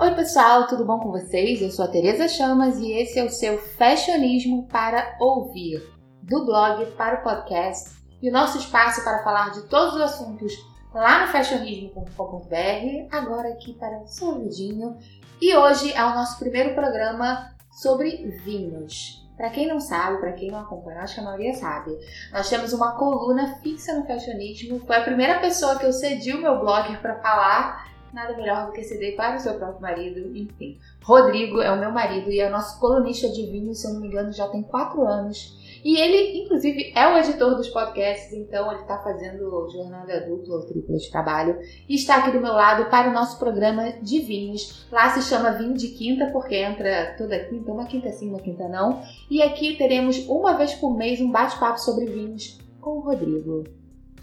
Oi, 0.00 0.14
pessoal, 0.14 0.68
tudo 0.68 0.84
bom 0.84 1.00
com 1.00 1.10
vocês? 1.10 1.60
Eu 1.60 1.72
sou 1.72 1.84
a 1.84 1.88
Tereza 1.88 2.28
Chamas 2.28 2.78
e 2.78 2.92
esse 2.92 3.18
é 3.18 3.24
o 3.24 3.28
seu 3.28 3.58
Fashionismo 3.58 4.68
para 4.68 5.16
ouvir, 5.18 5.82
do 6.22 6.46
blog 6.46 6.86
para 6.92 7.16
o 7.18 7.22
podcast 7.24 7.98
e 8.22 8.30
o 8.30 8.32
nosso 8.32 8.58
espaço 8.58 9.02
para 9.02 9.24
falar 9.24 9.50
de 9.50 9.62
todos 9.62 9.96
os 9.96 10.00
assuntos 10.00 10.52
lá 10.94 11.22
no 11.22 11.32
fashionismo.com.br, 11.32 13.08
agora 13.10 13.48
aqui 13.48 13.74
para 13.74 13.98
o 13.98 14.06
seu. 14.06 14.96
E 15.42 15.56
hoje 15.56 15.92
é 15.92 16.04
o 16.04 16.14
nosso 16.14 16.38
primeiro 16.38 16.76
programa 16.76 17.50
sobre 17.72 18.24
vinhos. 18.44 19.26
Para 19.36 19.50
quem 19.50 19.66
não 19.66 19.80
sabe, 19.80 20.18
para 20.18 20.32
quem 20.32 20.48
não 20.48 20.60
acompanha, 20.60 21.00
acho 21.00 21.14
que 21.14 21.20
a 21.20 21.24
maioria 21.24 21.54
sabe. 21.54 21.98
Nós 22.32 22.48
temos 22.48 22.72
uma 22.72 22.92
coluna 22.92 23.56
fixa 23.56 23.94
no 23.94 24.06
Fashionismo. 24.06 24.78
Foi 24.78 24.96
a 24.96 25.02
primeira 25.02 25.40
pessoa 25.40 25.76
que 25.76 25.86
eu 25.86 25.92
cedi 25.92 26.32
o 26.32 26.40
meu 26.40 26.60
blog 26.60 26.96
para 26.98 27.16
falar 27.16 27.97
nada 28.12 28.36
melhor 28.36 28.66
do 28.66 28.72
que 28.72 28.82
ceder 28.82 29.16
para 29.16 29.36
o 29.36 29.40
seu 29.40 29.54
próprio 29.54 29.80
marido, 29.80 30.36
enfim. 30.36 30.78
Rodrigo 31.02 31.60
é 31.60 31.70
o 31.70 31.78
meu 31.78 31.90
marido 31.90 32.30
e 32.30 32.40
é 32.40 32.48
o 32.48 32.52
nosso 32.52 32.78
colunista 32.80 33.28
de 33.28 33.46
vinho, 33.46 33.74
se 33.74 33.86
eu 33.86 33.94
não 33.94 34.00
me 34.00 34.08
engano, 34.08 34.32
já 34.32 34.48
tem 34.48 34.62
quatro 34.62 35.06
anos. 35.06 35.56
E 35.84 35.96
ele, 35.96 36.42
inclusive, 36.42 36.92
é 36.94 37.06
o 37.06 37.16
editor 37.18 37.54
dos 37.54 37.68
podcasts, 37.68 38.32
então 38.32 38.70
ele 38.72 38.80
está 38.80 38.98
fazendo 38.98 39.68
jornada 39.70 40.20
dupla 40.20 40.56
ou 40.56 40.66
tripla 40.66 40.96
de 40.96 41.10
trabalho. 41.10 41.58
E 41.88 41.94
está 41.94 42.16
aqui 42.16 42.32
do 42.32 42.40
meu 42.40 42.52
lado 42.52 42.90
para 42.90 43.10
o 43.10 43.12
nosso 43.12 43.38
programa 43.38 43.92
de 44.02 44.18
vinhos. 44.20 44.86
Lá 44.90 45.10
se 45.10 45.22
chama 45.22 45.52
Vinho 45.52 45.74
de 45.74 45.88
Quinta, 45.88 46.30
porque 46.32 46.56
entra 46.56 47.14
toda 47.16 47.38
quinta, 47.44 47.72
uma 47.72 47.86
quinta 47.86 48.10
sim, 48.10 48.28
uma 48.28 48.40
quinta 48.40 48.68
não. 48.68 49.02
E 49.30 49.40
aqui 49.42 49.76
teremos 49.76 50.26
uma 50.28 50.56
vez 50.56 50.74
por 50.74 50.96
mês 50.96 51.20
um 51.20 51.30
bate-papo 51.30 51.78
sobre 51.78 52.06
vinhos 52.06 52.58
com 52.80 52.98
o 52.98 53.00
Rodrigo. 53.00 53.64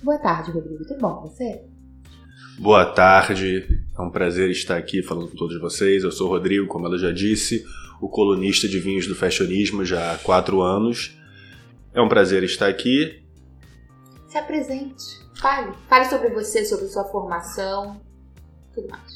Boa 0.03 0.17
tarde, 0.17 0.52
Rodrigo. 0.52 0.86
Tudo 0.86 0.99
bom 0.99 1.16
com 1.16 1.22
você? 1.27 1.75
Boa 2.58 2.86
tarde, 2.86 3.67
é 3.98 4.02
um 4.02 4.09
prazer 4.09 4.50
estar 4.50 4.78
aqui 4.78 5.03
falando 5.03 5.28
com 5.28 5.36
todos 5.36 5.59
vocês. 5.59 6.06
Eu 6.06 6.11
sou 6.11 6.28
o 6.28 6.30
Rodrigo, 6.30 6.67
como 6.67 6.88
ela 6.88 6.98
já 6.98 7.11
disse, 7.11 7.66
o 8.00 8.08
colunista 8.08 8.66
de 8.66 8.80
vinhos 8.80 9.08
do 9.08 9.14
Fashionismo 9.14 9.84
já 9.84 10.14
há 10.14 10.17
quatro 10.17 10.61
anos. 10.61 11.20
É 11.94 12.02
um 12.02 12.08
prazer 12.08 12.44
estar 12.44 12.67
aqui. 12.67 13.22
Se 14.30 14.38
apresente, 14.38 15.03
fale. 15.36 15.73
Fale 15.89 16.06
sobre 16.06 16.30
você, 16.30 16.64
sobre 16.64 16.88
sua 16.88 17.03
formação, 17.03 18.00
tudo 18.73 18.88
mais. 18.88 19.14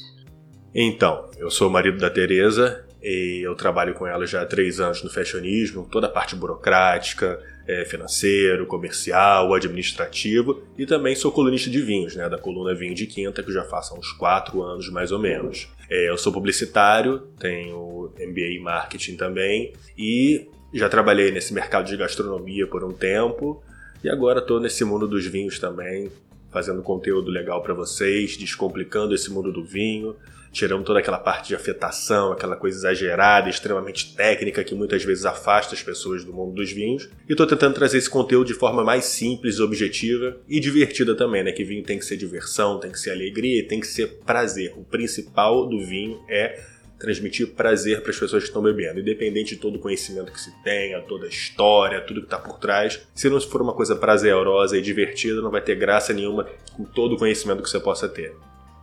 Então, 0.74 1.30
eu 1.38 1.50
sou 1.50 1.68
o 1.68 1.72
marido 1.72 1.96
da 1.96 2.10
Tereza 2.10 2.86
e 3.02 3.40
eu 3.42 3.54
trabalho 3.54 3.94
com 3.94 4.06
ela 4.06 4.26
já 4.26 4.42
há 4.42 4.46
três 4.46 4.80
anos 4.80 5.02
no 5.02 5.08
Fashionismo, 5.08 5.88
toda 5.90 6.08
a 6.08 6.10
parte 6.10 6.36
burocrática, 6.36 7.42
é, 7.70 7.84
financeiro, 7.84 8.66
comercial, 8.66 9.54
administrativo 9.54 10.60
e 10.76 10.84
também 10.84 11.14
sou 11.14 11.30
colunista 11.30 11.70
de 11.70 11.80
vinhos, 11.80 12.16
né, 12.16 12.28
da 12.28 12.36
coluna 12.36 12.74
Vinho 12.74 12.96
de 12.96 13.06
Quinta, 13.06 13.44
que 13.44 13.52
já 13.52 13.62
faço 13.62 13.94
há 13.94 13.98
uns 13.98 14.10
quatro 14.12 14.60
anos 14.60 14.90
mais 14.90 15.12
ou 15.12 15.20
menos. 15.20 15.68
É, 15.88 16.08
eu 16.08 16.18
sou 16.18 16.32
publicitário, 16.32 17.28
tenho 17.38 18.12
MBA 18.18 18.56
em 18.56 18.60
marketing 18.60 19.16
também 19.16 19.72
e 19.96 20.48
já 20.74 20.88
trabalhei 20.88 21.30
nesse 21.30 21.54
mercado 21.54 21.86
de 21.86 21.96
gastronomia 21.96 22.66
por 22.66 22.82
um 22.82 22.92
tempo 22.92 23.62
e 24.02 24.08
agora 24.08 24.40
estou 24.40 24.58
nesse 24.58 24.84
mundo 24.84 25.06
dos 25.06 25.24
vinhos 25.26 25.60
também, 25.60 26.10
fazendo 26.50 26.82
conteúdo 26.82 27.30
legal 27.30 27.62
para 27.62 27.74
vocês, 27.74 28.36
descomplicando 28.36 29.14
esse 29.14 29.30
mundo 29.30 29.52
do 29.52 29.64
vinho 29.64 30.16
tirando 30.52 30.84
toda 30.84 30.98
aquela 30.98 31.18
parte 31.18 31.48
de 31.48 31.54
afetação, 31.54 32.32
aquela 32.32 32.56
coisa 32.56 32.78
exagerada, 32.78 33.48
extremamente 33.48 34.14
técnica 34.14 34.64
que 34.64 34.74
muitas 34.74 35.04
vezes 35.04 35.24
afasta 35.24 35.74
as 35.74 35.82
pessoas 35.82 36.24
do 36.24 36.32
mundo 36.32 36.54
dos 36.54 36.72
vinhos. 36.72 37.08
E 37.28 37.32
estou 37.32 37.46
tentando 37.46 37.74
trazer 37.74 37.98
esse 37.98 38.10
conteúdo 38.10 38.48
de 38.48 38.54
forma 38.54 38.82
mais 38.82 39.04
simples, 39.04 39.60
objetiva 39.60 40.36
e 40.48 40.58
divertida 40.58 41.14
também, 41.14 41.44
né? 41.44 41.52
Que 41.52 41.64
vinho 41.64 41.84
tem 41.84 41.98
que 41.98 42.04
ser 42.04 42.16
diversão, 42.16 42.80
tem 42.80 42.90
que 42.90 42.98
ser 42.98 43.10
alegria, 43.10 43.66
tem 43.66 43.80
que 43.80 43.86
ser 43.86 44.20
prazer. 44.26 44.74
O 44.76 44.84
principal 44.84 45.68
do 45.68 45.84
vinho 45.84 46.20
é 46.28 46.60
transmitir 46.98 47.48
prazer 47.54 48.02
para 48.02 48.10
as 48.10 48.18
pessoas 48.18 48.42
que 48.42 48.50
estão 48.50 48.62
bebendo, 48.62 49.00
independente 49.00 49.54
de 49.54 49.60
todo 49.60 49.76
o 49.76 49.78
conhecimento 49.78 50.30
que 50.30 50.40
se 50.40 50.52
tenha, 50.62 51.00
toda 51.00 51.24
a 51.24 51.28
história, 51.28 52.00
tudo 52.02 52.20
que 52.20 52.26
está 52.26 52.38
por 52.38 52.58
trás. 52.58 53.00
Se 53.14 53.30
não 53.30 53.40
for 53.40 53.62
uma 53.62 53.72
coisa 53.72 53.96
prazerosa 53.96 54.76
e 54.76 54.82
divertida, 54.82 55.40
não 55.40 55.50
vai 55.50 55.62
ter 55.62 55.76
graça 55.76 56.12
nenhuma 56.12 56.46
com 56.74 56.84
todo 56.84 57.14
o 57.14 57.18
conhecimento 57.18 57.62
que 57.62 57.70
você 57.70 57.80
possa 57.80 58.06
ter. 58.06 58.34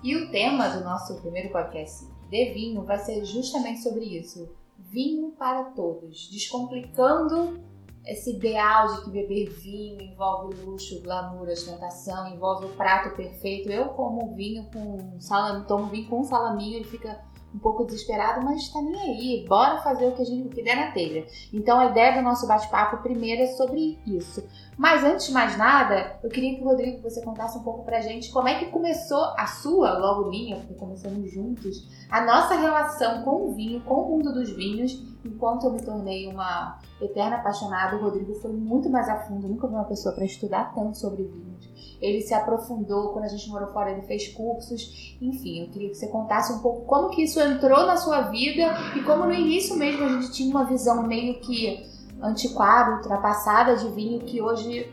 E 0.03 0.15
o 0.15 0.29
tema 0.29 0.69
do 0.69 0.83
nosso 0.83 1.19
primeiro 1.21 1.51
podcast 1.51 2.05
de 2.29 2.53
vinho 2.53 2.83
vai 2.83 2.99
ser 2.99 3.23
justamente 3.25 3.81
sobre 3.81 4.05
isso: 4.05 4.49
vinho 4.77 5.31
para 5.31 5.65
todos, 5.71 6.29
descomplicando 6.29 7.59
esse 8.05 8.35
ideal 8.35 8.95
de 8.95 9.03
que 9.03 9.09
beber 9.09 9.49
vinho 9.49 10.01
envolve 10.01 10.55
luxo, 10.63 11.01
glamour, 11.01 11.49
ostentação, 11.49 12.33
envolve 12.33 12.67
o 12.67 12.75
prato 12.75 13.15
perfeito. 13.15 13.69
Eu 13.69 13.89
como 13.89 14.33
vinho 14.33 14.65
com 14.71 15.19
salame, 15.19 15.65
tomo 15.65 15.87
vinho 15.87 16.07
com 16.07 16.23
salaminho, 16.23 16.77
ele 16.77 16.85
fica 16.85 17.21
um 17.53 17.59
pouco 17.59 17.85
desesperado, 17.85 18.43
mas 18.43 18.69
tá 18.69 18.81
nem 18.81 19.01
aí, 19.01 19.45
bora 19.47 19.77
fazer 19.79 20.07
o 20.07 20.11
que 20.11 20.21
a 20.21 20.25
gente 20.25 20.49
que 20.49 20.61
der 20.61 20.75
na 20.75 20.91
telha. 20.91 21.25
Então 21.51 21.79
a 21.79 21.85
ideia 21.85 22.15
do 22.15 22.21
nosso 22.21 22.47
bate-papo 22.47 22.97
primeiro 22.97 23.41
é 23.41 23.47
sobre 23.47 23.99
isso. 24.05 24.47
Mas 24.77 25.03
antes 25.03 25.27
de 25.27 25.33
mais 25.33 25.57
nada, 25.57 26.19
eu 26.23 26.29
queria 26.29 26.55
que 26.55 26.61
o 26.61 26.65
Rodrigo 26.65 27.01
você 27.01 27.21
contasse 27.21 27.57
um 27.57 27.63
pouco 27.63 27.83
pra 27.83 27.99
gente 27.99 28.31
como 28.31 28.47
é 28.47 28.59
que 28.59 28.67
começou 28.67 29.23
a 29.37 29.47
sua, 29.47 29.97
logo 29.97 30.29
minha, 30.29 30.57
porque 30.57 30.75
começamos 30.75 31.31
juntos, 31.31 31.87
a 32.11 32.21
nossa 32.21 32.55
relação 32.55 33.23
com 33.23 33.47
o 33.47 33.53
vinho, 33.53 33.81
com 33.81 33.95
o 33.95 34.09
mundo 34.09 34.31
dos 34.31 34.51
vinhos. 34.51 35.03
Enquanto 35.25 35.65
eu 35.65 35.73
me 35.73 35.81
tornei 35.81 36.27
uma 36.27 36.79
eterna 37.01 37.37
apaixonada, 37.37 37.97
o 37.97 38.01
Rodrigo 38.01 38.35
foi 38.35 38.51
muito 38.51 38.89
mais 38.89 39.09
a 39.09 39.17
fundo. 39.17 39.47
Nunca 39.47 39.67
vi 39.67 39.73
uma 39.73 39.83
pessoa 39.83 40.13
para 40.13 40.25
estudar 40.25 40.73
tanto 40.75 40.97
sobre 40.97 41.23
vinhos. 41.23 41.56
Ele 42.01 42.21
se 42.21 42.33
aprofundou, 42.33 43.09
quando 43.09 43.25
a 43.25 43.29
gente 43.29 43.49
morou 43.49 43.67
fora, 43.73 43.91
ele 43.91 44.01
fez 44.03 44.27
cursos. 44.29 45.15
Enfim, 45.21 45.61
eu 45.61 45.69
queria 45.69 45.89
que 45.89 45.95
você 45.95 46.07
contasse 46.07 46.53
um 46.53 46.59
pouco 46.59 46.85
como 46.85 47.09
que 47.09 47.23
isso 47.23 47.39
entrou 47.39 47.85
na 47.85 47.97
sua 47.97 48.21
vida 48.21 48.73
e 48.95 49.03
como 49.03 49.25
no 49.25 49.33
início 49.33 49.75
mesmo 49.75 50.05
a 50.05 50.09
gente 50.09 50.31
tinha 50.31 50.49
uma 50.49 50.65
visão 50.65 51.05
meio 51.05 51.39
que 51.39 51.85
antiquada, 52.21 52.97
ultrapassada 52.97 53.75
de 53.75 53.89
vinho 53.89 54.19
que 54.19 54.41
hoje 54.41 54.91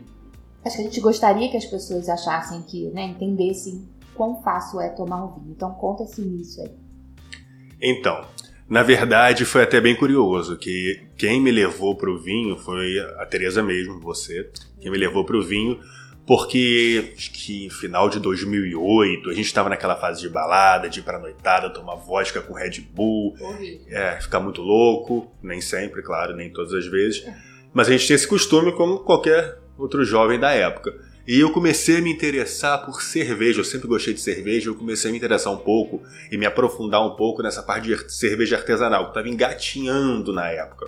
acho 0.63 0.77
que 0.77 0.81
a 0.81 0.85
gente 0.85 0.99
gostaria 0.99 1.49
que 1.49 1.57
as 1.57 1.65
pessoas 1.65 2.09
achassem 2.09 2.63
que, 2.63 2.89
né, 2.89 3.05
entendessem 3.05 3.87
quão 4.15 4.41
fácil 4.41 4.79
é 4.81 4.89
tomar 4.89 5.23
um 5.23 5.33
vinho. 5.33 5.51
Então 5.51 5.71
conta 5.73 6.03
esse 6.03 6.21
início 6.21 6.63
aí. 6.63 6.71
Então, 7.81 8.25
na 8.67 8.81
verdade, 8.81 9.45
foi 9.45 9.61
até 9.61 9.79
bem 9.79 9.95
curioso 9.95 10.57
que 10.57 11.03
quem 11.15 11.39
me 11.39 11.51
levou 11.51 11.95
para 11.95 12.09
o 12.09 12.17
vinho 12.17 12.57
foi 12.57 12.99
a 13.19 13.25
Teresa 13.27 13.61
mesmo, 13.61 13.99
você, 13.99 14.49
quem 14.81 14.91
me 14.91 14.97
levou 14.97 15.23
para 15.23 15.37
o 15.37 15.43
vinho, 15.43 15.79
porque 16.25 17.13
acho 17.15 17.31
que 17.31 17.69
final 17.69 18.09
de 18.09 18.19
2008 18.19 19.29
a 19.29 19.33
gente 19.33 19.45
estava 19.45 19.69
naquela 19.69 19.95
fase 19.95 20.21
de 20.21 20.29
balada, 20.29 20.89
de 20.89 20.99
ir 20.99 21.03
pra 21.03 21.19
noitada, 21.19 21.69
tomar 21.69 21.95
vodka 21.95 22.41
com 22.41 22.53
Red 22.53 22.81
Bull, 22.81 23.35
é, 23.87 24.19
ficar 24.19 24.39
muito 24.39 24.61
louco, 24.61 25.31
nem 25.41 25.61
sempre, 25.61 26.01
claro, 26.01 26.35
nem 26.35 26.51
todas 26.51 26.73
as 26.73 26.87
vezes, 26.87 27.25
mas 27.73 27.87
a 27.87 27.91
gente 27.91 28.05
tinha 28.05 28.15
esse 28.15 28.27
costume 28.27 28.71
como 28.71 28.99
qualquer 28.99 29.59
outro 29.77 30.03
jovem 30.03 30.39
da 30.39 30.51
época. 30.51 30.93
E 31.27 31.39
eu 31.39 31.51
comecei 31.51 31.97
a 31.97 32.01
me 32.01 32.11
interessar 32.11 32.85
por 32.85 33.01
cerveja. 33.01 33.59
Eu 33.59 33.63
sempre 33.63 33.87
gostei 33.87 34.13
de 34.13 34.21
cerveja. 34.21 34.69
Eu 34.69 34.75
comecei 34.75 35.09
a 35.09 35.11
me 35.11 35.17
interessar 35.17 35.51
um 35.51 35.57
pouco 35.57 36.03
e 36.31 36.37
me 36.37 36.45
aprofundar 36.45 37.03
um 37.03 37.15
pouco 37.15 37.41
nessa 37.41 37.63
parte 37.63 37.87
de 37.87 38.13
cerveja 38.13 38.57
artesanal, 38.57 39.05
que 39.05 39.09
estava 39.09 39.27
engatinhando 39.27 40.31
na 40.31 40.47
época. 40.49 40.87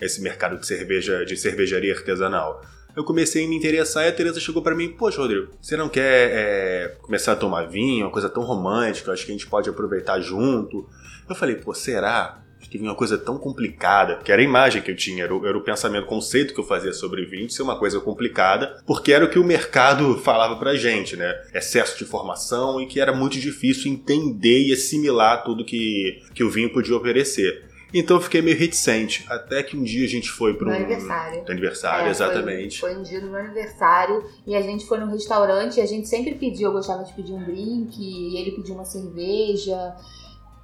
Esse 0.00 0.20
mercado 0.20 0.58
de 0.58 0.66
cerveja, 0.66 1.24
de 1.24 1.36
cervejaria 1.36 1.94
artesanal. 1.94 2.62
Eu 2.96 3.04
comecei 3.04 3.44
a 3.44 3.48
me 3.48 3.54
interessar 3.54 4.04
e 4.04 4.08
a 4.08 4.12
Teresa 4.12 4.40
chegou 4.40 4.62
para 4.62 4.74
mim: 4.74 4.88
Poxa, 4.88 5.20
Rodrigo, 5.20 5.52
você 5.60 5.76
não 5.76 5.88
quer 5.88 6.30
é, 6.32 6.96
começar 7.02 7.32
a 7.32 7.36
tomar 7.36 7.68
vinho? 7.68 8.06
Uma 8.06 8.12
coisa 8.12 8.30
tão 8.30 8.42
romântica, 8.42 9.12
acho 9.12 9.26
que 9.26 9.32
a 9.32 9.34
gente 9.34 9.46
pode 9.46 9.68
aproveitar 9.68 10.18
junto. 10.20 10.88
Eu 11.28 11.34
falei: 11.34 11.56
Pô, 11.56 11.74
será? 11.74 12.42
que 12.68 12.78
vinha 12.78 12.90
uma 12.90 12.96
coisa 12.96 13.16
tão 13.16 13.38
complicada, 13.38 14.16
que 14.16 14.32
era 14.32 14.42
a 14.42 14.44
imagem 14.44 14.82
que 14.82 14.90
eu 14.90 14.96
tinha, 14.96 15.24
era 15.24 15.34
o, 15.34 15.46
era 15.46 15.56
o 15.56 15.62
pensamento, 15.62 16.04
o 16.04 16.08
conceito 16.08 16.52
que 16.52 16.58
eu 16.58 16.64
fazia 16.64 16.92
sobre 16.92 17.24
vinho, 17.24 17.46
de 17.46 17.54
ser 17.54 17.62
uma 17.62 17.78
coisa 17.78 18.00
complicada, 18.00 18.82
porque 18.84 19.12
era 19.12 19.24
o 19.24 19.30
que 19.30 19.38
o 19.38 19.44
mercado 19.44 20.18
falava 20.24 20.56
pra 20.56 20.74
gente, 20.74 21.16
né? 21.16 21.32
Excesso 21.54 21.96
de 21.96 22.04
informação 22.04 22.80
e 22.80 22.86
que 22.86 23.00
era 23.00 23.12
muito 23.12 23.38
difícil 23.38 23.92
entender 23.92 24.66
e 24.66 24.72
assimilar 24.72 25.44
tudo 25.44 25.64
que, 25.64 26.20
que 26.34 26.42
o 26.42 26.50
vinho 26.50 26.72
podia 26.72 26.96
oferecer. 26.96 27.64
Então 27.98 28.18
eu 28.18 28.20
fiquei 28.20 28.42
meio 28.42 28.58
reticente. 28.58 29.24
Até 29.26 29.62
que 29.62 29.74
um 29.74 29.82
dia 29.82 30.04
a 30.04 30.08
gente 30.08 30.30
foi 30.30 30.52
para 30.52 30.68
um. 30.68 30.72
aniversário. 30.72 31.44
aniversário, 31.48 32.06
é, 32.06 32.10
exatamente. 32.10 32.78
Foi, 32.78 32.90
foi, 32.90 33.00
um 33.00 33.02
dia 33.02 33.20
do 33.22 33.28
meu 33.30 33.40
aniversário 33.40 34.22
e 34.46 34.54
a 34.54 34.60
gente 34.60 34.84
foi 34.84 34.98
num 34.98 35.10
restaurante 35.10 35.78
e 35.78 35.80
a 35.80 35.86
gente 35.86 36.06
sempre 36.06 36.34
pediu, 36.34 36.68
eu 36.68 36.72
gostava 36.72 37.04
de 37.04 37.12
pedir 37.14 37.32
um 37.32 37.42
drink, 37.42 37.96
e 37.98 38.36
ele 38.36 38.52
pediu 38.52 38.74
uma 38.74 38.84
cerveja. 38.84 39.96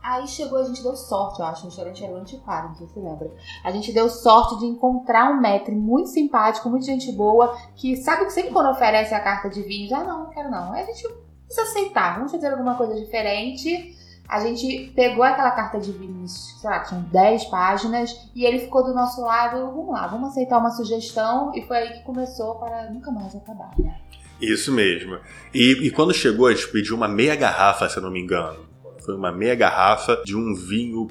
Aí 0.02 0.26
chegou, 0.26 0.58
a 0.58 0.64
gente 0.64 0.82
deu 0.82 0.94
sorte, 0.94 1.40
eu 1.40 1.46
acho. 1.46 1.62
O 1.62 1.66
restaurante 1.66 2.04
era 2.04 2.12
o 2.12 2.16
Antiquário, 2.16 2.68
não 2.70 2.74
sei 2.74 2.86
se 2.86 2.92
você 2.92 3.00
lembra. 3.00 3.30
A 3.64 3.70
gente 3.70 3.92
deu 3.92 4.10
sorte 4.10 4.58
de 4.58 4.66
encontrar 4.66 5.30
um 5.30 5.40
maître 5.40 5.74
muito 5.74 6.10
simpático, 6.10 6.68
muito 6.68 6.84
gente 6.84 7.10
boa, 7.12 7.56
que 7.76 7.96
sabe 7.96 8.26
que 8.26 8.32
sempre 8.32 8.50
quando 8.50 8.68
oferece 8.68 9.14
a 9.14 9.20
carta 9.20 9.48
de 9.48 9.62
vinho, 9.62 9.94
ah, 9.96 10.04
não, 10.04 10.24
não 10.24 10.30
quero 10.30 10.50
não. 10.50 10.72
Aí 10.72 10.82
a 10.82 10.86
gente 10.86 11.08
precisa 11.46 11.62
aceitar, 11.62 12.16
vamos 12.16 12.32
fazer 12.32 12.48
alguma 12.48 12.74
coisa 12.74 12.94
diferente. 12.96 14.01
A 14.28 14.40
gente 14.40 14.92
pegou 14.94 15.22
aquela 15.22 15.50
carta 15.50 15.78
de 15.78 15.92
vinhos, 15.92 16.58
sei 16.60 16.70
lá, 16.70 16.80
tinham 16.80 17.02
10 17.02 17.44
páginas, 17.46 18.30
e 18.34 18.44
ele 18.44 18.60
ficou 18.60 18.82
do 18.82 18.94
nosso 18.94 19.20
lado, 19.20 19.58
vamos 19.58 19.90
lá, 19.90 20.06
vamos 20.06 20.30
aceitar 20.30 20.58
uma 20.58 20.70
sugestão, 20.70 21.52
e 21.54 21.62
foi 21.62 21.76
aí 21.76 21.92
que 21.92 22.02
começou 22.02 22.54
para 22.54 22.90
nunca 22.90 23.10
mais 23.10 23.34
acabar, 23.36 23.70
né? 23.78 24.00
Isso 24.40 24.72
mesmo. 24.72 25.18
E, 25.54 25.86
e 25.86 25.90
quando 25.90 26.12
chegou, 26.12 26.46
a 26.48 26.54
gente 26.54 26.68
pediu 26.68 26.96
uma 26.96 27.06
meia 27.06 27.36
garrafa, 27.36 27.88
se 27.88 27.96
eu 27.96 28.02
não 28.02 28.10
me 28.10 28.20
engano 28.20 28.58
Foi 29.04 29.14
uma 29.14 29.30
meia 29.30 29.54
garrafa 29.54 30.20
de 30.24 30.36
um 30.36 30.54
vinho 30.54 31.08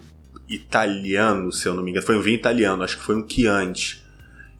italiano, 0.49 1.51
se 1.51 1.67
eu 1.67 1.73
não 1.73 1.83
me 1.83 1.91
engano. 1.91 2.05
Foi 2.05 2.17
um 2.17 2.21
vinho 2.21 2.35
italiano, 2.35 2.83
acho 2.83 2.97
que 2.97 3.03
foi 3.03 3.15
um 3.15 3.27
Chianti. 3.27 4.01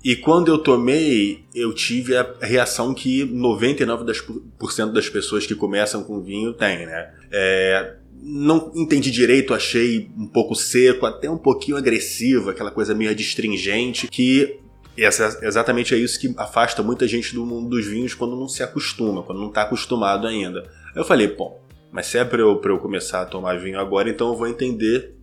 E 0.03 0.15
quando 0.15 0.48
eu 0.48 0.57
tomei, 0.57 1.45
eu 1.53 1.74
tive 1.74 2.18
a 2.18 2.27
reação 2.42 2.94
que 2.94 3.24
99% 3.25 4.92
das 4.92 5.07
pessoas 5.09 5.45
que 5.45 5.53
começam 5.53 6.03
com 6.03 6.21
vinho 6.21 6.53
têm, 6.53 6.88
né? 6.88 7.13
É, 7.31 7.95
não 8.21 8.71
entendi 8.75 9.09
direito, 9.09 9.53
achei 9.53 10.09
um 10.18 10.27
pouco 10.27 10.56
seco, 10.56 11.06
até 11.06 11.29
um 11.29 11.38
pouquinho 11.38 11.77
agressivo, 11.77 12.50
aquela 12.50 12.71
coisa 12.71 12.94
meio 12.94 13.09
adstringente, 13.09 14.07
que 14.07 14.59
essa, 14.97 15.39
exatamente 15.41 15.95
é 15.95 15.97
isso 15.97 16.19
que 16.19 16.33
afasta 16.38 16.83
muita 16.83 17.07
gente 17.07 17.33
do 17.33 17.45
mundo 17.45 17.69
dos 17.69 17.85
vinhos 17.85 18.13
quando 18.13 18.35
não 18.35 18.47
se 18.47 18.62
acostuma, 18.62 19.23
quando 19.23 19.39
não 19.39 19.47
está 19.47 19.63
acostumado 19.63 20.27
ainda. 20.27 20.69
Eu 20.95 21.03
falei, 21.03 21.27
bom, 21.27 21.59
mas 21.91 22.07
se 22.07 22.18
é 22.18 22.25
para 22.25 22.41
eu, 22.41 22.62
eu 22.63 22.79
começar 22.79 23.21
a 23.21 23.25
tomar 23.25 23.57
vinho 23.57 23.79
agora, 23.79 24.09
então 24.09 24.29
eu 24.29 24.38
vou 24.38 24.47
entender 24.47 25.15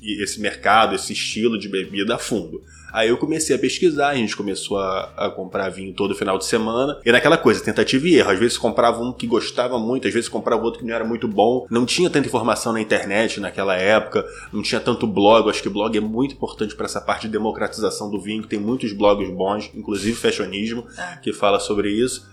esse 0.00 0.40
mercado, 0.40 0.94
esse 0.94 1.12
estilo 1.12 1.58
de 1.58 1.68
bebida 1.68 2.14
a 2.14 2.18
fundo. 2.18 2.62
Aí 2.92 3.08
eu 3.08 3.18
comecei 3.18 3.54
a 3.54 3.58
pesquisar, 3.58 4.08
a 4.08 4.14
gente 4.14 4.36
começou 4.36 4.78
a, 4.78 5.12
a, 5.16 5.30
comprar 5.30 5.68
vinho 5.68 5.92
todo 5.92 6.14
final 6.14 6.38
de 6.38 6.46
semana. 6.46 6.98
E 7.04 7.12
naquela 7.12 7.36
coisa, 7.36 7.62
tentativa 7.62 8.08
e 8.08 8.14
erro. 8.14 8.30
Às 8.30 8.38
vezes 8.38 8.56
comprava 8.56 9.02
um 9.02 9.12
que 9.12 9.26
gostava 9.26 9.78
muito, 9.78 10.08
às 10.08 10.14
vezes 10.14 10.28
comprava 10.28 10.62
outro 10.62 10.80
que 10.80 10.86
não 10.86 10.94
era 10.94 11.04
muito 11.04 11.28
bom. 11.28 11.66
Não 11.70 11.84
tinha 11.84 12.08
tanta 12.08 12.26
informação 12.26 12.72
na 12.72 12.80
internet 12.80 13.38
naquela 13.38 13.76
época, 13.76 14.24
não 14.52 14.62
tinha 14.62 14.80
tanto 14.80 15.06
blog. 15.06 15.44
Eu 15.44 15.50
acho 15.50 15.62
que 15.62 15.68
blog 15.68 15.96
é 15.96 16.00
muito 16.00 16.34
importante 16.34 16.74
para 16.74 16.86
essa 16.86 17.00
parte 17.00 17.26
de 17.26 17.32
democratização 17.32 18.10
do 18.10 18.20
vinho, 18.20 18.46
tem 18.46 18.58
muitos 18.58 18.92
blogs 18.92 19.28
bons, 19.28 19.70
inclusive 19.74 20.16
Fashionismo, 20.16 20.86
é. 20.96 21.18
que 21.18 21.32
fala 21.32 21.60
sobre 21.60 21.90
isso. 21.90 22.26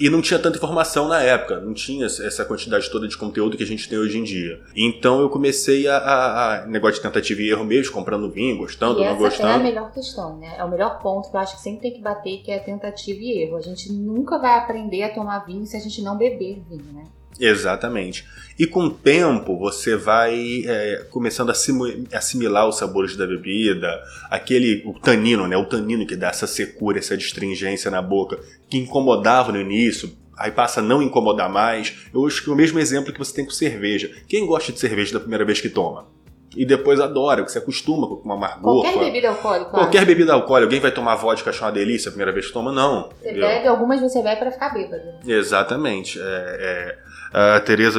E 0.00 0.08
não 0.08 0.22
tinha 0.22 0.38
tanta 0.38 0.56
informação 0.56 1.06
na 1.06 1.20
época, 1.22 1.60
não 1.60 1.74
tinha 1.74 2.06
essa 2.06 2.44
quantidade 2.44 2.90
toda 2.90 3.06
de 3.06 3.16
conteúdo 3.16 3.56
que 3.56 3.62
a 3.62 3.66
gente 3.66 3.88
tem 3.88 3.98
hoje 3.98 4.18
em 4.18 4.24
dia. 4.24 4.60
Então 4.74 5.20
eu 5.20 5.28
comecei 5.28 5.86
a, 5.86 5.96
a, 5.96 6.62
a 6.62 6.66
negócio 6.66 6.96
de 6.96 7.02
tentativa 7.02 7.40
e 7.42 7.50
erro 7.50 7.64
mesmo, 7.64 7.92
comprando 7.92 8.30
vinho, 8.30 8.56
gostando, 8.56 9.00
e 9.00 9.04
não 9.04 9.16
gostando. 9.16 9.48
É 9.48 9.54
a 9.54 9.58
melhor 9.58 9.92
questão, 9.92 10.38
né? 10.38 10.54
É 10.58 10.64
o 10.64 10.70
melhor 10.70 11.00
ponto 11.00 11.30
que 11.30 11.36
eu 11.36 11.40
acho 11.40 11.56
que 11.56 11.62
sempre 11.62 11.82
tem 11.82 11.92
que 11.92 12.00
bater, 12.00 12.42
que 12.42 12.50
é 12.50 12.58
tentativa 12.58 13.20
e 13.20 13.42
erro. 13.42 13.56
A 13.56 13.60
gente 13.60 13.92
nunca 13.92 14.38
vai 14.38 14.58
aprender 14.58 15.02
a 15.02 15.14
tomar 15.14 15.40
vinho 15.40 15.66
se 15.66 15.76
a 15.76 15.80
gente 15.80 16.00
não 16.02 16.16
beber 16.16 16.62
vinho, 16.68 16.92
né? 16.92 17.04
Exatamente. 17.44 18.24
E 18.58 18.66
com 18.66 18.84
o 18.84 18.90
tempo 18.90 19.58
você 19.58 19.96
vai 19.96 20.62
é, 20.66 21.06
começando 21.10 21.50
a 21.50 22.16
assimilar 22.16 22.68
os 22.68 22.78
sabores 22.78 23.16
da 23.16 23.26
bebida, 23.26 24.00
aquele 24.30 24.82
o 24.86 24.92
tanino, 24.92 25.48
né? 25.48 25.56
O 25.56 25.64
tanino 25.64 26.06
que 26.06 26.14
dá 26.14 26.28
essa 26.28 26.46
secura, 26.46 26.98
essa 26.98 27.14
astringência 27.14 27.90
na 27.90 28.00
boca, 28.00 28.38
que 28.70 28.78
incomodava 28.78 29.50
no 29.50 29.60
início, 29.60 30.12
aí 30.38 30.52
passa 30.52 30.80
a 30.80 30.82
não 30.82 31.02
incomodar 31.02 31.50
mais. 31.50 31.94
Eu 32.14 32.26
acho 32.26 32.44
que 32.44 32.50
é 32.50 32.52
o 32.52 32.56
mesmo 32.56 32.78
exemplo 32.78 33.12
que 33.12 33.18
você 33.18 33.34
tem 33.34 33.44
com 33.44 33.50
cerveja. 33.50 34.10
Quem 34.28 34.46
gosta 34.46 34.72
de 34.72 34.78
cerveja 34.78 35.14
da 35.14 35.20
primeira 35.20 35.44
vez 35.44 35.60
que 35.60 35.68
toma? 35.68 36.06
E 36.56 36.66
depois 36.66 37.00
adora, 37.00 37.42
que 37.44 37.50
você 37.50 37.58
acostuma 37.58 38.06
com 38.06 38.16
uma 38.16 38.34
amargor. 38.34 38.82
Qualquer 38.82 38.98
bebida 38.98 39.28
alcoólica. 39.30 39.70
Qualquer 39.70 40.04
bebida 40.04 40.32
alcoólica. 40.34 40.66
Alguém 40.66 40.80
vai 40.80 40.90
tomar 40.90 41.16
vodka 41.16 41.50
achar 41.50 41.66
uma 41.66 41.72
delícia 41.72 42.10
a 42.10 42.12
primeira 42.12 42.30
vez 42.30 42.46
que 42.46 42.52
toma? 42.52 42.70
Não. 42.70 43.08
Você 43.08 43.30
entendeu? 43.30 43.48
bebe, 43.48 43.66
algumas 43.68 44.00
você 44.00 44.22
bebe 44.22 44.38
para 44.38 44.52
ficar 44.52 44.68
bêbado. 44.74 45.02
Exatamente. 45.26 46.20
É, 46.20 46.22
é, 46.22 46.98
a 47.32 47.60
Tereza, 47.60 47.98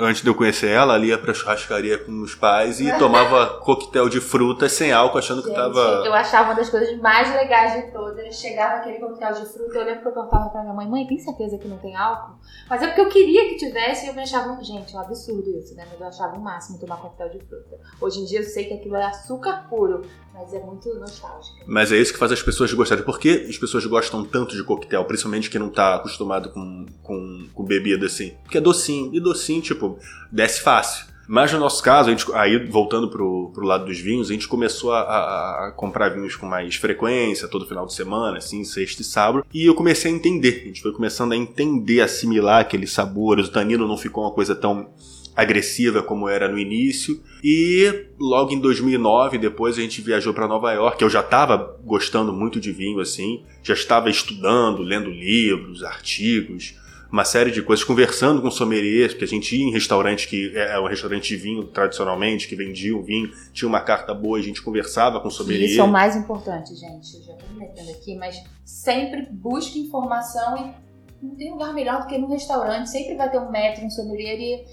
antes 0.00 0.22
de 0.22 0.28
eu 0.28 0.34
conhecer 0.34 0.68
ela, 0.68 0.94
ali 0.94 1.08
ia 1.08 1.18
pra 1.18 1.32
churrascaria 1.32 1.98
com 1.98 2.20
os 2.22 2.34
pais 2.34 2.80
e 2.80 2.92
tomava 2.98 3.58
coquetel 3.62 4.08
de 4.08 4.20
frutas 4.20 4.72
sem 4.72 4.92
álcool, 4.92 5.18
achando 5.18 5.42
Gente, 5.42 5.50
que 5.50 5.56
tava. 5.56 5.80
Eu 6.04 6.12
achava 6.12 6.50
uma 6.50 6.54
das 6.54 6.68
coisas 6.68 6.98
mais 7.00 7.32
legais 7.32 7.74
de 7.74 7.92
todas. 7.92 8.34
Chegava 8.34 8.76
aquele 8.76 8.98
coquetel 8.98 9.34
de 9.34 9.52
fruta, 9.52 9.78
eu 9.78 9.84
lembro 9.84 10.02
que 10.02 10.08
eu 10.08 10.12
perguntava 10.12 10.50
pra 10.50 10.62
minha 10.62 10.74
mãe, 10.74 10.88
mãe, 10.88 11.06
tem 11.06 11.18
certeza 11.18 11.58
que 11.58 11.68
não 11.68 11.78
tem 11.78 11.94
álcool? 11.94 12.36
Mas 12.68 12.82
é 12.82 12.88
porque 12.88 13.00
eu 13.00 13.08
queria 13.08 13.48
que 13.48 13.56
tivesse 13.56 14.06
e 14.06 14.08
eu 14.08 14.14
me 14.14 14.22
achava. 14.22 14.56
Gente, 14.62 14.94
é 14.94 14.98
um 14.98 15.02
absurdo 15.02 15.48
isso, 15.58 15.74
né? 15.74 15.86
Mas 15.88 16.00
eu 16.00 16.06
achava 16.06 16.36
o 16.36 16.40
máximo 16.40 16.78
tomar 16.78 16.96
coquetel 16.96 17.28
de 17.30 17.38
fruta. 17.46 17.78
Hoje 18.00 18.20
em 18.20 18.24
dia 18.24 18.40
eu 18.40 18.44
sei 18.44 18.64
que 18.64 18.74
aquilo 18.74 18.96
é 18.96 19.04
açúcar 19.04 19.66
puro, 19.68 20.02
mas 20.34 20.52
é 20.52 20.60
muito 20.60 20.92
nostálgico. 20.94 21.56
Mas 21.66 21.92
é 21.92 21.96
isso 21.96 22.12
que 22.12 22.18
faz 22.18 22.32
as 22.32 22.42
pessoas 22.42 22.72
gostarem. 22.72 23.04
Por 23.04 23.18
que 23.18 23.46
as 23.48 23.56
pessoas 23.56 23.86
gostam 23.86 24.24
tanto 24.24 24.56
de 24.56 24.64
coquetel? 24.64 25.04
Principalmente 25.04 25.48
quem 25.48 25.60
não 25.60 25.70
tá 25.70 25.96
acostumado 25.96 26.50
com, 26.50 26.86
com, 27.02 27.48
com 27.54 27.64
bebida 27.64 28.06
assim. 28.06 28.36
Porque 28.42 28.55
é 28.56 28.60
docinho. 28.60 29.14
E 29.14 29.20
docinho, 29.20 29.60
tipo, 29.60 29.98
desce 30.30 30.60
fácil. 30.60 31.06
Mas 31.28 31.52
no 31.52 31.58
nosso 31.58 31.82
caso, 31.82 32.08
a 32.08 32.12
gente, 32.12 32.24
aí 32.34 32.66
voltando 32.66 33.08
pro, 33.08 33.50
pro 33.52 33.66
lado 33.66 33.84
dos 33.86 33.98
vinhos, 33.98 34.30
a 34.30 34.32
gente 34.32 34.46
começou 34.46 34.92
a, 34.92 35.00
a, 35.00 35.66
a, 35.66 35.72
comprar 35.72 36.10
vinhos 36.10 36.36
com 36.36 36.46
mais 36.46 36.76
frequência, 36.76 37.48
todo 37.48 37.66
final 37.66 37.84
de 37.84 37.94
semana, 37.94 38.38
assim, 38.38 38.64
sexta 38.64 39.02
e 39.02 39.04
sábado. 39.04 39.44
E 39.52 39.66
eu 39.66 39.74
comecei 39.74 40.10
a 40.10 40.14
entender. 40.14 40.60
A 40.62 40.66
gente 40.66 40.82
foi 40.82 40.92
começando 40.92 41.32
a 41.32 41.36
entender, 41.36 42.00
assimilar 42.00 42.60
aqueles 42.60 42.92
sabores. 42.92 43.48
O 43.48 43.52
tanino 43.52 43.88
não 43.88 43.96
ficou 43.96 44.22
uma 44.22 44.30
coisa 44.30 44.54
tão 44.54 44.88
agressiva 45.34 46.00
como 46.00 46.28
era 46.28 46.48
no 46.48 46.58
início. 46.58 47.20
E 47.42 48.06
logo 48.18 48.52
em 48.52 48.60
2009, 48.60 49.36
depois 49.36 49.76
a 49.76 49.82
gente 49.82 50.00
viajou 50.00 50.32
para 50.32 50.46
Nova 50.46 50.72
York. 50.72 51.02
Eu 51.02 51.10
já 51.10 51.20
estava 51.20 51.76
gostando 51.84 52.32
muito 52.32 52.60
de 52.60 52.70
vinho, 52.70 53.00
assim, 53.00 53.42
já 53.64 53.74
estava 53.74 54.08
estudando, 54.08 54.80
lendo 54.80 55.10
livros, 55.10 55.82
artigos 55.82 56.74
uma 57.10 57.24
série 57.24 57.50
de 57.50 57.62
coisas, 57.62 57.84
conversando 57.84 58.42
com 58.42 58.50
sommeliers, 58.50 59.12
porque 59.12 59.24
a 59.24 59.28
gente 59.28 59.56
ia 59.56 59.64
em 59.64 59.72
restaurante 59.72 60.28
que 60.28 60.56
é, 60.56 60.74
é 60.74 60.80
um 60.80 60.86
restaurante 60.86 61.28
de 61.28 61.36
vinho 61.36 61.64
tradicionalmente, 61.64 62.48
que 62.48 62.56
vendia 62.56 62.96
um 62.96 63.02
vinho, 63.02 63.30
tinha 63.52 63.68
uma 63.68 63.80
carta 63.80 64.12
boa, 64.12 64.38
a 64.38 64.42
gente 64.42 64.62
conversava 64.62 65.20
com 65.20 65.30
sommelier. 65.30 65.70
Isso 65.70 65.80
é 65.80 65.84
o 65.84 65.88
mais 65.88 66.16
importante, 66.16 66.74
gente. 66.74 67.14
Eu 67.16 67.22
já 67.22 67.32
estou 67.32 67.48
me 67.50 67.58
metendo 67.60 67.90
aqui, 67.90 68.16
mas 68.16 68.42
sempre 68.64 69.26
busque 69.30 69.78
informação 69.78 70.56
e 70.58 71.24
não 71.24 71.34
tem 71.34 71.50
lugar 71.50 71.72
melhor 71.72 72.02
do 72.02 72.06
que 72.06 72.18
no 72.18 72.28
restaurante. 72.28 72.90
Sempre 72.90 73.14
vai 73.14 73.30
ter 73.30 73.38
um 73.38 73.50
metro, 73.50 73.84
um 73.84 73.90
sommelier 73.90 74.38
e 74.38 74.64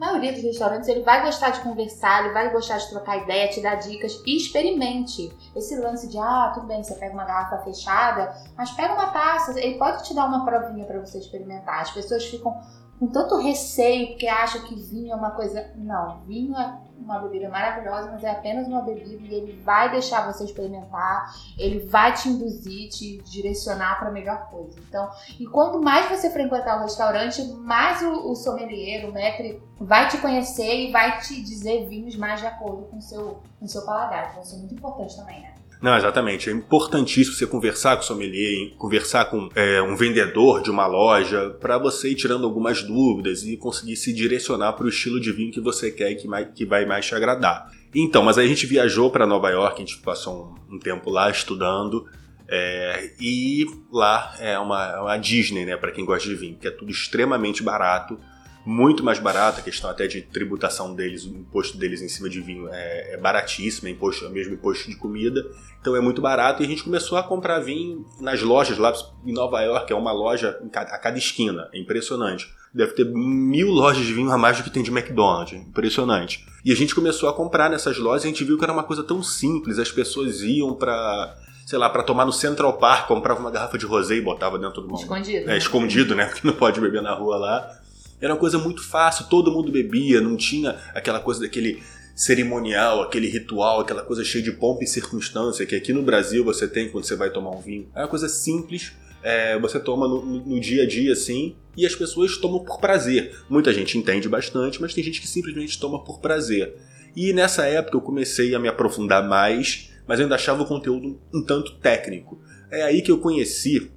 maioria 0.00 0.32
dos 0.32 0.42
restaurantes 0.42 0.88
ele 0.88 1.02
vai 1.02 1.22
gostar 1.22 1.50
de 1.50 1.60
conversar, 1.60 2.24
ele 2.24 2.32
vai 2.32 2.50
gostar 2.50 2.78
de 2.78 2.88
trocar 2.88 3.18
ideia, 3.18 3.50
te 3.50 3.60
dar 3.60 3.74
dicas 3.74 4.22
e 4.26 4.34
experimente. 4.34 5.30
Esse 5.54 5.76
lance 5.76 6.08
de, 6.08 6.18
ah, 6.18 6.52
tudo 6.54 6.66
bem, 6.66 6.82
você 6.82 6.94
pega 6.94 7.12
uma 7.12 7.26
garrafa 7.26 7.58
fechada, 7.58 8.34
mas 8.56 8.70
pega 8.70 8.94
uma 8.94 9.10
taça, 9.10 9.60
ele 9.60 9.76
pode 9.76 10.02
te 10.04 10.14
dar 10.14 10.24
uma 10.24 10.42
provinha 10.42 10.86
para 10.86 10.98
você 10.98 11.18
experimentar. 11.18 11.82
As 11.82 11.90
pessoas 11.90 12.24
ficam 12.24 12.58
com 13.00 13.06
tanto 13.06 13.38
receio 13.38 14.08
porque 14.08 14.28
acham 14.28 14.62
que 14.64 14.74
vinho 14.74 15.10
é 15.10 15.16
uma 15.16 15.30
coisa. 15.30 15.72
Não, 15.74 16.20
vinho 16.26 16.54
é 16.54 16.78
uma 16.98 17.18
bebida 17.18 17.48
maravilhosa, 17.48 18.10
mas 18.10 18.22
é 18.22 18.30
apenas 18.30 18.68
uma 18.68 18.82
bebida 18.82 19.26
e 19.26 19.34
ele 19.34 19.52
vai 19.62 19.90
deixar 19.90 20.30
você 20.30 20.44
experimentar, 20.44 21.34
ele 21.58 21.78
vai 21.78 22.12
te 22.12 22.28
induzir, 22.28 22.90
te 22.90 23.16
direcionar 23.22 23.98
para 23.98 24.10
a 24.10 24.12
melhor 24.12 24.50
coisa. 24.50 24.78
Então, 24.86 25.08
e 25.38 25.46
quanto 25.46 25.80
mais 25.80 26.10
você 26.10 26.28
frequentar 26.28 26.78
o 26.78 26.82
restaurante, 26.82 27.42
mais 27.54 28.02
o, 28.02 28.30
o 28.30 28.36
sommelier, 28.36 29.08
o 29.08 29.12
maître, 29.14 29.62
vai 29.80 30.06
te 30.08 30.18
conhecer 30.18 30.88
e 30.88 30.92
vai 30.92 31.18
te 31.20 31.42
dizer 31.42 31.88
vinhos 31.88 32.16
mais 32.16 32.38
de 32.38 32.46
acordo 32.46 32.82
com 32.82 32.98
o 32.98 33.02
seu, 33.02 33.40
com 33.58 33.64
o 33.64 33.68
seu 33.68 33.82
paladar. 33.86 34.28
Então, 34.30 34.42
isso 34.42 34.56
é 34.56 34.58
muito 34.58 34.74
importante 34.74 35.16
também, 35.16 35.40
né? 35.40 35.54
Não, 35.80 35.96
exatamente. 35.96 36.50
É 36.50 36.52
importantíssimo 36.52 37.34
você 37.34 37.46
conversar 37.46 37.96
com 37.96 38.02
o 38.02 38.06
sommelier, 38.06 38.74
conversar 38.76 39.26
com 39.26 39.48
é, 39.54 39.80
um 39.80 39.96
vendedor 39.96 40.62
de 40.62 40.70
uma 40.70 40.86
loja, 40.86 41.56
para 41.58 41.78
você 41.78 42.10
ir 42.10 42.16
tirando 42.16 42.44
algumas 42.44 42.82
dúvidas 42.82 43.42
e 43.44 43.56
conseguir 43.56 43.96
se 43.96 44.12
direcionar 44.12 44.74
para 44.74 44.84
o 44.84 44.88
estilo 44.88 45.18
de 45.18 45.32
vinho 45.32 45.50
que 45.50 45.60
você 45.60 45.90
quer 45.90 46.10
e 46.10 46.16
que, 46.16 46.28
mais, 46.28 46.48
que 46.54 46.66
vai 46.66 46.84
mais 46.84 47.06
te 47.06 47.14
agradar. 47.14 47.70
Então, 47.94 48.22
mas 48.22 48.36
aí 48.36 48.44
a 48.44 48.48
gente 48.48 48.66
viajou 48.66 49.10
para 49.10 49.26
Nova 49.26 49.48
York, 49.48 49.76
a 49.76 49.86
gente 49.86 49.98
passou 49.98 50.54
um, 50.70 50.76
um 50.76 50.78
tempo 50.78 51.08
lá 51.10 51.30
estudando. 51.30 52.06
É, 52.52 53.12
e 53.20 53.64
lá 53.92 54.34
é 54.40 54.58
uma, 54.58 54.84
é 54.84 55.00
uma 55.00 55.16
Disney, 55.16 55.64
né, 55.64 55.76
para 55.76 55.92
quem 55.92 56.04
gosta 56.04 56.28
de 56.28 56.34
vinho, 56.34 56.56
que 56.60 56.66
é 56.66 56.70
tudo 56.70 56.90
extremamente 56.90 57.62
barato 57.62 58.18
muito 58.64 59.02
mais 59.02 59.18
barato, 59.18 59.60
a 59.60 59.62
questão 59.62 59.88
até 59.88 60.06
de 60.06 60.22
tributação 60.22 60.94
deles, 60.94 61.24
o 61.24 61.28
imposto 61.28 61.78
deles 61.78 62.02
em 62.02 62.08
cima 62.08 62.28
de 62.28 62.40
vinho 62.40 62.68
é, 62.70 63.14
é 63.14 63.16
baratíssimo, 63.16 63.88
é, 63.88 63.90
imposto, 63.90 64.26
é 64.26 64.28
mesmo 64.28 64.54
imposto 64.54 64.88
de 64.88 64.96
comida, 64.96 65.44
então 65.80 65.96
é 65.96 66.00
muito 66.00 66.20
barato 66.20 66.62
e 66.62 66.66
a 66.66 66.68
gente 66.68 66.84
começou 66.84 67.16
a 67.16 67.22
comprar 67.22 67.60
vinho 67.60 68.04
nas 68.20 68.42
lojas 68.42 68.76
lá 68.76 68.92
em 69.24 69.32
Nova 69.32 69.60
York, 69.62 69.92
é 69.92 69.96
uma 69.96 70.12
loja 70.12 70.60
a 70.72 70.98
cada 70.98 71.18
esquina, 71.18 71.68
é 71.72 71.78
impressionante. 71.78 72.52
Deve 72.72 72.92
ter 72.92 73.04
mil 73.04 73.68
lojas 73.68 74.04
de 74.04 74.12
vinho 74.12 74.30
a 74.30 74.38
mais 74.38 74.58
do 74.58 74.62
que 74.62 74.70
tem 74.70 74.82
de 74.82 74.90
McDonald's, 74.90 75.58
impressionante. 75.58 76.46
E 76.64 76.70
a 76.70 76.76
gente 76.76 76.94
começou 76.94 77.28
a 77.28 77.32
comprar 77.32 77.68
nessas 77.68 77.98
lojas 77.98 78.24
e 78.24 78.26
a 78.28 78.30
gente 78.30 78.44
viu 78.44 78.56
que 78.56 78.62
era 78.62 78.72
uma 78.72 78.84
coisa 78.84 79.02
tão 79.02 79.22
simples, 79.22 79.78
as 79.78 79.90
pessoas 79.90 80.42
iam 80.42 80.74
para 80.74 81.36
sei 81.70 81.78
lá, 81.78 81.88
para 81.88 82.02
tomar 82.02 82.26
no 82.26 82.32
Central 82.32 82.78
Park, 82.78 83.06
comprava 83.06 83.38
uma 83.38 83.50
garrafa 83.50 83.78
de 83.78 83.86
rosé 83.86 84.16
e 84.16 84.20
botava 84.20 84.58
dentro 84.58 84.82
do 84.82 84.88
uma... 84.88 84.98
Escondido. 84.98 85.44
É, 85.44 85.46
né? 85.46 85.56
escondido, 85.56 86.14
né? 86.16 86.26
Porque 86.26 86.44
não 86.44 86.54
pode 86.54 86.80
beber 86.80 87.00
na 87.00 87.14
rua 87.14 87.36
lá. 87.36 87.79
Era 88.20 88.34
uma 88.34 88.40
coisa 88.40 88.58
muito 88.58 88.82
fácil, 88.82 89.26
todo 89.28 89.50
mundo 89.50 89.72
bebia, 89.72 90.20
não 90.20 90.36
tinha 90.36 90.78
aquela 90.94 91.20
coisa 91.20 91.40
daquele 91.40 91.82
cerimonial, 92.14 93.00
aquele 93.00 93.28
ritual, 93.28 93.80
aquela 93.80 94.02
coisa 94.02 94.22
cheia 94.22 94.44
de 94.44 94.52
pompa 94.52 94.84
e 94.84 94.86
circunstância 94.86 95.64
que 95.64 95.74
aqui 95.74 95.90
no 95.90 96.02
Brasil 96.02 96.44
você 96.44 96.68
tem 96.68 96.90
quando 96.90 97.04
você 97.04 97.16
vai 97.16 97.30
tomar 97.30 97.50
um 97.50 97.60
vinho. 97.62 97.88
É 97.94 98.00
uma 98.00 98.08
coisa 98.08 98.28
simples, 98.28 98.92
é, 99.22 99.58
você 99.58 99.80
toma 99.80 100.06
no, 100.06 100.22
no, 100.22 100.60
dia 100.60 100.82
a 100.82 100.86
dia 100.86 101.14
assim, 101.14 101.56
e 101.74 101.86
as 101.86 101.94
pessoas 101.94 102.36
tomam 102.36 102.62
por 102.62 102.78
prazer. 102.78 103.34
Muita 103.48 103.72
gente 103.72 103.96
entende 103.96 104.28
bastante, 104.28 104.80
mas 104.82 104.92
tem 104.92 105.02
gente 105.02 105.18
que 105.18 105.26
simplesmente 105.26 105.80
toma 105.80 106.04
por 106.04 106.20
prazer. 106.20 106.76
E 107.16 107.32
nessa 107.32 107.64
época 107.64 107.96
eu 107.96 108.02
comecei 108.02 108.54
a 108.54 108.58
me 108.58 108.68
aprofundar 108.68 109.26
mais, 109.26 109.90
mas 110.06 110.18
eu 110.18 110.24
ainda 110.24 110.34
achava 110.34 110.62
o 110.62 110.66
conteúdo 110.66 111.18
um 111.32 111.42
tanto 111.42 111.76
técnico. 111.76 112.38
É 112.70 112.82
aí 112.82 113.00
que 113.00 113.10
eu 113.10 113.18
conheci, 113.18 113.90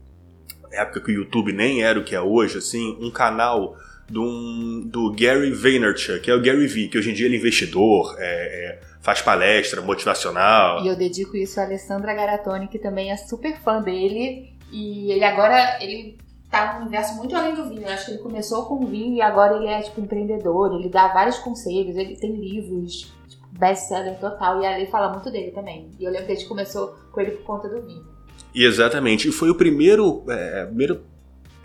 na 0.72 0.82
época 0.82 1.02
que 1.02 1.12
o 1.12 1.16
YouTube 1.16 1.52
nem 1.52 1.84
era 1.84 2.00
o 2.00 2.06
que 2.06 2.16
é 2.16 2.22
hoje, 2.22 2.58
assim, 2.58 2.98
um 3.02 3.12
canal 3.12 3.78
do, 4.14 4.82
do 4.86 5.12
Gary 5.12 5.52
Vaynerchuk, 5.52 6.20
que 6.22 6.30
é 6.30 6.36
o 6.36 6.42
Gary 6.42 6.68
Vee, 6.68 6.88
que 6.88 6.98
hoje 6.98 7.10
em 7.10 7.14
dia 7.14 7.26
ele 7.26 7.36
é 7.36 7.40
investidor, 7.40 8.16
é, 8.20 8.26
é, 8.26 8.80
faz 9.02 9.22
palestra 9.22 9.82
motivacional. 9.82 10.84
E 10.84 10.88
eu 10.88 10.96
dedico 10.96 11.36
isso 11.36 11.60
a 11.60 11.64
Alessandra 11.64 12.14
Garatoni, 12.14 12.68
que 12.68 12.78
também 12.78 13.12
é 13.12 13.18
super 13.18 13.58
fã 13.62 13.82
dele. 13.82 14.54
E 14.72 15.12
ele 15.12 15.24
agora, 15.24 15.80
ele 15.82 16.18
tá 16.50 16.76
num 16.76 16.82
universo 16.82 17.16
muito 17.16 17.36
além 17.36 17.56
do 17.56 17.68
vinho. 17.68 17.82
Eu 17.82 17.90
acho 17.90 18.06
que 18.06 18.12
ele 18.12 18.20
começou 18.20 18.66
com 18.66 18.86
vinho 18.86 19.16
e 19.16 19.22
agora 19.22 19.58
ele 19.58 19.68
é, 19.68 19.82
tipo, 19.82 20.00
empreendedor. 20.00 20.80
Ele 20.80 20.90
dá 20.90 21.08
vários 21.08 21.40
conselhos, 21.40 21.98
ele 21.98 22.16
tem 22.16 22.36
livros, 22.36 23.12
tipo, 23.28 23.48
best-seller 23.52 24.20
total. 24.20 24.62
E 24.62 24.66
a 24.66 24.78
Lei 24.78 24.86
fala 24.86 25.12
muito 25.12 25.32
dele 25.32 25.52
também. 25.52 25.90
E 26.00 26.04
eu 26.04 26.12
lembro 26.12 26.28
que 26.28 26.34
a 26.34 26.36
gente 26.36 26.48
começou 26.48 26.96
com 27.12 27.20
ele 27.20 27.32
por 27.32 27.44
conta 27.44 27.68
do 27.68 27.82
vinho. 27.82 28.06
Exatamente. 28.54 29.28
E 29.28 29.32
foi 29.32 29.50
o 29.50 29.56
primeiro, 29.56 30.24
é, 30.30 30.66
primeiro 30.66 31.02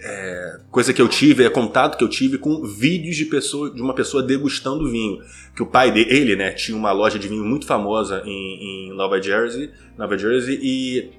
é, 0.01 0.61
coisa 0.71 0.93
que 0.93 1.03
eu 1.03 1.09
tive, 1.09 1.45
é 1.45 1.51
contato 1.51 1.97
que 1.97 2.05
eu 2.05 2.09
tive 2.09 2.39
com 2.39 2.65
vídeos 2.65 3.17
de 3.17 3.25
pessoa, 3.25 3.71
de 3.71 3.81
uma 3.83 3.95
pessoa 3.95 4.23
degustando 4.23 4.91
vinho. 4.91 5.21
Que 5.55 5.63
o 5.63 5.67
pai 5.67 5.91
dele, 5.91 6.37
né, 6.37 6.53
tinha 6.53 6.77
uma 6.77 6.93
loja 6.93 7.19
de 7.19 7.29
vinho 7.29 7.45
muito 7.45 7.67
famosa 7.67 8.23
em, 8.25 8.91
em 8.91 8.95
Nova 8.95 9.21
Jersey, 9.21 9.71
Nova 9.97 10.17
Jersey 10.17 10.59
e 10.63 11.11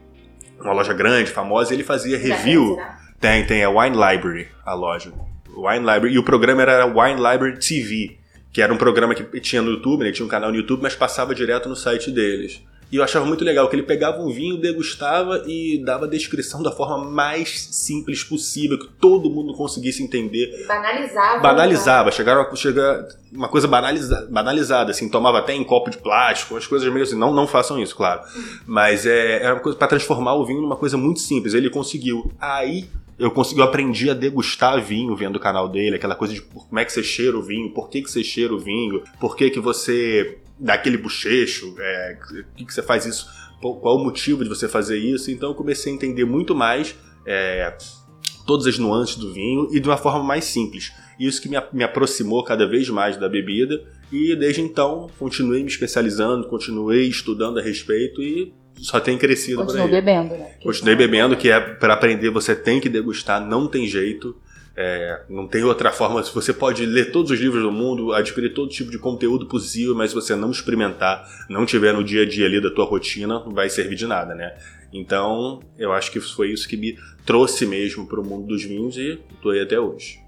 uma 0.60 0.74
loja 0.74 0.94
grande, 0.94 1.32
famosa, 1.32 1.74
e 1.74 1.78
ele 1.78 1.84
fazia 1.84 2.18
review. 2.18 2.78
Tem, 3.20 3.46
tem, 3.46 3.62
é 3.62 3.68
Wine 3.68 3.96
Library, 3.96 4.48
a 4.66 4.74
loja. 4.74 5.12
Wine 5.56 5.80
Library. 5.80 6.14
E 6.14 6.20
o 6.20 6.24
programa 6.24 6.62
era 6.62 6.86
Wine 6.86 7.16
Library 7.16 7.60
TV, 7.60 8.18
que 8.52 8.62
era 8.62 8.74
um 8.74 8.78
programa 8.78 9.14
que 9.14 9.42
tinha 9.42 9.62
no 9.62 9.72
YouTube, 9.72 10.04
né? 10.04 10.12
Tinha 10.12 10.26
um 10.26 10.30
canal 10.30 10.52
no 10.52 10.58
YouTube, 10.58 10.82
mas 10.82 10.96
passava 10.96 11.36
direto 11.36 11.68
no 11.68 11.76
site 11.76 12.12
deles. 12.12 12.62
E 12.92 12.96
eu 12.96 13.04
achava 13.04 13.26
muito 13.26 13.44
legal 13.44 13.70
que 13.70 13.76
ele 13.76 13.84
pegava 13.84 14.20
um 14.20 14.32
vinho, 14.32 14.58
degustava 14.58 15.44
e 15.46 15.82
dava 15.86 16.06
a 16.06 16.10
descrição 16.10 16.64
da 16.64 16.72
forma 16.72 16.98
mais 16.98 17.68
simples 17.72 18.24
possível, 18.24 18.80
que 18.80 18.88
todo 19.00 19.30
mundo 19.30 19.54
conseguisse 19.54 20.02
entender. 20.02 20.66
Banalizava. 20.68 21.40
Banalizava. 21.40 22.12
Chegaram 22.12 22.42
a 22.42 22.56
chegar 22.56 23.08
uma 23.32 23.48
coisa 23.48 23.68
banaliza, 23.68 24.28
banalizada, 24.32 24.92
assim, 24.92 25.08
tomava 25.08 25.38
até 25.38 25.54
em 25.54 25.64
copo 25.64 25.92
de 25.92 25.98
plástico, 25.98 26.58
as 26.58 26.66
coisas 26.66 26.92
meio 26.92 27.04
assim. 27.04 27.18
Não, 27.18 27.32
não 27.32 27.48
façam 27.48 27.80
isso, 27.80 27.96
claro. 27.96 28.22
Mas 28.66 29.06
é, 29.06 29.44
é 29.44 29.54
uma 29.54 29.60
coisa 29.60 29.78
para 29.78 29.88
transformar 29.88 30.34
o 30.34 30.46
vinho 30.46 30.62
numa 30.62 30.76
coisa 30.76 30.98
muito 30.98 31.20
simples. 31.20 31.54
Ele 31.54 31.70
conseguiu. 31.70 32.32
Aí 32.40 32.90
eu 33.20 33.30
consegui, 33.30 33.60
eu 33.60 33.66
aprendi 33.66 34.10
a 34.10 34.14
degustar 34.14 34.82
vinho 34.82 35.16
vendo 35.16 35.36
o 35.36 35.40
canal 35.40 35.68
dele, 35.68 35.98
aquela 35.98 36.16
coisa 36.16 36.34
de 36.34 36.42
como 36.42 36.80
é 36.80 36.86
que 36.86 36.92
você 36.92 37.04
cheira 37.04 37.38
o 37.38 37.44
vinho, 37.44 37.72
por 37.72 37.90
que, 37.90 38.02
que 38.02 38.10
você 38.10 38.24
cheira 38.24 38.54
o 38.54 38.58
vinho, 38.58 39.04
por 39.20 39.36
que, 39.36 39.50
que 39.50 39.60
você 39.60 40.38
dá 40.60 40.74
aquele 40.74 40.98
bochecho, 40.98 41.76
é, 41.80 42.18
que, 42.56 42.66
que 42.66 42.74
você 42.74 42.82
faz 42.82 43.06
isso, 43.06 43.28
qual 43.62 43.98
o 43.98 44.04
motivo 44.04 44.44
de 44.44 44.50
você 44.50 44.68
fazer 44.68 44.98
isso. 44.98 45.32
Então 45.32 45.50
eu 45.50 45.56
comecei 45.56 45.92
a 45.92 45.96
entender 45.96 46.26
muito 46.26 46.54
mais 46.56 46.96
é, 47.26 47.76
todas 48.46 48.68
as 48.68 48.78
nuances 48.78 49.16
do 49.16 49.34
vinho 49.34 49.68
e 49.72 49.80
de 49.80 49.88
uma 49.88 49.98
forma 49.98 50.24
mais 50.24 50.46
simples. 50.46 50.92
Isso 51.20 51.42
que 51.42 51.50
me, 51.50 51.58
me 51.74 51.84
aproximou 51.84 52.44
cada 52.44 52.68
vez 52.68 52.90
mais 52.90 53.18
da 53.18 53.30
bebida 53.30 53.84
e 54.12 54.36
desde 54.36 54.62
então 54.62 55.10
continuei 55.20 55.62
me 55.62 55.70
especializando, 55.70 56.48
continuei 56.48 57.08
estudando 57.08 57.60
a 57.60 57.62
respeito 57.62 58.22
e 58.22 58.54
só 58.78 59.00
tem 59.00 59.18
crescido 59.18 59.58
Continuei 59.58 59.90
bebendo, 59.90 60.36
né? 60.36 60.52
Continuei 60.64 60.96
bebendo, 60.96 61.36
que 61.36 61.50
é 61.50 61.60
para 61.60 61.94
aprender 61.94 62.30
você 62.30 62.56
tem 62.56 62.80
que 62.80 62.88
degustar, 62.88 63.46
não 63.46 63.68
tem 63.68 63.86
jeito. 63.86 64.36
É, 64.76 65.24
não 65.30 65.48
tem 65.48 65.64
outra 65.64 65.92
forma. 65.92 66.22
Você 66.22 66.54
pode 66.54 66.86
ler 66.86 67.12
todos 67.12 67.32
os 67.32 67.40
livros 67.40 67.62
do 67.62 67.72
mundo, 67.72 68.14
adquirir 68.14 68.54
todo 68.54 68.70
tipo 68.70 68.92
de 68.92 68.98
conteúdo 68.98 69.46
possível, 69.46 69.96
mas 69.96 70.12
se 70.12 70.16
você 70.16 70.36
não 70.36 70.52
experimentar, 70.52 71.28
não 71.50 71.66
tiver 71.66 71.94
no 71.94 72.04
dia 72.04 72.24
a 72.24 72.26
dia 72.26 72.46
ali 72.46 72.62
da 72.62 72.72
tua 72.72 72.86
rotina, 72.86 73.40
não 73.40 73.52
vai 73.52 73.70
servir 73.70 73.96
de 73.96 74.08
nada, 74.08 74.34
né? 74.34 74.56
Então, 74.92 75.62
eu 75.78 75.92
acho 75.92 76.12
que 76.12 76.20
foi 76.20 76.52
isso 76.52 76.68
que 76.68 76.78
me 76.78 76.98
trouxe 77.26 77.66
mesmo 77.66 78.08
para 78.08 78.20
o 78.20 78.26
mundo 78.26 78.48
dos 78.48 78.64
vinhos 78.64 78.98
e 78.98 79.20
estou 79.34 79.52
aí 79.52 79.62
até 79.62 79.80
hoje. 79.80 80.20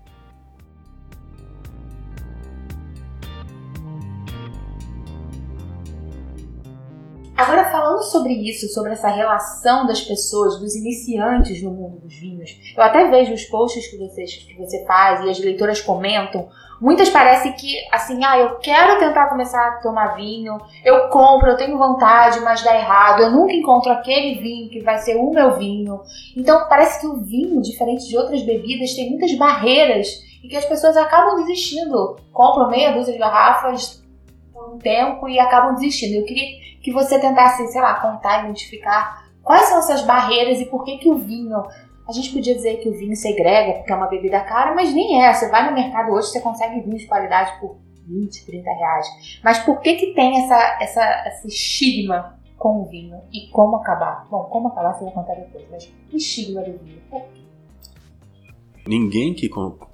Agora, 7.41 7.71
falando 7.71 8.03
sobre 8.03 8.33
isso, 8.33 8.71
sobre 8.71 8.91
essa 8.91 9.07
relação 9.07 9.87
das 9.87 9.99
pessoas, 9.99 10.59
dos 10.59 10.75
iniciantes 10.75 11.59
no 11.63 11.71
mundo 11.71 11.97
dos 12.01 12.13
vinhos, 12.13 12.55
eu 12.77 12.83
até 12.83 13.09
vejo 13.09 13.33
os 13.33 13.45
posts 13.45 13.87
que, 13.87 13.97
vocês, 13.97 14.35
que 14.35 14.55
você 14.59 14.85
faz 14.85 15.25
e 15.25 15.29
as 15.31 15.39
leitoras 15.39 15.81
comentam. 15.81 16.47
Muitas 16.79 17.09
parecem 17.09 17.51
que, 17.53 17.77
assim, 17.91 18.23
ah, 18.23 18.37
eu 18.37 18.59
quero 18.59 18.99
tentar 18.99 19.27
começar 19.27 19.59
a 19.59 19.71
tomar 19.81 20.15
vinho, 20.15 20.55
eu 20.85 21.09
compro, 21.09 21.49
eu 21.49 21.57
tenho 21.57 21.79
vontade, 21.79 22.39
mas 22.41 22.63
dá 22.63 22.75
errado, 22.75 23.23
eu 23.23 23.31
nunca 23.31 23.53
encontro 23.53 23.91
aquele 23.91 24.39
vinho 24.39 24.69
que 24.69 24.79
vai 24.79 24.99
ser 24.99 25.15
o 25.15 25.31
meu 25.31 25.57
vinho. 25.57 25.99
Então, 26.37 26.67
parece 26.69 26.99
que 26.99 27.07
o 27.07 27.21
vinho, 27.23 27.59
diferente 27.59 28.07
de 28.07 28.15
outras 28.15 28.43
bebidas, 28.43 28.93
tem 28.93 29.09
muitas 29.09 29.33
barreiras 29.33 30.07
e 30.43 30.47
que 30.47 30.57
as 30.57 30.65
pessoas 30.65 30.95
acabam 30.95 31.37
desistindo. 31.37 32.17
Compram 32.31 32.69
meia 32.69 32.91
dúzia 32.91 33.13
de 33.13 33.19
garrafas 33.19 34.00
um 34.69 34.77
tempo 34.77 35.27
e 35.27 35.39
acabam 35.39 35.75
desistindo. 35.75 36.15
Eu 36.15 36.25
queria 36.25 36.59
que 36.81 36.91
você 36.91 37.19
tentasse, 37.19 37.67
sei 37.67 37.81
lá, 37.81 37.95
contar, 37.95 38.43
identificar 38.43 39.25
quais 39.41 39.67
são 39.67 39.79
essas 39.79 40.03
barreiras 40.03 40.59
e 40.59 40.65
por 40.65 40.83
que 40.83 40.97
que 40.97 41.09
o 41.09 41.17
vinho 41.17 41.63
a 42.07 42.11
gente 42.11 42.33
podia 42.33 42.53
dizer 42.53 42.77
que 42.77 42.89
o 42.89 42.97
vinho 42.97 43.15
segrega 43.15 43.73
porque 43.73 43.91
é 43.91 43.95
uma 43.95 44.07
bebida 44.07 44.41
cara, 44.41 44.75
mas 44.75 44.93
nem 44.93 45.23
é. 45.23 45.33
Você 45.33 45.49
vai 45.49 45.69
no 45.69 45.73
mercado 45.73 46.11
hoje, 46.11 46.27
você 46.27 46.41
consegue 46.41 46.81
vinho 46.81 46.97
de 46.97 47.07
qualidade 47.07 47.57
por 47.59 47.77
20, 48.05 48.45
30 48.45 48.69
reais. 48.69 49.07
Mas 49.43 49.59
por 49.59 49.79
que 49.79 49.95
que 49.95 50.13
tem 50.13 50.43
essa, 50.43 50.77
essa, 50.81 51.27
esse 51.27 51.47
estigma 51.47 52.37
com 52.57 52.81
o 52.81 52.85
vinho 52.85 53.21
e 53.31 53.49
como 53.51 53.77
acabar? 53.77 54.27
Bom, 54.29 54.43
como 54.45 54.67
acabar 54.67 54.93
você 54.93 55.05
vai 55.05 55.13
contar 55.13 55.35
depois, 55.35 55.65
mas 55.71 55.93
o 56.11 56.17
estigma 56.17 56.61
do 56.61 56.77
vinho, 56.79 57.01
por 57.09 57.21
quê? 57.21 57.41
Ninguém 58.87 59.33
que 59.33 59.47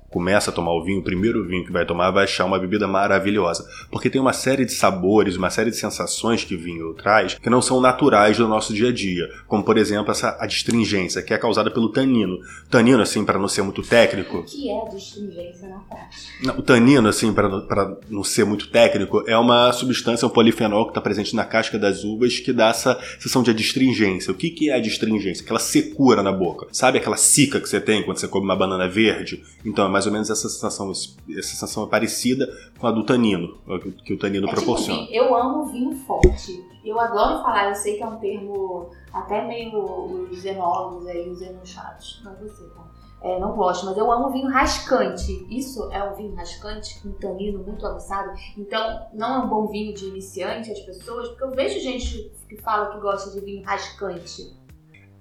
começa 0.10 0.52
a 0.52 0.54
tomar 0.54 0.72
o 0.72 0.84
vinho, 0.84 1.00
o 1.00 1.04
primeiro 1.04 1.46
vinho 1.46 1.66
que 1.66 1.72
vai 1.72 1.86
tomar 1.86 2.12
vai 2.12 2.24
achar 2.24 2.46
uma 2.46 2.60
bebida 2.60 2.88
maravilhosa, 2.88 3.68
porque 3.92 4.10
tem 4.10 4.22
uma 4.22 4.34
série 4.34 4.66
de 4.66 4.74
sabores, 4.74 5.36
uma 5.36 5.50
série 5.50 5.70
de 5.70 5.78
sensações 5.78 6.44
que 6.44 6.56
o 6.56 6.60
vinho 6.60 6.94
traz 6.94 7.36
que 7.36 7.50
não 7.50 7.62
são 7.62 7.82
naturais 7.82 8.38
do 8.38 8.48
nosso 8.48 8.74
dia 8.74 8.90
a 8.90 8.94
dia, 8.94 9.30
como 9.48 9.64
por 9.64 9.78
exemplo 9.78 10.12
essa 10.12 10.38
a 10.40 10.46
distringência, 10.46 11.22
que 11.22 11.34
é 11.34 11.38
causada 11.38 11.72
pelo 11.72 11.90
tanino. 11.90 12.40
Tanino, 12.70 13.02
assim, 13.02 13.24
para 13.24 13.40
não 13.40 13.48
ser 13.48 13.62
muito 13.62 13.82
técnico. 13.82 14.40
O 14.40 14.44
que 14.44 14.70
é 14.70 14.82
a 14.82 14.86
distringência 14.86 15.68
na 15.70 15.80
prática? 15.80 16.60
o 16.60 16.62
tanino, 16.62 17.08
assim, 17.08 17.34
para 17.34 17.98
não 18.10 18.24
ser 18.24 18.46
muito 18.46 18.70
técnico, 18.70 19.24
é 19.28 19.38
uma 19.38 19.72
substância, 19.74 20.28
um 20.28 20.30
polifenol 20.30 20.86
que 20.86 20.92
está 20.92 21.02
presente 21.02 21.36
na 21.36 21.46
casca 21.46 21.78
das 21.78 22.04
uvas 22.04 22.40
que 22.40 22.54
dá 22.54 22.70
essa 22.70 23.00
sensação 23.18 23.44
de 23.44 23.52
adstringência. 23.52 24.32
O 24.32 24.36
que, 24.36 24.50
que 24.50 24.70
é 24.70 24.74
a 24.74 24.78
adstringência? 24.78 25.44
Aquela 25.44 25.60
secura 25.60 26.22
na 26.22 26.32
boca. 26.32 26.68
Sabe 26.72 26.98
aquela 26.98 27.18
cica 27.18 27.60
que 27.60 27.68
você 27.68 27.80
tem 27.80 28.04
quando 28.04 28.18
você 28.18 28.28
come 28.28 28.46
uma 28.46 28.56
banana 28.56 28.88
verde? 28.88 29.44
Então, 29.66 29.86
é 29.86 29.88
mais 29.98 30.06
ou 30.06 30.12
menos 30.12 30.30
essa 30.30 30.48
sensação, 30.48 30.92
essa 30.92 31.50
sensação 31.50 31.84
é 31.84 31.88
parecida 31.88 32.48
com 32.77 32.86
a 32.86 32.92
do 32.92 33.04
tanino, 33.04 33.58
que 34.06 34.13
o 34.13 34.20
tanino 34.20 34.46
é 34.46 34.50
tipo 34.50 34.62
proporciona. 34.62 35.01
Tipo, 35.08 35.13
eu 35.13 35.36
amo 35.36 35.66
vinho 35.66 35.92
forte. 36.06 36.63
Eu 36.86 37.00
adoro 37.00 37.42
falar, 37.42 37.70
eu 37.70 37.75
sei 37.75 37.98
que 37.98 38.04
é 38.04 38.08
um 38.08 38.18
termo 38.18 38.92
até 39.12 39.46
meio 39.48 39.75
os 40.30 40.46
enólogos 40.46 41.08
aí 41.08 41.27
no 41.27 41.66
chat, 41.66 42.24
não 42.24 42.36
você, 42.36 42.63
tá? 42.75 42.86
É, 43.24 43.39
não 43.39 43.54
gosto, 43.54 43.88
mas 43.88 43.98
eu 43.98 44.12
amo 44.12 44.30
vinho 44.30 44.48
rascante. 44.51 45.48
Isso 45.50 45.92
é 45.92 46.04
um 46.04 46.13
vinho 46.13 46.36
rascante, 46.36 47.01
com 47.01 47.12
tanino 47.13 47.63
muito 47.63 47.84
avançado. 47.88 48.32
Então, 48.56 49.08
não 49.12 49.34
é 49.34 49.39
um 49.39 49.50
bom 49.50 49.66
vinho 49.66 49.96
de 49.96 50.06
iniciante 50.06 50.72
as 50.72 50.80
pessoas, 50.82 51.30
porque 51.30 51.44
eu 51.44 51.51
vejo 51.51 51.80
gente 51.80 52.32
que 52.48 52.62
fala 52.62 52.92
que 52.92 53.00
gosta 53.00 53.32
de 53.32 53.44
vinho 53.44 53.66
rascante. 53.66 54.56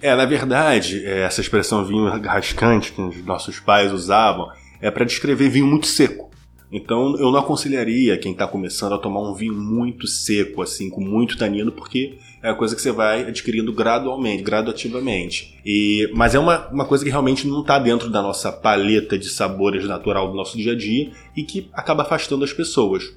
É, 0.03 0.15
na 0.15 0.27
verdade, 0.27 1.07
é, 1.07 1.23
essa 1.23 1.41
expressão 1.41 1.83
vinho 1.83 2.07
rascante 2.21 2.93
que 2.93 3.01
os 3.01 3.25
nossos 3.25 3.59
pais 3.59 3.91
usavam 3.91 4.51
é 4.81 4.91
para 4.91 5.05
descrever 5.05 5.49
vinho 5.49 5.67
muito 5.67 5.87
seco. 5.87 6.27
Então 6.71 7.17
eu 7.19 7.31
não 7.31 7.39
aconselharia 7.39 8.19
quem 8.19 8.33
está 8.33 8.47
começando 8.47 8.95
a 8.95 8.99
tomar 8.99 9.21
um 9.21 9.35
vinho 9.35 9.55
muito 9.55 10.07
seco, 10.07 10.63
assim, 10.63 10.91
com 10.91 11.01
muito 11.01 11.39
tanino, 11.39 11.71
porque 11.71 12.19
é 12.43 12.51
a 12.51 12.55
coisa 12.55 12.75
que 12.75 12.83
você 12.83 12.91
vai 12.91 13.23
adquirindo 13.23 13.73
gradualmente, 13.73 14.43
graduativamente. 14.43 15.59
E, 15.65 16.11
mas 16.15 16.35
é 16.35 16.39
uma, 16.39 16.69
uma 16.69 16.85
coisa 16.85 17.05
que 17.05 17.11
realmente 17.11 17.47
não 17.47 17.61
está 17.61 17.79
dentro 17.79 18.11
da 18.11 18.21
nossa 18.21 18.51
paleta 18.51 19.17
de 19.17 19.29
sabores 19.29 19.87
natural 19.87 20.29
do 20.29 20.37
nosso 20.37 20.57
dia 20.57 20.73
a 20.73 20.77
dia 20.77 21.13
e 21.37 21.45
que 21.45 21.69
acaba 21.73 22.03
afastando 22.03 22.45
as 22.45 22.53
pessoas. 22.53 23.15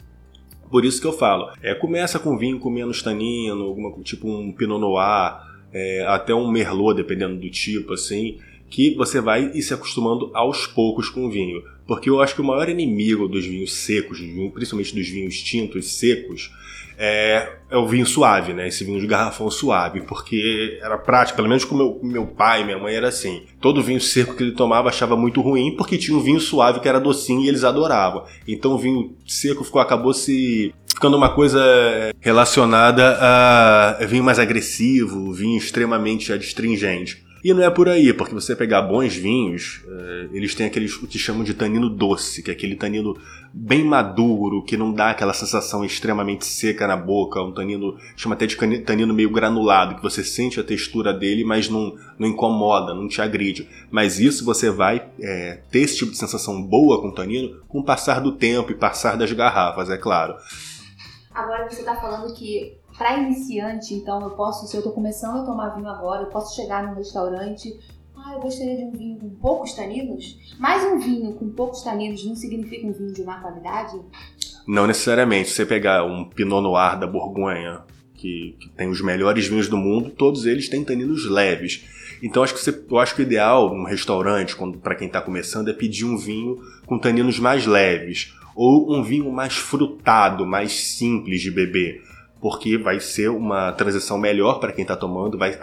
Por 0.70 0.86
isso 0.86 1.02
que 1.02 1.08
eu 1.08 1.14
falo, 1.14 1.52
é, 1.64 1.74
começa 1.74 2.20
com 2.20 2.38
vinho 2.38 2.60
com 2.60 2.70
menos 2.70 3.02
tanino, 3.02 3.64
alguma, 3.64 3.92
tipo 4.04 4.30
um 4.30 4.52
Pinot 4.52 4.80
Noir, 4.80 5.40
é, 5.74 6.06
até 6.08 6.34
um 6.36 6.52
Merlot, 6.52 6.96
dependendo 6.96 7.36
do 7.40 7.50
tipo, 7.50 7.94
assim 7.94 8.38
que 8.70 8.96
você 8.96 9.20
vai 9.20 9.52
ir 9.54 9.62
se 9.62 9.74
acostumando 9.74 10.32
aos 10.34 10.68
poucos 10.68 11.10
com 11.10 11.26
o 11.26 11.32
vinho. 11.32 11.62
Porque 11.88 12.10
eu 12.10 12.22
acho 12.22 12.36
que 12.36 12.42
o 12.42 12.46
maior 12.46 12.70
inimigo 12.70 13.28
dos 13.28 13.46
vinhos 13.46 13.74
secos, 13.74 14.20
principalmente 14.54 14.94
dos 14.94 15.10
vinhos 15.10 15.42
tintos 15.42 15.94
secos, 15.94 16.52
é, 17.02 17.54
é, 17.72 17.78
o 17.78 17.88
vinho 17.88 18.06
suave, 18.06 18.54
né? 18.54 18.68
Esse 18.68 18.84
vinho 18.84 19.00
de 19.00 19.08
garrafão 19.08 19.50
suave, 19.50 20.02
porque 20.02 20.78
era 20.82 20.98
prático, 20.98 21.38
pelo 21.38 21.48
menos 21.48 21.64
com 21.64 21.74
meu, 21.74 21.98
meu 22.04 22.28
pai, 22.28 22.66
minha 22.66 22.78
mãe 22.78 22.94
era 22.94 23.08
assim. 23.08 23.44
Todo 23.62 23.82
vinho 23.82 24.02
seco 24.02 24.36
que 24.36 24.44
ele 24.44 24.52
tomava 24.52 24.90
achava 24.90 25.16
muito 25.16 25.40
ruim, 25.40 25.78
porque 25.78 25.98
tinha 25.98 26.18
um 26.18 26.20
vinho 26.20 26.42
suave 26.42 26.82
que 26.82 26.90
era 26.90 27.00
docinho 27.00 27.42
e 27.42 27.48
eles 27.48 27.64
adoravam. 27.64 28.26
Então 28.46 28.74
o 28.74 28.78
vinho 28.78 29.16
seco 29.26 29.64
ficou, 29.64 29.82
acabou 29.82 30.14
se 30.14 30.74
ficando 30.94 31.16
uma 31.16 31.30
coisa 31.30 31.62
relacionada 32.20 33.18
a 33.18 34.06
vinho 34.06 34.24
mais 34.24 34.38
agressivo, 34.38 35.32
vinho 35.32 35.58
extremamente 35.58 36.34
adstringente. 36.34 37.29
E 37.44 37.54
não 37.54 37.64
é 37.64 37.70
por 37.70 37.88
aí, 37.88 38.14
porque 38.14 38.34
você 38.34 38.56
pegar 38.56 38.82
bons 38.82 39.16
vinhos, 39.16 39.82
uh, 39.86 40.36
eles 40.36 40.54
têm 40.54 40.66
aqueles 40.66 40.96
o 40.96 41.08
que 41.08 41.18
chamam 41.18 41.44
de 41.44 41.54
tanino 41.54 41.90
doce, 41.90 42.44
que 42.44 42.52
é 42.52 42.54
aquele 42.54 42.76
tanino 42.76 43.18
bem 43.54 43.84
maduro, 43.84 44.64
que 44.64 44.76
não 44.76 44.92
dá 44.92 45.12
aquela 45.12 45.34
sensação 45.34 45.84
extremamente 45.84 46.46
seca 46.46 46.86
na 46.86 46.98
boca, 46.98 47.42
um 47.42 47.52
tanino, 47.52 47.98
chama 48.16 48.36
até 48.36 48.46
de 48.46 48.56
tanino 48.80 49.14
meio 49.14 49.30
granulado, 49.30 49.96
que 49.96 50.04
você 50.04 50.24
sente 50.24 50.60
a 50.60 50.64
textura 50.64 51.14
dele, 51.14 51.44
mas 51.44 51.70
não, 51.70 51.96
não 52.18 52.28
incomoda, 52.28 52.94
não 52.94 53.08
te 53.08 53.22
agride. 53.22 53.68
Mas 53.90 54.20
isso 54.20 54.44
você 54.44 54.70
vai 54.70 55.10
é, 55.20 55.62
ter 55.72 55.80
esse 55.80 55.98
tipo 55.98 56.12
de 56.12 56.18
sensação 56.18 56.62
boa 56.62 57.02
com 57.02 57.08
o 57.08 57.16
tanino 57.16 57.60
com 57.68 57.80
o 57.80 57.84
passar 57.84 58.20
do 58.20 58.34
tempo 58.34 58.72
e 58.72 58.76
passar 58.76 59.16
das 59.16 59.32
garrafas, 59.32 59.90
é 59.90 59.98
claro. 59.98 60.36
Agora 61.34 61.70
você 61.70 61.80
está 61.80 61.96
falando 61.96 62.34
que 62.34 62.78
para 63.00 63.18
iniciante, 63.18 63.94
então 63.94 64.22
eu 64.22 64.32
posso, 64.32 64.68
se 64.68 64.76
eu 64.76 64.80
estou 64.80 64.92
começando 64.92 65.38
a 65.38 65.46
tomar 65.46 65.70
vinho 65.70 65.88
agora, 65.88 66.24
eu 66.24 66.28
posso 66.28 66.54
chegar 66.54 66.86
num 66.86 66.96
restaurante, 66.96 67.74
ah, 68.14 68.34
eu 68.34 68.42
gostaria 68.42 68.76
de 68.76 68.84
um 68.84 68.92
vinho 68.92 69.18
com 69.18 69.30
poucos 69.30 69.72
taninos, 69.72 70.38
mas 70.60 70.84
um 70.84 71.00
vinho 71.00 71.32
com 71.36 71.50
poucos 71.50 71.82
taninos 71.82 72.26
não 72.26 72.36
significa 72.36 72.86
um 72.86 72.92
vinho 72.92 73.14
de 73.14 73.24
má 73.24 73.40
qualidade? 73.40 73.98
Não 74.68 74.86
necessariamente. 74.86 75.48
Se 75.48 75.56
você 75.56 75.66
pegar 75.66 76.04
um 76.04 76.26
Pinot 76.26 76.62
Noir 76.62 77.00
da 77.00 77.08
Borgonha, 77.08 77.84
que, 78.16 78.58
que, 78.60 78.70
tem 78.72 78.90
os 78.90 79.02
melhores 79.02 79.48
vinhos 79.48 79.70
do 79.70 79.78
mundo, 79.78 80.10
todos 80.10 80.46
eles 80.46 80.68
têm 80.68 80.84
taninos 80.84 81.24
leves. 81.24 81.86
Então 82.22 82.44
acho 82.44 82.54
que 82.54 82.60
você, 82.60 82.84
eu 82.92 83.00
acho 83.00 83.16
que 83.16 83.22
o 83.22 83.24
ideal 83.24 83.74
num 83.74 83.86
restaurante, 83.86 84.58
para 84.84 84.96
quem 84.96 85.08
está 85.08 85.22
começando, 85.22 85.70
é 85.70 85.74
pedir 85.74 86.04
um 86.04 86.18
vinho 86.18 86.60
com 86.86 87.00
taninos 87.00 87.40
mais 87.40 87.66
leves 87.66 88.36
ou 88.54 88.94
um 88.94 89.02
vinho 89.02 89.32
mais 89.32 89.56
frutado, 89.56 90.46
mais 90.46 90.74
simples 90.74 91.40
de 91.40 91.50
beber, 91.50 92.04
porque 92.42 92.78
vai 92.78 93.00
ser 93.00 93.30
uma 93.30 93.72
transição 93.72 94.18
melhor 94.18 94.60
para 94.60 94.72
quem 94.72 94.84
está 94.84 94.96
tomando, 94.96 95.38
vai 95.38 95.58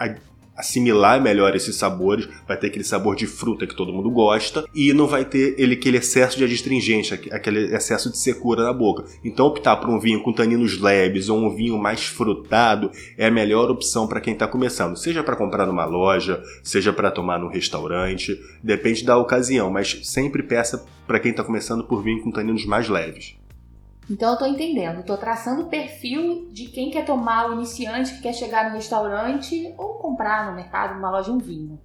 assimilar 0.57 1.21
melhor 1.21 1.55
esses 1.55 1.75
sabores, 1.75 2.27
vai 2.47 2.57
ter 2.57 2.67
aquele 2.67 2.83
sabor 2.83 3.15
de 3.15 3.27
fruta 3.27 3.67
que 3.67 3.75
todo 3.75 3.93
mundo 3.93 4.09
gosta 4.09 4.65
e 4.73 4.91
não 4.91 5.05
vai 5.05 5.23
ter 5.23 5.53
ele, 5.57 5.75
aquele 5.75 5.97
excesso 5.97 6.35
de 6.35 6.43
adstringência, 6.43 7.19
aquele 7.31 7.75
excesso 7.75 8.11
de 8.11 8.17
secura 8.17 8.63
na 8.63 8.73
boca. 8.73 9.05
Então 9.23 9.45
optar 9.45 9.77
por 9.77 9.89
um 9.89 9.99
vinho 9.99 10.23
com 10.23 10.33
taninos 10.33 10.81
leves 10.81 11.29
ou 11.29 11.37
um 11.37 11.55
vinho 11.55 11.77
mais 11.77 12.07
frutado 12.07 12.89
é 13.15 13.27
a 13.27 13.31
melhor 13.31 13.69
opção 13.69 14.07
para 14.07 14.19
quem 14.19 14.33
está 14.33 14.47
começando, 14.47 14.97
seja 14.97 15.23
para 15.23 15.35
comprar 15.35 15.67
numa 15.67 15.85
loja, 15.85 16.41
seja 16.63 16.91
para 16.91 17.11
tomar 17.11 17.37
num 17.39 17.49
restaurante, 17.49 18.35
depende 18.63 19.05
da 19.05 19.15
ocasião, 19.15 19.69
mas 19.69 19.99
sempre 20.03 20.41
peça 20.41 20.83
para 21.05 21.19
quem 21.19 21.31
está 21.31 21.43
começando 21.43 21.83
por 21.83 22.03
vinho 22.03 22.23
com 22.23 22.31
taninos 22.31 22.65
mais 22.65 22.89
leves. 22.89 23.35
Então 24.09 24.31
eu 24.31 24.37
tô 24.37 24.45
entendendo, 24.45 25.03
tô 25.03 25.17
traçando 25.17 25.63
o 25.63 25.69
perfil 25.69 26.49
de 26.51 26.67
quem 26.67 26.89
quer 26.89 27.05
tomar 27.05 27.49
o 27.49 27.53
iniciante 27.53 28.13
que 28.13 28.21
quer 28.21 28.33
chegar 28.33 28.69
no 28.69 28.75
restaurante 28.75 29.73
ou 29.77 29.95
comprar 29.95 30.49
no 30.49 30.55
mercado, 30.55 30.95
numa 30.95 31.11
loja, 31.11 31.31
um 31.31 31.37
vinho. 31.37 31.77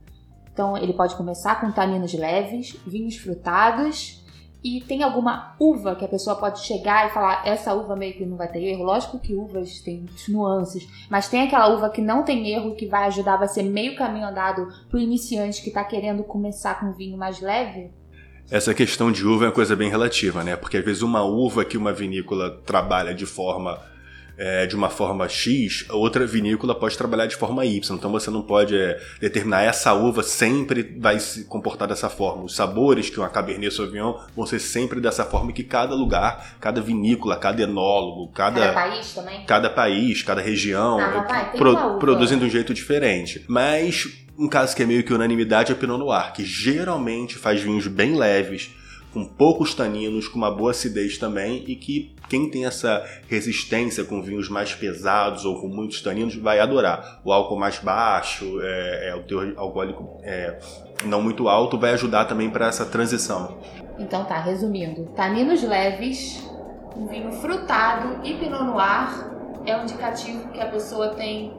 Então 0.52 0.76
ele 0.76 0.92
pode 0.92 1.16
começar 1.16 1.60
com 1.60 1.72
taninos 1.72 2.12
leves, 2.14 2.76
vinhos 2.86 3.16
frutados 3.16 4.22
e 4.62 4.80
tem 4.82 5.02
alguma 5.02 5.56
uva 5.58 5.96
que 5.96 6.04
a 6.04 6.08
pessoa 6.08 6.36
pode 6.36 6.60
chegar 6.60 7.08
e 7.08 7.10
falar 7.10 7.44
essa 7.44 7.74
uva 7.74 7.96
meio 7.96 8.14
que 8.14 8.24
não 8.24 8.36
vai 8.36 8.46
ter 8.46 8.62
erro. 8.62 8.84
Lógico 8.84 9.18
que 9.18 9.34
uvas 9.34 9.80
têm 9.80 10.06
nuances, 10.28 10.86
mas 11.10 11.28
tem 11.28 11.42
aquela 11.42 11.74
uva 11.74 11.90
que 11.90 12.00
não 12.00 12.22
tem 12.22 12.48
erro 12.50 12.76
que 12.76 12.86
vai 12.86 13.06
ajudar, 13.06 13.36
vai 13.36 13.48
ser 13.48 13.64
meio 13.64 13.96
caminho 13.96 14.28
andado 14.28 14.68
pro 14.88 15.00
iniciante 15.00 15.60
que 15.62 15.68
está 15.68 15.82
querendo 15.82 16.22
começar 16.22 16.78
com 16.78 16.86
um 16.86 16.92
vinho 16.92 17.18
mais 17.18 17.40
leve. 17.40 17.90
Essa 18.52 18.74
questão 18.74 19.10
de 19.10 19.26
uva 19.26 19.44
é 19.44 19.48
uma 19.48 19.54
coisa 19.54 19.74
bem 19.74 19.88
relativa, 19.88 20.44
né? 20.44 20.56
Porque 20.56 20.76
às 20.76 20.84
vezes 20.84 21.00
uma 21.00 21.22
uva 21.22 21.64
que 21.64 21.78
uma 21.78 21.90
vinícola 21.90 22.50
trabalha 22.66 23.14
de 23.14 23.24
forma 23.24 23.80
é, 24.36 24.66
de 24.66 24.76
uma 24.76 24.90
forma 24.90 25.26
X, 25.26 25.86
outra 25.88 26.26
vinícola 26.26 26.74
pode 26.74 26.98
trabalhar 26.98 27.24
de 27.24 27.34
forma 27.34 27.64
Y. 27.64 27.96
Então 27.96 28.12
você 28.12 28.30
não 28.30 28.42
pode 28.42 28.76
é, 28.76 29.00
determinar 29.18 29.62
essa 29.62 29.94
uva 29.94 30.22
sempre 30.22 30.82
vai 30.98 31.18
se 31.18 31.44
comportar 31.44 31.88
dessa 31.88 32.10
forma. 32.10 32.44
Os 32.44 32.54
sabores 32.54 33.08
que 33.08 33.18
uma 33.18 33.30
Cabernet 33.30 33.72
Sauvignon 33.72 34.18
vão 34.36 34.44
ser 34.44 34.58
sempre 34.58 35.00
dessa 35.00 35.24
forma 35.24 35.50
que 35.52 35.64
cada 35.64 35.94
lugar, 35.94 36.56
cada 36.60 36.82
vinícola, 36.82 37.36
cada 37.36 37.62
enólogo, 37.62 38.32
cada, 38.32 38.60
cada 38.60 38.74
país 38.74 39.14
também, 39.14 39.46
cada 39.46 39.70
país, 39.70 40.22
cada 40.22 40.42
região 40.42 41.00
ah, 41.00 41.24
vai, 41.26 41.52
pro, 41.52 41.98
produzem 41.98 42.38
de 42.38 42.44
um 42.44 42.50
jeito 42.50 42.74
diferente. 42.74 43.44
Mas 43.48 44.21
um 44.38 44.48
caso 44.48 44.74
que 44.74 44.82
é 44.82 44.86
meio 44.86 45.04
que 45.04 45.12
unanimidade 45.12 45.72
é 45.72 45.74
o 45.74 45.78
Pinot 45.78 45.98
Noir, 45.98 46.32
que 46.32 46.44
geralmente 46.44 47.36
faz 47.36 47.60
vinhos 47.60 47.86
bem 47.86 48.16
leves, 48.16 48.74
com 49.12 49.24
poucos 49.26 49.74
taninos, 49.74 50.26
com 50.26 50.38
uma 50.38 50.50
boa 50.50 50.70
acidez 50.70 51.18
também, 51.18 51.64
e 51.66 51.76
que 51.76 52.14
quem 52.28 52.50
tem 52.50 52.64
essa 52.64 53.04
resistência 53.28 54.04
com 54.04 54.22
vinhos 54.22 54.48
mais 54.48 54.74
pesados 54.74 55.44
ou 55.44 55.60
com 55.60 55.68
muitos 55.68 56.00
taninos 56.00 56.34
vai 56.34 56.60
adorar. 56.60 57.20
O 57.22 57.30
álcool 57.30 57.58
mais 57.58 57.78
baixo, 57.78 58.58
é, 58.62 59.10
é 59.10 59.14
o 59.14 59.22
teor 59.22 59.52
alcoólico 59.56 60.18
é, 60.22 60.58
não 61.04 61.20
muito 61.20 61.46
alto, 61.46 61.78
vai 61.78 61.92
ajudar 61.92 62.24
também 62.24 62.48
para 62.48 62.68
essa 62.68 62.86
transição. 62.86 63.58
Então 63.98 64.24
tá, 64.24 64.40
resumindo, 64.40 65.04
taninos 65.14 65.62
leves, 65.62 66.42
um 66.96 67.06
vinho 67.06 67.32
frutado 67.32 68.20
e 68.24 68.32
Pinot 68.34 68.64
Noir 68.64 69.30
é 69.66 69.76
um 69.76 69.82
indicativo 69.82 70.48
que 70.48 70.60
a 70.60 70.66
pessoa 70.66 71.10
tem 71.10 71.52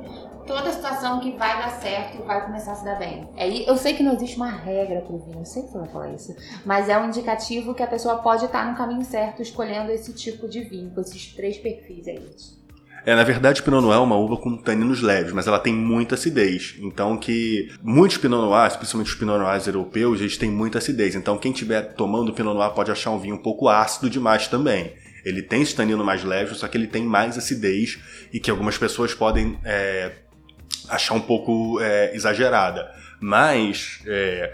toda 0.46 0.70
a 0.70 0.74
situação 0.74 1.20
que 1.20 1.32
vai 1.32 1.58
dar 1.58 1.72
certo 1.72 2.18
e 2.18 2.22
vai 2.26 2.46
começar 2.46 2.74
a 2.74 2.76
se 2.76 2.86
dar 2.86 3.00
bem. 3.00 3.28
É, 3.36 3.70
eu 3.70 3.76
sei 3.78 3.94
que 3.94 4.04
não 4.04 4.14
existe 4.14 4.38
uma 4.38 4.50
regra 4.50 5.02
pro 5.02 5.18
vinho, 5.18 5.40
eu 5.40 5.46
sei 5.46 5.64
que 5.64 5.70
você 5.70 5.78
vai 5.78 5.88
falar 5.90 6.12
isso, 6.12 6.36
mas 6.66 6.90
é 6.90 6.98
um 6.98 7.08
indicativo 7.08 7.74
que 7.74 7.84
a 7.84 7.88
pessoa 7.88 8.18
pode 8.18 8.46
estar 8.46 8.70
no 8.70 8.78
caminho 8.78 9.04
certo 9.04 9.42
escolhendo 9.42 9.92
esse 9.92 10.14
tipo 10.14 10.48
de 10.48 10.62
vinho, 10.64 10.92
com 10.92 11.02
esses 11.02 11.34
três 11.34 11.58
perfis 11.58 12.08
aí. 12.08 12.24
É, 13.06 13.14
na 13.16 13.24
verdade, 13.24 13.62
Pinot 13.62 13.82
Noir 13.82 13.98
é 13.98 14.02
uma 14.02 14.16
uva 14.16 14.38
com 14.38 14.56
taninos 14.56 15.02
leves, 15.02 15.34
mas 15.34 15.46
ela 15.46 15.60
tem 15.60 15.74
muita 15.74 16.16
acidez. 16.16 16.76
Então 16.80 17.18
que 17.18 17.70
muitos 17.82 18.18
Pinot 18.18 18.42
Noirs, 18.42 18.78
principalmente 18.78 19.10
os 19.10 19.16
Pinot 19.16 19.38
Noirs 19.40 19.68
europeus, 19.68 20.22
eles 20.22 20.38
têm 20.38 20.50
muita 20.50 20.78
acidez. 20.78 21.14
Então 21.14 21.38
quem 21.38 21.52
estiver 21.52 21.82
tomando 21.96 22.34
Pinot 22.34 22.56
Noir 22.56 22.72
pode 22.72 22.92
achar 22.92 23.12
um 23.12 23.20
vinho 23.20 23.36
um 23.36 23.42
pouco 23.42 23.68
ácido 23.68 24.10
demais 24.10 24.48
também. 24.48 24.94
Ele 25.26 25.42
tem 25.42 25.62
esse 25.62 25.76
tanino 25.76 26.04
mais 26.04 26.24
leve, 26.24 26.54
só 26.56 26.68
que 26.68 26.78
ele 26.78 26.88
tem 26.88 27.04
mais 27.04 27.38
acidez 27.38 28.00
e 28.32 28.40
que 28.40 28.52
algumas 28.52 28.78
pessoas 28.78 29.14
podem 29.14 29.58
é, 29.64 30.12
achar 30.90 31.16
um 31.16 31.22
pouco 31.22 31.80
é, 31.82 32.16
exagerada. 32.16 32.92
Mas 33.20 34.00
é, 34.06 34.54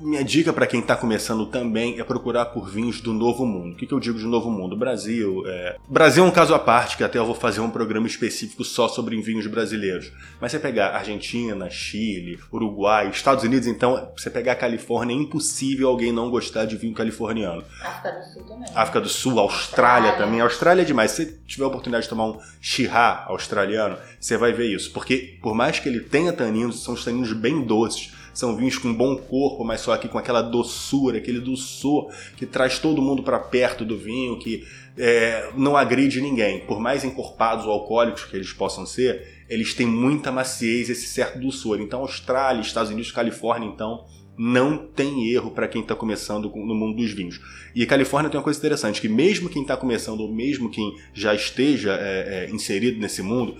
minha 0.00 0.22
dica 0.22 0.52
para 0.52 0.66
quem 0.66 0.80
está 0.80 0.94
começando 0.94 1.44
também 1.46 1.98
é 1.98 2.04
procurar 2.04 2.46
por 2.46 2.70
vinhos 2.70 3.00
do 3.00 3.12
Novo 3.12 3.44
Mundo. 3.44 3.72
O 3.72 3.76
que, 3.76 3.86
que 3.86 3.92
eu 3.92 3.98
digo 3.98 4.18
de 4.18 4.24
Novo 4.24 4.48
Mundo? 4.48 4.76
Brasil. 4.76 5.42
É... 5.46 5.76
Brasil 5.88 6.24
é 6.24 6.26
um 6.26 6.30
caso 6.30 6.54
à 6.54 6.58
parte, 6.58 6.96
que 6.96 7.02
até 7.02 7.18
eu 7.18 7.26
vou 7.26 7.34
fazer 7.34 7.60
um 7.60 7.70
programa 7.70 8.06
específico 8.06 8.62
só 8.62 8.86
sobre 8.86 9.20
vinhos 9.20 9.46
brasileiros. 9.48 10.12
Mas 10.40 10.52
você 10.52 10.60
pegar 10.60 10.94
Argentina, 10.94 11.68
Chile, 11.68 12.38
Uruguai, 12.52 13.08
Estados 13.10 13.42
Unidos, 13.42 13.66
então, 13.66 14.12
você 14.16 14.30
pegar 14.30 14.52
a 14.52 14.56
Califórnia, 14.56 15.14
é 15.14 15.16
impossível 15.16 15.88
alguém 15.88 16.12
não 16.12 16.30
gostar 16.30 16.64
de 16.64 16.76
vinho 16.76 16.94
californiano. 16.94 17.64
África 17.82 18.12
do 18.12 18.24
Sul 18.24 18.42
também. 18.44 18.68
África 18.74 19.00
do 19.00 19.08
Sul, 19.08 19.40
Austrália, 19.40 20.10
Austrália. 20.10 20.12
também. 20.12 20.40
Austrália 20.40 20.82
é 20.82 20.84
demais. 20.84 21.10
Se 21.10 21.24
você 21.24 21.38
tiver 21.46 21.64
a 21.64 21.68
oportunidade 21.68 22.04
de 22.04 22.10
tomar 22.10 22.26
um 22.26 22.38
Chirá 22.60 23.24
australiano, 23.26 23.96
você 24.20 24.36
vai 24.36 24.52
ver 24.52 24.72
isso. 24.72 24.92
Porque, 24.92 25.38
por 25.42 25.54
mais 25.54 25.80
que 25.80 25.88
ele 25.88 26.00
tenha 26.00 26.32
taninos, 26.32 26.84
são 26.84 26.94
os 26.94 27.04
taninos 27.04 27.32
bem 27.32 27.62
doces 27.62 28.14
são 28.36 28.54
vinhos 28.54 28.76
com 28.76 28.92
bom 28.92 29.16
corpo, 29.16 29.64
mas 29.64 29.80
só 29.80 29.94
aqui 29.94 30.08
com 30.08 30.18
aquela 30.18 30.42
doçura, 30.42 31.16
aquele 31.16 31.40
doçor 31.40 32.12
que 32.36 32.44
traz 32.44 32.78
todo 32.78 33.00
mundo 33.00 33.22
para 33.22 33.38
perto 33.38 33.82
do 33.82 33.96
vinho, 33.96 34.38
que 34.38 34.62
é, 34.98 35.50
não 35.56 35.74
agride 35.74 36.20
ninguém. 36.20 36.60
Por 36.60 36.78
mais 36.78 37.02
encorpados 37.02 37.64
ou 37.64 37.72
alcoólicos 37.72 38.24
que 38.24 38.36
eles 38.36 38.52
possam 38.52 38.84
ser, 38.84 39.46
eles 39.48 39.72
têm 39.72 39.86
muita 39.86 40.30
maciez, 40.30 40.90
esse 40.90 41.06
certo 41.06 41.38
doçor. 41.38 41.80
Então, 41.80 42.00
Austrália, 42.00 42.60
Estados 42.60 42.90
Unidos, 42.90 43.10
Califórnia, 43.10 43.66
então, 43.66 44.04
não 44.36 44.76
tem 44.76 45.30
erro 45.30 45.50
para 45.50 45.66
quem 45.66 45.80
está 45.80 45.94
começando 45.94 46.50
no 46.54 46.74
mundo 46.74 46.98
dos 46.98 47.12
vinhos. 47.12 47.40
E 47.74 47.82
a 47.82 47.86
Califórnia 47.86 48.30
tem 48.30 48.36
uma 48.38 48.44
coisa 48.44 48.58
interessante, 48.58 49.00
que 49.00 49.08
mesmo 49.08 49.48
quem 49.48 49.62
está 49.62 49.78
começando, 49.78 50.20
ou 50.20 50.30
mesmo 50.30 50.68
quem 50.68 50.94
já 51.14 51.34
esteja 51.34 51.94
é, 51.94 52.44
é, 52.44 52.50
inserido 52.50 53.00
nesse 53.00 53.22
mundo, 53.22 53.56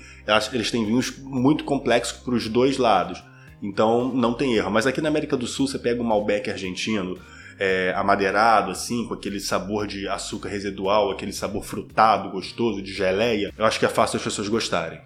eles 0.53 0.71
têm 0.71 0.85
vinhos 0.85 1.19
muito 1.19 1.65
complexos 1.65 2.19
para 2.19 2.35
os 2.35 2.47
dois 2.47 2.77
lados. 2.77 3.23
Então 3.63 4.13
não 4.15 4.35
tem 4.35 4.55
erro. 4.55 4.71
Mas 4.71 4.87
aqui 4.87 5.01
na 5.01 5.09
América 5.09 5.37
do 5.37 5.47
Sul 5.47 5.67
você 5.67 5.79
pega 5.79 6.01
o 6.01 6.05
Malbec 6.05 6.51
argentino, 6.51 7.19
é, 7.59 7.93
amadeirado, 7.97 8.71
assim, 8.71 9.07
com 9.07 9.15
aquele 9.15 9.41
sabor 9.41 9.87
de 9.87 10.07
açúcar 10.09 10.49
residual, 10.49 11.11
aquele 11.11 11.33
sabor 11.33 11.65
frutado, 11.65 12.31
gostoso, 12.31 12.83
de 12.83 12.93
geleia. 12.93 13.53
Eu 13.57 13.65
acho 13.65 13.79
que 13.79 13.87
é 13.87 13.89
fácil 13.89 14.19
as 14.19 14.23
pessoas 14.23 14.49
gostarem. 14.49 15.01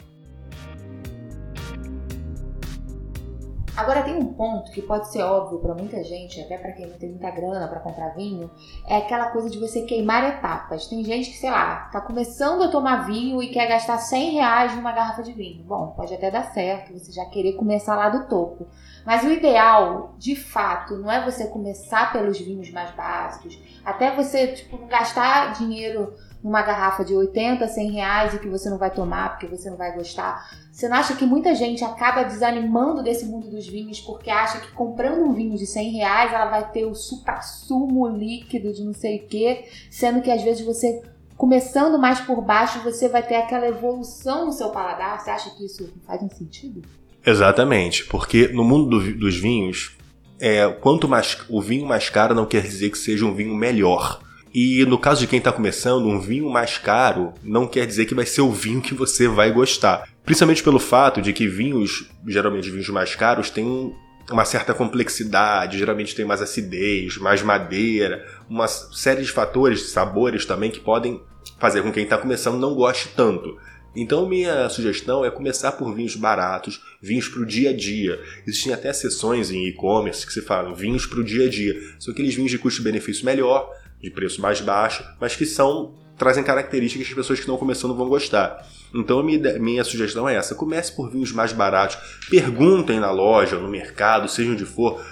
Agora 3.80 4.02
tem 4.02 4.14
um 4.14 4.34
ponto 4.34 4.70
que 4.72 4.82
pode 4.82 5.10
ser 5.10 5.22
óbvio 5.22 5.58
para 5.58 5.74
muita 5.74 6.04
gente, 6.04 6.38
até 6.38 6.58
para 6.58 6.72
quem 6.72 6.86
não 6.86 6.98
tem 6.98 7.08
muita 7.08 7.30
grana 7.30 7.66
para 7.66 7.80
comprar 7.80 8.14
vinho, 8.14 8.50
é 8.86 8.98
aquela 8.98 9.30
coisa 9.30 9.48
de 9.48 9.58
você 9.58 9.86
queimar 9.86 10.22
etapas. 10.22 10.86
Tem 10.86 11.02
gente 11.02 11.30
que, 11.30 11.38
sei 11.38 11.50
lá, 11.50 11.88
tá 11.90 11.98
começando 11.98 12.62
a 12.62 12.68
tomar 12.68 13.06
vinho 13.06 13.42
e 13.42 13.48
quer 13.48 13.66
gastar 13.66 13.96
100 13.96 14.32
reais 14.32 14.76
numa 14.76 14.92
garrafa 14.92 15.22
de 15.22 15.32
vinho. 15.32 15.64
Bom, 15.64 15.94
pode 15.96 16.12
até 16.12 16.30
dar 16.30 16.52
certo, 16.52 16.92
você 16.92 17.10
já 17.10 17.24
querer 17.24 17.54
começar 17.54 17.96
lá 17.96 18.10
do 18.10 18.28
topo. 18.28 18.68
Mas 19.06 19.24
o 19.24 19.32
ideal, 19.32 20.14
de 20.18 20.36
fato, 20.36 20.98
não 20.98 21.10
é 21.10 21.24
você 21.24 21.46
começar 21.46 22.12
pelos 22.12 22.38
vinhos 22.38 22.70
mais 22.70 22.90
básicos, 22.90 23.58
até 23.82 24.14
você, 24.14 24.48
tipo, 24.48 24.76
gastar 24.88 25.54
dinheiro 25.54 26.12
numa 26.42 26.62
garrafa 26.62 27.04
de 27.04 27.14
80, 27.14 27.66
100 27.68 27.90
reais 27.90 28.34
e 28.34 28.38
que 28.38 28.48
você 28.48 28.70
não 28.70 28.78
vai 28.78 28.90
tomar 28.90 29.30
porque 29.30 29.46
você 29.46 29.68
não 29.68 29.76
vai 29.76 29.94
gostar. 29.94 30.50
Você 30.72 30.88
não 30.88 30.96
acha 30.96 31.14
que 31.14 31.26
muita 31.26 31.54
gente 31.54 31.84
acaba 31.84 32.22
desanimando 32.22 33.02
desse 33.02 33.26
mundo 33.26 33.48
dos 33.48 33.66
vinhos 33.66 34.00
porque 34.00 34.30
acha 34.30 34.58
que 34.60 34.72
comprando 34.72 35.22
um 35.22 35.32
vinho 35.32 35.56
de 35.56 35.66
100 35.66 35.90
reais 35.90 36.32
ela 36.32 36.46
vai 36.46 36.70
ter 36.70 36.86
o 36.86 36.94
supra-sumo 36.94 38.08
líquido 38.08 38.72
de 38.72 38.82
não 38.82 38.94
sei 38.94 39.18
o 39.18 39.26
quê, 39.26 39.66
sendo 39.90 40.22
que 40.22 40.30
às 40.30 40.42
vezes 40.42 40.64
você 40.64 41.02
começando 41.36 41.98
mais 41.98 42.20
por 42.20 42.42
baixo, 42.42 42.80
você 42.80 43.08
vai 43.08 43.22
ter 43.22 43.36
aquela 43.36 43.66
evolução 43.66 44.44
no 44.44 44.52
seu 44.52 44.68
paladar. 44.68 45.18
Você 45.18 45.30
acha 45.30 45.50
que 45.50 45.64
isso 45.64 45.90
faz 46.06 46.22
um 46.22 46.28
sentido? 46.28 46.82
Exatamente, 47.24 48.04
porque 48.04 48.48
no 48.48 48.62
mundo 48.62 48.98
do, 48.98 49.18
dos 49.18 49.36
vinhos, 49.36 49.96
é, 50.38 50.68
quanto 50.68 51.08
mais 51.08 51.38
o 51.48 51.60
vinho 51.60 51.86
mais 51.86 52.10
caro 52.10 52.34
não 52.34 52.44
quer 52.44 52.62
dizer 52.62 52.90
que 52.90 52.98
seja 52.98 53.24
um 53.24 53.34
vinho 53.34 53.54
melhor. 53.54 54.20
E 54.52 54.84
no 54.84 54.98
caso 54.98 55.20
de 55.20 55.26
quem 55.26 55.38
está 55.38 55.52
começando, 55.52 56.06
um 56.06 56.20
vinho 56.20 56.50
mais 56.50 56.76
caro 56.76 57.32
não 57.42 57.66
quer 57.66 57.86
dizer 57.86 58.06
que 58.06 58.14
vai 58.14 58.26
ser 58.26 58.40
o 58.40 58.50
vinho 58.50 58.80
que 58.80 58.94
você 58.94 59.28
vai 59.28 59.52
gostar. 59.52 60.08
Principalmente 60.24 60.62
pelo 60.62 60.80
fato 60.80 61.22
de 61.22 61.32
que 61.32 61.46
vinhos, 61.46 62.10
geralmente 62.26 62.70
vinhos 62.70 62.88
mais 62.88 63.14
caros, 63.14 63.48
têm 63.48 63.94
uma 64.30 64.44
certa 64.44 64.74
complexidade, 64.74 65.78
geralmente 65.78 66.14
tem 66.14 66.24
mais 66.24 66.42
acidez, 66.42 67.16
mais 67.16 67.42
madeira, 67.42 68.24
uma 68.48 68.66
série 68.66 69.22
de 69.22 69.30
fatores, 69.30 69.90
sabores 69.90 70.44
também 70.44 70.70
que 70.70 70.80
podem 70.80 71.20
fazer 71.58 71.82
com 71.82 71.92
quem 71.92 72.04
está 72.04 72.18
começando 72.18 72.58
não 72.58 72.74
goste 72.74 73.08
tanto. 73.16 73.56
Então, 73.94 74.28
minha 74.28 74.68
sugestão 74.68 75.24
é 75.24 75.30
começar 75.30 75.72
por 75.72 75.92
vinhos 75.92 76.14
baratos, 76.14 76.80
vinhos 77.02 77.28
para 77.28 77.42
o 77.42 77.46
dia 77.46 77.70
a 77.70 77.76
dia. 77.76 78.20
Existem 78.46 78.72
até 78.72 78.92
sessões 78.92 79.50
em 79.50 79.66
e-commerce 79.66 80.24
que 80.24 80.32
se 80.32 80.42
falam 80.42 80.76
vinhos 80.76 81.06
para 81.06 81.18
o 81.18 81.24
dia 81.24 81.46
a 81.46 81.50
dia. 81.50 81.74
São 81.98 82.12
aqueles 82.12 82.34
vinhos 82.34 82.52
de 82.52 82.58
custo-benefício 82.58 83.24
melhor, 83.24 83.68
de 84.02 84.10
preço 84.10 84.40
mais 84.40 84.60
baixo, 84.60 85.04
mas 85.20 85.36
que 85.36 85.46
são 85.46 85.94
trazem 86.20 86.44
características 86.44 87.06
que 87.06 87.12
as 87.12 87.16
pessoas 87.16 87.38
que 87.38 87.44
estão 87.44 87.56
começando 87.56 87.94
vão 87.94 88.06
gostar. 88.06 88.66
Então, 88.94 89.22
minha, 89.22 89.58
minha 89.58 89.82
sugestão 89.82 90.28
é 90.28 90.36
essa: 90.36 90.54
comece 90.54 90.94
por 90.94 91.10
vinhos 91.10 91.32
mais 91.32 91.52
baratos, 91.52 91.96
perguntem 92.28 93.00
na 93.00 93.10
loja, 93.10 93.56
no 93.56 93.68
mercado, 93.68 94.28
seja 94.28 94.50
onde 94.50 94.66
for, 94.66 95.02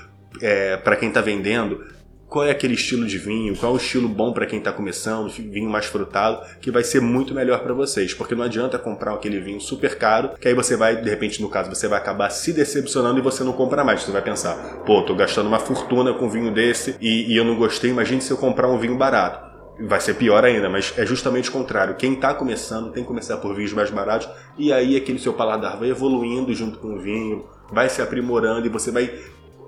é, 0.43 0.77
para 0.77 0.97
quem 0.97 1.09
está 1.09 1.23
vendendo, 1.23 1.83
qual 2.29 2.45
é 2.45 2.51
aquele 2.51 2.75
estilo 2.75 3.07
de 3.07 3.17
vinho, 3.17 3.57
qual 3.57 3.73
é 3.73 3.75
o 3.75 3.79
estilo 3.79 4.09
bom 4.09 4.33
para 4.33 4.47
quem 4.47 4.59
está 4.59 4.71
começando, 4.71 5.31
vinho 5.31 5.71
mais 5.71 5.87
frutado, 5.87 6.45
que 6.61 6.71
vai 6.71 6.85
ser 6.85 7.01
muito 7.01 7.35
melhor 7.35 7.61
para 7.61 7.73
vocês, 7.73 8.13
porque 8.13 8.35
não 8.35 8.45
adianta 8.45 8.79
comprar 8.79 9.15
aquele 9.15 9.41
vinho 9.41 9.61
super 9.61 9.97
caro, 9.97 10.31
que 10.39 10.47
aí 10.47 10.55
você 10.55 10.77
vai, 10.77 10.97
de 10.97 11.09
repente, 11.09 11.41
no 11.41 11.49
caso, 11.49 11.71
você 11.71 11.89
vai 11.89 11.99
acabar 11.99 12.29
se 12.31 12.53
decepcionando 12.53 13.19
e 13.19 13.23
você 13.23 13.43
não 13.43 13.53
compra 13.53 13.83
mais. 13.83 14.03
Você 14.03 14.13
vai 14.13 14.23
pensar, 14.23 14.55
pô, 14.85 15.03
tô 15.03 15.15
gastando 15.15 15.47
uma 15.47 15.59
fortuna 15.59 16.13
com 16.13 16.29
vinho 16.29 16.53
desse 16.53 16.97
e, 17.01 17.33
e 17.33 17.37
eu 17.37 17.45
não 17.45 17.57
gostei, 17.57 17.91
imagine 17.91 18.21
se 18.21 18.31
eu 18.31 18.37
comprar 18.37 18.69
um 18.69 18.79
vinho 18.79 18.97
barato. 18.97 19.49
Vai 19.81 20.01
ser 20.01 20.15
pior 20.15 20.45
ainda, 20.45 20.69
mas 20.69 20.93
é 20.97 21.07
justamente 21.07 21.49
o 21.49 21.53
contrário. 21.53 21.95
Quem 21.95 22.15
está 22.15 22.35
começando 22.35 22.91
tem 22.91 23.05
que 23.05 23.09
começar 23.09 23.37
por 23.37 23.55
vinhos 23.55 23.73
mais 23.73 23.91
baratos 23.91 24.29
e 24.59 24.73
aí 24.73 24.97
aquele 24.97 25.21
seu 25.21 25.33
paladar 25.33 25.79
vai 25.79 25.89
evoluindo 25.89 26.53
junto 26.53 26.79
com 26.79 26.97
o 26.97 26.99
vinho, 26.99 27.47
vai 27.71 27.89
se 27.89 28.03
aprimorando 28.03 28.67
e 28.67 28.69
você 28.69 28.91
vai 28.91 29.09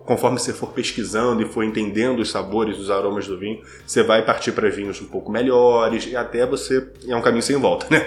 conforme 0.04 0.38
você 0.38 0.52
for 0.52 0.72
pesquisando 0.72 1.42
e 1.42 1.46
for 1.46 1.64
entendendo 1.64 2.20
os 2.20 2.30
sabores, 2.30 2.78
os 2.78 2.90
aromas 2.90 3.26
do 3.26 3.38
vinho, 3.38 3.62
você 3.86 4.02
vai 4.02 4.24
partir 4.24 4.52
para 4.52 4.68
vinhos 4.68 5.00
um 5.00 5.06
pouco 5.06 5.30
melhores 5.30 6.06
e 6.06 6.16
até 6.16 6.46
você 6.46 6.90
é 7.06 7.14
um 7.14 7.22
caminho 7.22 7.42
sem 7.42 7.56
volta, 7.56 7.86
né? 7.90 8.04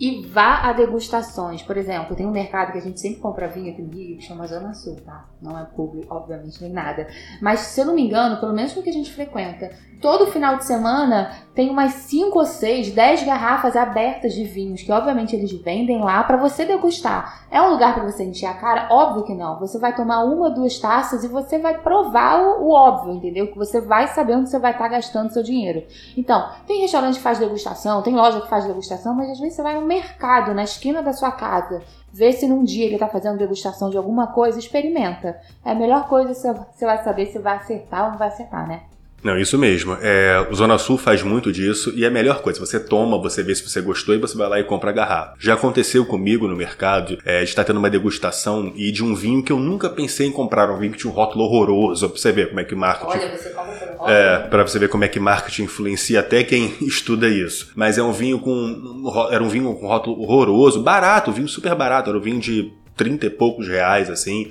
E 0.00 0.24
vá 0.26 0.60
a 0.60 0.72
degustações. 0.72 1.60
Por 1.60 1.76
exemplo, 1.76 2.14
tem 2.14 2.24
um 2.24 2.30
mercado 2.30 2.70
que 2.70 2.78
a 2.78 2.80
gente 2.80 3.00
sempre 3.00 3.20
compra 3.20 3.48
vinho 3.48 3.72
aqui 3.72 3.82
no 3.82 3.90
Rio, 3.90 4.16
que 4.16 4.24
chama 4.24 4.46
Zona 4.46 4.72
Sul, 4.72 4.96
tá? 5.04 5.28
Não 5.42 5.58
é 5.58 5.64
público, 5.64 6.14
obviamente, 6.14 6.62
nem 6.62 6.72
nada. 6.72 7.08
Mas, 7.42 7.60
se 7.60 7.80
eu 7.80 7.84
não 7.84 7.96
me 7.96 8.02
engano, 8.02 8.38
pelo 8.38 8.52
menos 8.52 8.76
no 8.76 8.82
que 8.82 8.90
a 8.90 8.92
gente 8.92 9.12
frequenta, 9.12 9.72
todo 10.00 10.30
final 10.30 10.56
de 10.56 10.64
semana 10.64 11.32
tem 11.58 11.70
umas 11.70 11.92
5 11.92 12.38
ou 12.38 12.44
6, 12.44 12.92
10 12.92 13.24
garrafas 13.24 13.74
abertas 13.74 14.32
de 14.32 14.44
vinhos, 14.44 14.80
que 14.80 14.92
obviamente 14.92 15.34
eles 15.34 15.50
vendem 15.50 16.00
lá 16.00 16.22
para 16.22 16.36
você 16.36 16.64
degustar. 16.64 17.48
É 17.50 17.60
um 17.60 17.70
lugar 17.70 17.94
para 17.94 18.04
você 18.04 18.22
encher 18.22 18.46
a 18.46 18.54
cara? 18.54 18.86
Óbvio 18.92 19.24
que 19.24 19.34
não. 19.34 19.58
Você 19.58 19.76
vai 19.76 19.92
tomar 19.92 20.22
uma, 20.22 20.50
duas 20.50 20.78
taças 20.78 21.24
e 21.24 21.26
você 21.26 21.58
vai 21.58 21.76
provar 21.78 22.40
o, 22.40 22.62
o 22.62 22.70
óbvio, 22.70 23.12
entendeu? 23.14 23.48
Que 23.48 23.58
você 23.58 23.80
vai 23.80 24.06
saber 24.06 24.36
onde 24.36 24.48
você 24.48 24.58
vai 24.60 24.70
estar 24.70 24.84
tá 24.84 24.90
gastando 24.90 25.32
seu 25.32 25.42
dinheiro. 25.42 25.82
Então, 26.16 26.48
tem 26.64 26.80
restaurante 26.80 27.16
que 27.16 27.22
faz 27.22 27.40
degustação, 27.40 28.02
tem 28.02 28.14
loja 28.14 28.40
que 28.40 28.48
faz 28.48 28.64
degustação, 28.64 29.12
mas 29.12 29.28
às 29.28 29.40
vezes 29.40 29.56
você 29.56 29.62
vai 29.64 29.74
no 29.74 29.84
mercado, 29.84 30.54
na 30.54 30.62
esquina 30.62 31.02
da 31.02 31.12
sua 31.12 31.32
casa, 31.32 31.82
vê 32.12 32.30
se 32.30 32.46
num 32.46 32.62
dia 32.62 32.84
ele 32.84 32.94
está 32.94 33.08
fazendo 33.08 33.36
degustação 33.36 33.90
de 33.90 33.96
alguma 33.96 34.28
coisa, 34.28 34.60
experimenta. 34.60 35.40
É 35.64 35.72
a 35.72 35.74
melhor 35.74 36.06
coisa, 36.06 36.34
você 36.34 36.86
vai 36.86 37.02
saber 37.02 37.26
se 37.26 37.40
vai 37.40 37.56
acertar 37.56 38.04
ou 38.04 38.10
não 38.12 38.18
vai 38.18 38.28
acertar, 38.28 38.68
né? 38.68 38.82
Não, 39.22 39.36
isso 39.38 39.58
mesmo. 39.58 39.96
É, 40.00 40.46
o 40.48 40.54
Zona 40.54 40.78
Sul 40.78 40.96
faz 40.96 41.22
muito 41.22 41.50
disso 41.52 41.92
e 41.94 42.04
é 42.04 42.08
a 42.08 42.10
melhor 42.10 42.40
coisa. 42.40 42.60
Você 42.60 42.78
toma, 42.78 43.20
você 43.20 43.42
vê 43.42 43.54
se 43.54 43.68
você 43.68 43.80
gostou 43.80 44.14
e 44.14 44.18
você 44.18 44.36
vai 44.36 44.48
lá 44.48 44.60
e 44.60 44.64
compra 44.64 44.90
a 44.90 44.92
garrafa. 44.92 45.34
Já 45.38 45.54
aconteceu 45.54 46.06
comigo 46.06 46.46
no 46.46 46.56
mercado 46.56 47.18
é, 47.24 47.42
de 47.42 47.48
estar 47.48 47.64
tendo 47.64 47.78
uma 47.78 47.90
degustação 47.90 48.72
e 48.76 48.92
de 48.92 49.02
um 49.02 49.14
vinho 49.14 49.42
que 49.42 49.52
eu 49.52 49.58
nunca 49.58 49.88
pensei 49.88 50.26
em 50.26 50.32
comprar. 50.32 50.70
Um 50.70 50.78
vinho 50.78 50.92
que 50.92 50.98
tinha 50.98 51.10
um 51.10 51.14
rótulo 51.14 51.44
horroroso. 51.44 52.08
Pra 52.08 52.18
você 52.18 52.30
ver 52.30 52.48
como 52.48 52.60
é 52.60 52.64
que 52.64 52.74
marketing. 52.74 53.10
Olha, 53.10 53.36
você 53.36 53.50
compra 53.50 53.72
pelo 53.74 53.90
rótulo. 53.98 54.10
É, 54.10 54.38
pra 54.38 54.62
você 54.62 54.78
ver 54.78 54.88
como 54.88 55.04
é 55.04 55.08
que 55.08 55.18
marketing 55.18 55.62
influencia 55.64 56.20
até 56.20 56.44
quem 56.44 56.74
estuda 56.82 57.28
isso. 57.28 57.72
Mas 57.74 57.98
é 57.98 58.02
um 58.02 58.12
vinho 58.12 58.38
com. 58.38 59.28
Era 59.30 59.42
um 59.42 59.48
vinho 59.48 59.74
com 59.74 59.86
rótulo 59.86 60.20
horroroso, 60.22 60.82
barato, 60.82 61.30
um 61.30 61.34
vinho 61.34 61.48
super 61.48 61.74
barato. 61.74 62.08
Era 62.10 62.18
um 62.18 62.22
vinho 62.22 62.38
de 62.38 62.72
30 62.96 63.26
e 63.26 63.30
poucos 63.30 63.66
reais, 63.66 64.10
assim. 64.10 64.50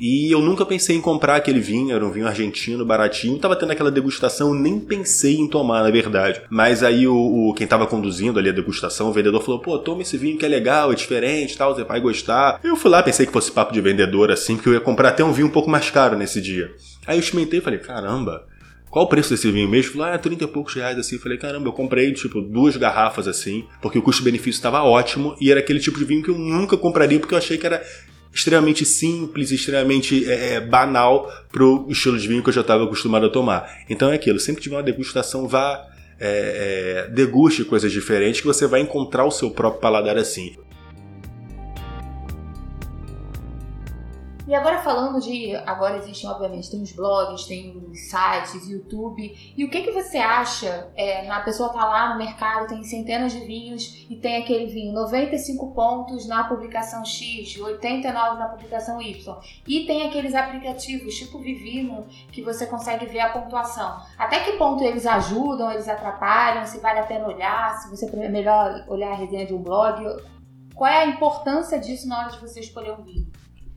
E 0.00 0.32
eu 0.32 0.40
nunca 0.40 0.64
pensei 0.64 0.96
em 0.96 1.00
comprar 1.00 1.36
aquele 1.36 1.60
vinho, 1.60 1.94
era 1.94 2.04
um 2.04 2.10
vinho 2.10 2.26
argentino, 2.26 2.84
baratinho. 2.84 3.38
Tava 3.38 3.56
tendo 3.56 3.72
aquela 3.72 3.90
degustação, 3.90 4.54
nem 4.54 4.78
pensei 4.78 5.36
em 5.36 5.48
tomar, 5.48 5.82
na 5.82 5.90
verdade. 5.90 6.42
Mas 6.48 6.82
aí 6.82 7.06
o, 7.06 7.14
o 7.14 7.54
quem 7.54 7.66
tava 7.66 7.86
conduzindo 7.86 8.38
ali 8.38 8.48
a 8.48 8.52
degustação, 8.52 9.08
o 9.08 9.12
vendedor 9.12 9.42
falou: 9.42 9.60
pô, 9.60 9.78
toma 9.78 10.02
esse 10.02 10.16
vinho 10.16 10.38
que 10.38 10.44
é 10.44 10.48
legal, 10.48 10.92
é 10.92 10.94
diferente 10.94 11.56
tal, 11.56 11.74
você 11.74 11.84
vai 11.84 12.00
gostar. 12.00 12.60
Eu 12.62 12.76
fui 12.76 12.90
lá, 12.90 13.02
pensei 13.02 13.26
que 13.26 13.32
fosse 13.32 13.50
papo 13.50 13.72
de 13.72 13.80
vendedor 13.80 14.30
assim, 14.30 14.56
porque 14.56 14.68
eu 14.68 14.74
ia 14.74 14.80
comprar 14.80 15.10
até 15.10 15.24
um 15.24 15.32
vinho 15.32 15.48
um 15.48 15.50
pouco 15.52 15.70
mais 15.70 15.90
caro 15.90 16.16
nesse 16.16 16.40
dia. 16.40 16.70
Aí 17.06 17.16
eu 17.16 17.20
experimentei 17.20 17.58
e 17.58 17.62
falei: 17.62 17.78
caramba. 17.78 18.46
Qual 18.90 19.04
o 19.04 19.08
preço 19.08 19.30
desse 19.30 19.50
vinho 19.50 19.68
mesmo? 19.68 19.92
Falei, 19.92 20.14
ah, 20.14 20.18
30 20.18 20.44
e 20.44 20.46
poucos 20.46 20.74
reais 20.74 20.98
assim. 20.98 21.16
Eu 21.16 21.20
falei, 21.20 21.36
caramba, 21.36 21.68
eu 21.68 21.72
comprei, 21.72 22.10
tipo, 22.12 22.40
duas 22.40 22.74
garrafas 22.76 23.28
assim, 23.28 23.66
porque 23.82 23.98
o 23.98 24.02
custo-benefício 24.02 24.58
estava 24.58 24.82
ótimo 24.82 25.36
e 25.40 25.50
era 25.50 25.60
aquele 25.60 25.78
tipo 25.78 25.98
de 25.98 26.06
vinho 26.06 26.22
que 26.22 26.30
eu 26.30 26.38
nunca 26.38 26.76
compraria 26.76 27.18
porque 27.18 27.34
eu 27.34 27.38
achei 27.38 27.58
que 27.58 27.66
era 27.66 27.82
extremamente 28.38 28.84
simples, 28.84 29.50
extremamente 29.50 30.24
é, 30.30 30.54
é 30.54 30.60
banal 30.60 31.28
pro 31.50 31.86
estilo 31.90 32.16
de 32.16 32.28
vinho 32.28 32.42
que 32.42 32.48
eu 32.48 32.52
já 32.52 32.60
estava 32.60 32.84
acostumado 32.84 33.26
a 33.26 33.28
tomar. 33.28 33.82
Então 33.90 34.10
é 34.10 34.14
aquilo, 34.14 34.38
sempre 34.38 34.60
que 34.60 34.62
tiver 34.64 34.76
uma 34.76 34.82
degustação, 34.82 35.48
vá 35.48 35.86
é, 36.20 37.06
é, 37.06 37.10
deguste 37.10 37.64
coisas 37.64 37.90
diferentes 37.90 38.40
que 38.40 38.46
você 38.46 38.66
vai 38.66 38.80
encontrar 38.80 39.24
o 39.24 39.30
seu 39.30 39.50
próprio 39.50 39.80
paladar 39.80 40.16
assim. 40.16 40.56
E 44.48 44.54
agora 44.54 44.78
falando 44.78 45.20
de, 45.20 45.54
agora 45.66 45.98
existem 45.98 46.30
obviamente 46.30 46.70
tem 46.70 46.80
os 46.80 46.90
blogs, 46.92 47.44
tem 47.44 47.76
os 47.86 48.08
sites, 48.08 48.66
YouTube. 48.66 49.54
E 49.54 49.62
o 49.62 49.68
que 49.68 49.82
que 49.82 49.90
você 49.90 50.16
acha? 50.16 50.90
É, 50.96 51.28
a 51.28 51.40
pessoa 51.40 51.68
tá 51.68 51.84
lá 51.84 52.14
no 52.14 52.18
mercado, 52.18 52.66
tem 52.66 52.82
centenas 52.82 53.32
de 53.32 53.40
vinhos 53.40 54.06
e 54.08 54.16
tem 54.16 54.38
aquele 54.38 54.64
vinho 54.64 54.94
95 54.94 55.74
pontos 55.74 56.26
na 56.26 56.44
publicação 56.44 57.04
X, 57.04 57.60
89 57.60 58.38
na 58.38 58.48
publicação 58.48 59.02
Y. 59.02 59.38
E 59.66 59.84
tem 59.84 60.08
aqueles 60.08 60.34
aplicativos 60.34 61.14
tipo 61.14 61.38
Vivino 61.40 62.06
que 62.32 62.40
você 62.40 62.64
consegue 62.64 63.04
ver 63.04 63.20
a 63.20 63.28
pontuação. 63.28 64.00
Até 64.16 64.40
que 64.40 64.52
ponto 64.52 64.82
eles 64.82 65.04
ajudam, 65.04 65.70
eles 65.70 65.86
atrapalham, 65.86 66.64
se 66.64 66.78
vale 66.78 67.00
a 67.00 67.06
pena 67.06 67.26
olhar, 67.26 67.76
se 67.80 67.90
você 67.90 68.06
é 68.06 68.28
melhor 68.30 68.82
olhar 68.88 69.12
a 69.12 69.14
resenha 69.14 69.44
de 69.44 69.52
um 69.52 69.62
blog. 69.62 70.02
Qual 70.74 70.90
é 70.90 71.02
a 71.02 71.06
importância 71.06 71.78
disso 71.78 72.08
na 72.08 72.20
hora 72.20 72.30
de 72.30 72.38
você 72.38 72.60
escolher 72.60 72.92
um 72.92 73.02
vinho? 73.02 73.30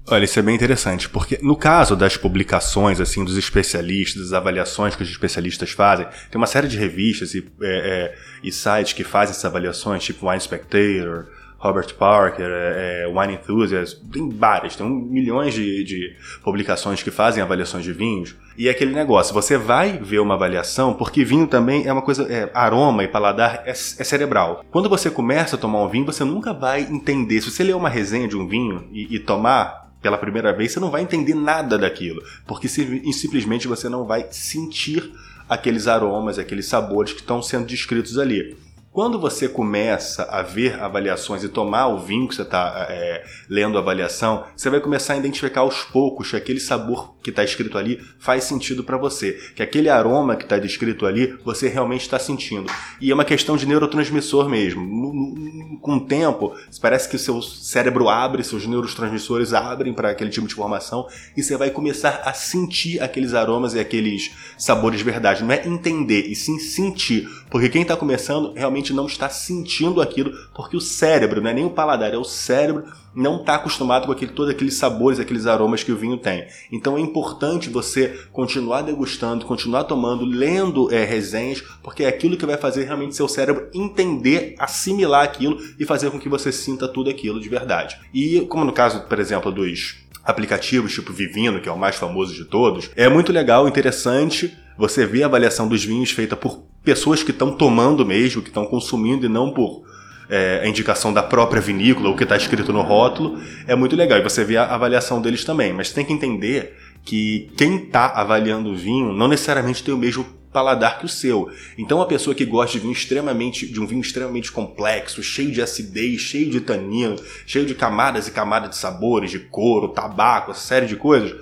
Olha, 0.08 0.26
isso 0.26 0.40
é 0.40 0.42
bem 0.42 0.56
interessante, 0.56 1.08
porque 1.08 1.38
no 1.42 1.56
caso 1.56 1.96
das 1.96 2.18
publicações, 2.18 3.00
assim, 3.00 3.24
dos 3.24 3.38
especialistas, 3.38 4.24
das 4.24 4.34
avaliações 4.34 4.96
que 4.96 5.04
os 5.04 5.10
especialistas 5.10 5.72
fazem, 5.72 6.08
tem 6.30 6.40
uma 6.40 6.48
série 6.48 6.68
de 6.68 6.78
revistas 6.78 7.36
e, 7.36 7.48
é, 7.62 8.14
é, 8.14 8.16
e 8.44 8.52
sites 8.52 8.94
que 8.94 9.04
fazem 9.04 9.32
essas 9.32 9.46
avaliações, 9.46 10.04
tipo 10.04 10.28
Wine 10.28 10.42
Spectator, 10.42 11.28
Robert 11.62 11.94
Parker, 11.94 12.48
é, 12.50 13.04
é 13.04 13.08
Wine 13.08 13.36
Enthusiast, 13.36 14.02
tem 14.12 14.28
várias, 14.30 14.76
tem 14.76 14.90
milhões 14.90 15.54
de, 15.54 15.84
de 15.84 16.16
publicações 16.44 17.04
que 17.04 17.12
fazem 17.12 17.44
avaliações 17.44 17.84
de 17.84 17.94
vinhos. 17.94 18.36
E 18.58 18.68
é 18.68 18.72
aquele 18.72 18.94
negócio, 18.94 19.34
você 19.34 19.58
vai 19.58 20.00
ver 20.00 20.20
uma 20.20 20.34
avaliação, 20.34 20.96
porque 20.96 21.24
vinho 21.24 21.46
também 21.46 21.86
é 21.86 21.94
uma 21.94 22.02
coisa, 22.02 22.24
é, 22.24 22.50
aroma 22.56 23.04
e 23.04 23.08
paladar 23.08 23.62
é, 23.66 23.70
é, 23.70 23.74
cerebral. 23.76 24.66
Quando 24.72 24.90
você 24.90 25.12
começa 25.12 25.56
a 25.56 25.60
tomar 25.60 25.84
um 25.84 25.88
vinho, 25.88 26.06
você 26.06 26.24
nunca 26.24 26.52
vai 26.52 26.82
entender. 26.82 27.40
Se 27.42 27.52
você 27.52 27.64
ler 27.64 27.76
uma 27.76 27.90
resenha 27.90 28.28
de 28.28 28.36
um 28.36 28.48
vinho 28.48 28.90
e, 28.92 29.16
e 29.16 29.20
tomar, 29.20 29.91
pela 30.02 30.18
primeira 30.18 30.52
vez, 30.52 30.72
você 30.72 30.80
não 30.80 30.90
vai 30.90 31.02
entender 31.02 31.36
nada 31.36 31.78
daquilo, 31.78 32.22
porque 32.46 32.68
simplesmente 32.68 33.68
você 33.68 33.88
não 33.88 34.06
vai 34.06 34.26
sentir 34.32 35.12
aqueles 35.48 35.88
aromas, 35.88 36.40
aqueles 36.40 36.66
sabores 36.66 37.14
que 37.14 37.20
estão 37.20 37.42
sendo 37.42 37.66
descritos 37.66 38.18
ali. 38.18 38.58
Quando 38.94 39.18
você 39.18 39.48
começa 39.48 40.24
a 40.24 40.42
ver 40.42 40.78
avaliações 40.82 41.46
e 41.46 41.48
tomar 41.48 41.88
o 41.88 42.00
vinho 42.00 42.28
que 42.28 42.36
você 42.36 42.42
está 42.42 42.88
é, 42.90 43.24
lendo 43.50 43.78
a 43.78 43.82
avaliação, 43.82 44.44
você 44.54 44.70
vai 44.70 44.82
começar 44.82 45.14
a 45.14 45.18
identificar 45.18 45.62
aos 45.62 45.82
poucos 45.86 46.30
que 46.30 46.36
aquele 46.36 46.60
sabor 46.60 47.16
que 47.24 47.30
está 47.30 47.42
escrito 47.42 47.78
ali 47.78 48.02
faz 48.20 48.44
sentido 48.44 48.84
para 48.84 48.98
você, 48.98 49.32
que 49.56 49.64
aquele 49.64 49.88
aroma 49.88 50.36
que 50.36 50.44
está 50.44 50.58
descrito 50.58 51.06
ali 51.06 51.38
você 51.46 51.70
realmente 51.70 52.02
está 52.02 52.20
sentindo. 52.20 52.70
E 53.00 53.10
é 53.10 53.14
uma 53.14 53.24
questão 53.24 53.56
de 53.56 53.66
neurotransmissor 53.66 54.50
mesmo. 54.50 54.82
No, 54.82 55.14
no, 55.14 55.80
com 55.80 55.96
o 55.96 56.06
tempo, 56.06 56.54
parece 56.82 57.08
que 57.08 57.16
o 57.16 57.20
seu 57.20 57.42
cérebro 57.42 58.10
abre, 58.10 58.44
seus 58.44 58.68
neurotransmissores 58.68 59.54
abrem 59.54 59.94
para 59.94 60.10
aquele 60.10 60.30
tipo 60.30 60.48
de 60.48 60.54
informação 60.54 61.08
e 61.38 61.42
você 61.42 61.56
vai 61.56 61.70
começar 61.70 62.24
a 62.26 62.34
sentir 62.34 63.02
aqueles 63.02 63.34
aromas 63.34 63.74
e 63.74 63.80
aqueles 63.80 64.32
sabores 64.58 65.00
de 65.00 65.06
verdade. 65.06 65.46
Não 65.46 65.54
é 65.54 65.66
entender, 65.66 66.26
e 66.28 66.36
sim 66.36 66.60
sentir. 66.60 67.30
Porque 67.52 67.68
quem 67.68 67.82
está 67.82 67.98
começando 67.98 68.54
realmente 68.54 68.94
não 68.94 69.06
está 69.06 69.28
sentindo 69.28 70.02
aquilo, 70.02 70.32
porque 70.56 70.78
o 70.78 70.82
cérebro, 70.82 71.42
não 71.42 71.50
é 71.50 71.54
nem 71.54 71.66
o 71.66 71.70
paladar, 71.70 72.14
é 72.14 72.18
o 72.18 72.24
cérebro 72.24 72.86
não 73.14 73.42
está 73.42 73.56
acostumado 73.56 74.06
com 74.06 74.14
aquele, 74.14 74.32
todos 74.32 74.54
aqueles 74.54 74.76
sabores, 74.76 75.20
aqueles 75.20 75.46
aromas 75.46 75.84
que 75.84 75.92
o 75.92 75.98
vinho 75.98 76.16
tem. 76.18 76.48
Então 76.72 76.98
é 76.98 77.02
importante 77.02 77.70
você 77.70 78.18
continuar 78.32 78.84
degustando, 78.84 79.46
continuar 79.46 79.84
tomando, 79.84 80.24
lendo 80.24 80.90
é, 80.94 81.04
resenhas, 81.04 81.62
porque 81.84 82.06
é 82.06 82.08
aquilo 82.08 82.38
que 82.38 82.46
vai 82.46 82.56
fazer 82.56 82.86
realmente 82.86 83.18
seu 83.18 83.28
cérebro 83.28 83.68
entender, 83.74 84.56
assimilar 84.58 85.26
aquilo 85.26 85.58
e 85.78 85.86
fazer 85.86 86.10
com 86.10 86.18
que 86.18 86.30
você 86.30 86.54
sinta 86.54 86.88
tudo 86.88 87.10
aquilo 87.10 87.42
de 87.42 87.50
verdade. 87.50 88.00
E 88.14 88.40
como 88.48 88.64
no 88.64 88.72
caso, 88.72 89.02
por 89.02 89.20
exemplo, 89.20 89.52
dos 89.52 89.98
aplicativos 90.24 90.94
tipo 90.94 91.12
Vivino, 91.12 91.60
que 91.60 91.68
é 91.68 91.72
o 91.72 91.78
mais 91.78 91.98
famoso 91.98 92.34
de 92.34 92.46
todos, 92.46 92.92
é 92.96 93.10
muito 93.10 93.34
legal, 93.34 93.68
interessante 93.68 94.56
você 94.78 95.06
ver 95.06 95.24
a 95.24 95.26
avaliação 95.26 95.68
dos 95.68 95.84
vinhos 95.84 96.12
feita 96.12 96.38
por 96.38 96.71
pessoas 96.84 97.24
que 97.24 97.32
estão 97.32 97.52
tomando 97.52 98.06
mesmo, 98.06 98.42
que 98.42 98.50
estão 98.50 98.66
consumindo 98.66 99.26
e 99.26 99.30
não 99.30 99.52
por 99.52 99.84
é, 100.30 100.62
a 100.64 100.68
indicação 100.68 101.12
da 101.12 101.22
própria 101.22 101.62
vinícola, 101.62 102.10
o 102.10 102.16
que 102.16 102.24
está 102.24 102.38
escrito 102.38 102.72
no 102.72 102.82
rótulo, 102.82 103.40
é 103.68 103.76
muito 103.76 103.96
legal. 103.96 104.18
E 104.18 104.24
você 104.24 104.44
vê 104.44 104.58
a 104.58 104.66
avaliação 104.66 105.22
deles 105.22 105.44
também. 105.44 105.74
Mas 105.74 105.92
tem 105.92 106.06
que 106.06 106.14
entender 106.14 106.78
que 107.04 107.52
quem 107.58 107.76
está 107.76 108.08
avaliando 108.08 108.72
o 108.72 108.76
vinho 108.76 109.12
não 109.12 109.28
necessariamente 109.28 109.84
tem 109.84 109.94
o 109.94 109.98
mesmo 109.98 110.26
paladar 110.52 111.00
que 111.00 111.06
o 111.06 111.10
seu. 111.10 111.50
Então 111.78 112.02
a 112.02 112.06
pessoa 112.06 112.36
que 112.36 112.46
gosta 112.46 112.74
de 112.74 112.80
vinho 112.80 112.92
extremamente 112.92 113.66
de 113.66 113.80
um 113.80 113.88
vinho 113.88 114.02
extremamente 114.02 114.52
complexo, 114.52 115.24
cheio 115.24 115.52
de 115.52 115.62
acidez, 115.62 116.22
cheio 116.22 116.50
de 116.50 116.60
tanino, 116.60 117.16
cheio 117.46 117.66
de 117.66 117.74
camadas 117.74 118.28
e 118.28 118.32
camadas 118.32 118.72
de 118.72 118.76
sabores, 118.78 119.32
de 119.32 119.40
couro, 119.40 119.90
tabaco, 119.90 120.54
série 120.54 120.88
de 120.88 120.96
coisas, 120.96 121.34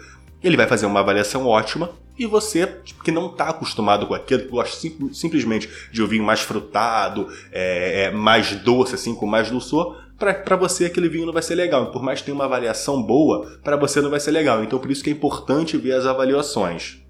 ele 0.44 0.56
vai 0.56 0.68
fazer 0.68 0.86
uma 0.86 1.00
avaliação 1.00 1.46
ótima 1.46 1.92
e 2.20 2.26
você, 2.26 2.68
tipo, 2.84 3.02
que 3.02 3.12
não 3.12 3.28
está 3.28 3.48
acostumado 3.48 4.06
com 4.06 4.14
aquilo, 4.14 4.44
que 4.44 4.50
gosta 4.50 4.76
sim, 4.76 5.10
simplesmente 5.14 5.70
de 5.90 6.06
vinho 6.06 6.24
mais 6.24 6.42
frutado, 6.42 7.30
é, 7.50 8.04
é, 8.04 8.12
mais 8.12 8.54
doce, 8.58 8.94
assim, 8.94 9.16
com 9.16 9.26
mais 9.26 9.50
dulçor, 9.50 9.96
para 10.18 10.58
você 10.58 10.84
aquele 10.84 11.08
vinho 11.08 11.26
não 11.26 11.32
vai 11.32 11.42
ser 11.42 11.56
legal. 11.56 11.92
Por 11.94 12.04
mais 12.04 12.20
que 12.20 12.26
tenha 12.26 12.36
uma 12.36 12.44
avaliação 12.44 13.02
boa, 13.02 13.58
para 13.64 13.78
você 13.78 14.02
não 14.02 14.10
vai 14.10 14.20
ser 14.20 14.32
legal. 14.32 14.62
Então 14.62 14.78
por 14.78 14.92
isso 14.92 15.02
que 15.02 15.10
é 15.10 15.14
importante 15.14 15.78
ver 15.78 15.94
as 15.94 16.06
avaliações. 16.06 17.02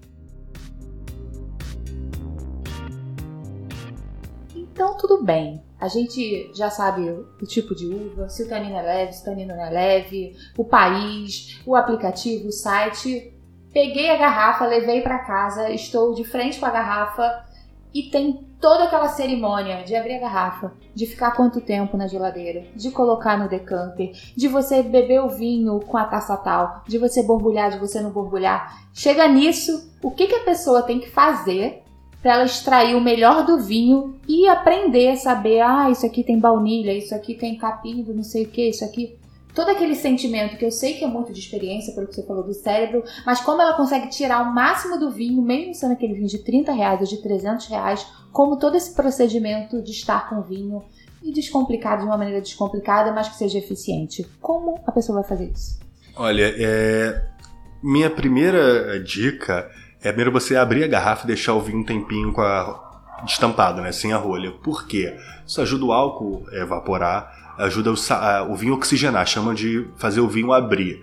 Então 4.54 4.96
tudo 4.96 5.24
bem. 5.24 5.60
A 5.80 5.88
gente 5.88 6.52
já 6.54 6.70
sabe 6.70 7.10
o 7.10 7.46
tipo 7.46 7.74
de 7.74 7.86
uva, 7.86 8.28
se 8.28 8.44
o 8.44 8.48
tanino 8.48 8.76
é 8.76 8.82
leve, 8.82 9.12
se 9.14 9.22
o 9.22 9.24
tanino 9.24 9.56
não 9.56 9.64
é 9.64 9.70
leve, 9.70 10.36
o 10.56 10.64
país, 10.64 11.58
o 11.66 11.74
aplicativo, 11.74 12.48
o 12.48 12.52
site. 12.52 13.34
Peguei 13.72 14.10
a 14.10 14.16
garrafa, 14.16 14.66
levei 14.66 15.00
para 15.00 15.20
casa, 15.20 15.70
estou 15.70 16.12
de 16.12 16.24
frente 16.24 16.58
com 16.58 16.66
a 16.66 16.70
garrafa 16.70 17.44
e 17.94 18.04
tem 18.04 18.44
toda 18.60 18.84
aquela 18.84 19.08
cerimônia 19.08 19.84
de 19.84 19.94
abrir 19.94 20.16
a 20.16 20.20
garrafa, 20.20 20.72
de 20.94 21.06
ficar 21.06 21.32
quanto 21.32 21.60
tempo 21.60 21.96
na 21.96 22.06
geladeira, 22.06 22.64
de 22.74 22.90
colocar 22.90 23.38
no 23.38 23.48
decanter, 23.48 24.12
de 24.36 24.48
você 24.48 24.82
beber 24.82 25.20
o 25.20 25.28
vinho 25.28 25.80
com 25.80 25.96
a 25.96 26.04
taça 26.04 26.36
tal, 26.36 26.82
de 26.86 26.98
você 26.98 27.22
borbulhar, 27.22 27.70
de 27.70 27.78
você 27.78 28.00
não 28.00 28.10
borbulhar. 28.10 28.88
Chega 28.92 29.26
nisso, 29.28 29.90
o 30.02 30.10
que, 30.10 30.26
que 30.26 30.34
a 30.34 30.44
pessoa 30.44 30.82
tem 30.82 30.98
que 30.98 31.08
fazer 31.08 31.82
para 32.20 32.34
ela 32.34 32.44
extrair 32.44 32.94
o 32.94 33.00
melhor 33.00 33.46
do 33.46 33.58
vinho 33.58 34.18
e 34.28 34.46
aprender 34.46 35.10
a 35.10 35.16
saber, 35.16 35.60
ah, 35.60 35.88
isso 35.90 36.04
aqui 36.04 36.22
tem 36.22 36.38
baunilha, 36.38 36.92
isso 36.92 37.14
aqui 37.14 37.34
tem 37.34 37.56
capim 37.56 38.02
do 38.02 38.12
não 38.12 38.22
sei 38.22 38.44
o 38.44 38.48
que, 38.48 38.68
isso 38.68 38.84
aqui 38.84 39.16
todo 39.54 39.70
aquele 39.70 39.94
sentimento 39.94 40.56
que 40.56 40.64
eu 40.64 40.70
sei 40.70 40.94
que 40.94 41.04
é 41.04 41.08
muito 41.08 41.32
de 41.32 41.40
experiência, 41.40 41.94
pelo 41.94 42.06
que 42.06 42.14
você 42.14 42.26
falou 42.26 42.42
do 42.42 42.54
cérebro, 42.54 43.02
mas 43.24 43.40
como 43.40 43.60
ela 43.60 43.76
consegue 43.76 44.08
tirar 44.08 44.42
o 44.42 44.54
máximo 44.54 44.98
do 44.98 45.10
vinho, 45.10 45.42
mesmo 45.42 45.74
sendo 45.74 45.92
aquele 45.92 46.14
vinho 46.14 46.28
de 46.28 46.38
30 46.38 46.72
reais 46.72 47.00
ou 47.00 47.06
de 47.06 47.22
300 47.22 47.66
reais, 47.66 48.06
como 48.32 48.56
todo 48.56 48.76
esse 48.76 48.94
procedimento 48.94 49.82
de 49.82 49.90
estar 49.90 50.28
com 50.28 50.42
vinho 50.42 50.82
e 51.22 51.32
descomplicar 51.32 51.98
de 51.98 52.04
uma 52.04 52.16
maneira 52.16 52.40
descomplicada, 52.40 53.12
mas 53.12 53.28
que 53.28 53.36
seja 53.36 53.58
eficiente. 53.58 54.26
Como 54.40 54.80
a 54.86 54.92
pessoa 54.92 55.20
vai 55.20 55.28
fazer 55.28 55.50
isso? 55.50 55.78
Olha, 56.16 56.54
é... 56.56 57.22
minha 57.82 58.10
primeira 58.10 59.02
dica 59.02 59.70
é 60.02 60.08
primeiro 60.08 60.32
você 60.32 60.56
abrir 60.56 60.84
a 60.84 60.88
garrafa 60.88 61.24
e 61.24 61.26
deixar 61.26 61.54
o 61.54 61.60
vinho 61.60 61.80
um 61.80 61.84
tempinho 61.84 62.32
com 62.32 62.40
a 62.40 62.88
destampado, 63.24 63.82
né, 63.82 63.92
sem 63.92 64.12
a 64.12 64.16
rolha. 64.16 64.50
Por 64.50 64.86
quê? 64.86 65.14
Isso 65.46 65.60
ajuda 65.60 65.84
o 65.84 65.92
álcool 65.92 66.46
a 66.50 66.56
evaporar 66.56 67.39
ajuda 67.64 67.92
o, 67.92 68.52
o 68.52 68.56
vinho 68.56 68.74
a 68.74 68.76
oxigenar, 68.76 69.26
chama 69.26 69.54
de 69.54 69.86
fazer 69.96 70.20
o 70.20 70.28
vinho 70.28 70.52
abrir 70.52 71.02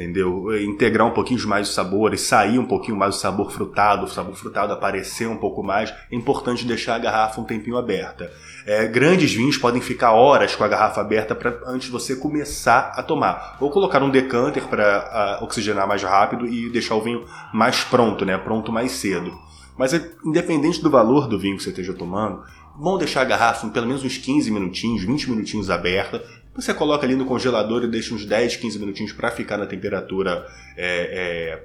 entendeu? 0.00 0.48
Integrar 0.62 1.06
um 1.06 1.10
pouquinho 1.10 1.46
mais 1.46 1.68
os 1.68 1.74
sabores, 1.74 2.22
sair 2.22 2.58
um 2.58 2.64
pouquinho 2.64 2.96
mais 2.96 3.16
o 3.16 3.18
sabor 3.18 3.52
frutado, 3.52 4.06
o 4.06 4.08
sabor 4.08 4.34
frutado 4.34 4.72
aparecer 4.72 5.28
um 5.28 5.36
pouco 5.36 5.62
mais. 5.62 5.92
É 6.10 6.16
importante 6.16 6.64
deixar 6.64 6.94
a 6.94 6.98
garrafa 6.98 7.40
um 7.40 7.44
tempinho 7.44 7.76
aberta. 7.76 8.32
É, 8.66 8.86
grandes 8.86 9.32
vinhos 9.32 9.58
podem 9.58 9.80
ficar 9.80 10.12
horas 10.12 10.56
com 10.56 10.64
a 10.64 10.68
garrafa 10.68 11.02
aberta 11.02 11.34
pra, 11.34 11.60
antes 11.66 11.86
de 11.86 11.92
você 11.92 12.16
começar 12.16 12.94
a 12.96 13.02
tomar. 13.02 13.58
Ou 13.60 13.70
colocar 13.70 14.02
um 14.02 14.10
decanter 14.10 14.66
para 14.66 15.38
oxigenar 15.42 15.86
mais 15.86 16.02
rápido 16.02 16.46
e 16.46 16.70
deixar 16.70 16.94
o 16.94 17.02
vinho 17.02 17.24
mais 17.52 17.84
pronto, 17.84 18.24
né? 18.24 18.38
Pronto 18.38 18.72
mais 18.72 18.92
cedo. 18.92 19.32
Mas 19.76 19.94
é, 19.94 20.10
independente 20.24 20.82
do 20.82 20.90
valor 20.90 21.26
do 21.26 21.38
vinho 21.38 21.56
que 21.56 21.62
você 21.62 21.70
esteja 21.70 21.94
tomando, 21.94 22.42
Bom 22.80 22.96
deixar 22.96 23.20
a 23.20 23.24
garrafa 23.24 23.68
pelo 23.68 23.86
menos 23.86 24.02
uns 24.02 24.16
15 24.16 24.50
minutinhos, 24.50 25.04
20 25.04 25.28
minutinhos 25.28 25.68
aberta. 25.68 26.24
Você 26.54 26.72
coloca 26.72 27.04
ali 27.04 27.14
no 27.14 27.26
congelador 27.26 27.84
e 27.84 27.86
deixa 27.86 28.14
uns 28.14 28.24
10, 28.24 28.56
15 28.56 28.78
minutinhos 28.78 29.12
para 29.12 29.30
ficar 29.30 29.58
na 29.58 29.66
temperatura 29.66 30.46
é, 30.78 31.58
é, 31.58 31.64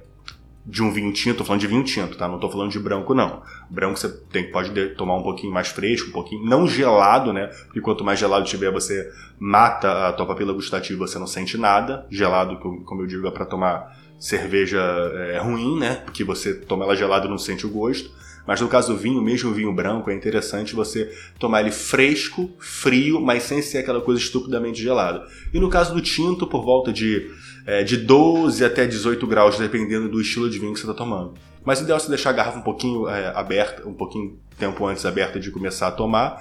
de 0.66 0.84
um 0.84 0.92
vinho 0.92 1.14
tinto. 1.14 1.38
Tô 1.38 1.46
falando 1.46 1.62
de 1.62 1.68
vinho 1.68 1.86
tinto, 1.86 2.18
tá? 2.18 2.28
Não 2.28 2.38
tô 2.38 2.50
falando 2.50 2.70
de 2.70 2.78
branco, 2.80 3.14
não. 3.14 3.42
Branco 3.70 3.98
você 3.98 4.10
tem, 4.10 4.52
pode 4.52 4.90
tomar 4.96 5.16
um 5.16 5.24
pouquinho 5.24 5.54
mais 5.54 5.70
fresco, 5.70 6.10
um 6.10 6.12
pouquinho. 6.12 6.44
Não 6.44 6.68
gelado, 6.68 7.32
né? 7.32 7.48
Porque 7.64 7.80
quanto 7.80 8.04
mais 8.04 8.20
gelado 8.20 8.44
tiver, 8.44 8.70
você 8.70 9.10
mata 9.40 10.10
a 10.10 10.12
tua 10.12 10.26
papila 10.26 10.52
gustativa, 10.52 11.08
você 11.08 11.18
não 11.18 11.28
sente 11.28 11.58
nada. 11.58 12.06
Gelado, 12.10 12.58
como 12.58 13.04
eu 13.04 13.08
digo, 13.08 13.26
é 13.26 13.32
para 13.32 13.46
tomar 13.46 13.98
cerveja 14.20 14.82
é, 14.82 15.38
ruim, 15.38 15.80
né? 15.80 15.96
Porque 16.04 16.26
você 16.26 16.54
toma 16.54 16.84
ela 16.84 16.94
gelada 16.94 17.26
e 17.26 17.30
não 17.30 17.38
sente 17.38 17.66
o 17.66 17.70
gosto. 17.70 18.12
Mas 18.46 18.62
no 18.62 18.68
caso 18.68 18.94
do 18.94 19.00
vinho, 19.00 19.22
mesmo 19.22 19.50
o 19.50 19.54
vinho 19.54 19.74
branco, 19.74 20.10
é 20.10 20.14
interessante 20.14 20.76
você 20.76 21.12
tomar 21.40 21.62
ele 21.62 21.72
fresco, 21.72 22.52
frio, 22.60 23.20
mas 23.20 23.44
sem 23.44 23.62
ser 23.62 23.80
aquela 23.80 24.02
coisa 24.02 24.22
estupidamente 24.22 24.82
gelada. 24.82 25.26
E 25.54 25.60
no 25.60 25.70
caso 25.70 25.94
do 25.94 26.02
tinto, 26.02 26.46
por 26.46 26.64
volta 26.64 26.94
de, 26.94 27.30
é, 27.66 27.84
de 27.84 27.98
12 27.98 28.64
até 28.64 28.86
18 28.86 29.26
graus, 29.26 29.58
dependendo 29.58 30.08
do 30.08 30.22
estilo 30.22 30.50
de 30.50 30.60
vinho 30.60 30.74
que 30.74 30.80
você 30.80 30.86
está 30.86 30.94
tomando. 30.94 31.34
Mas 31.64 31.80
o 31.80 31.84
ideal 31.84 31.98
é 31.98 32.00
você 32.00 32.10
deixar 32.10 32.30
a 32.30 32.34
garrafa 32.34 32.60
um 32.60 32.64
pouquinho 32.64 33.10
é, 33.10 33.28
aberta, 33.36 33.88
um 33.88 33.94
pouquinho 33.94 34.38
tempo 34.58 34.86
antes 34.86 35.06
aberta 35.06 35.40
de 35.40 35.50
começar 35.50 35.88
a 35.88 35.92
tomar, 35.92 36.38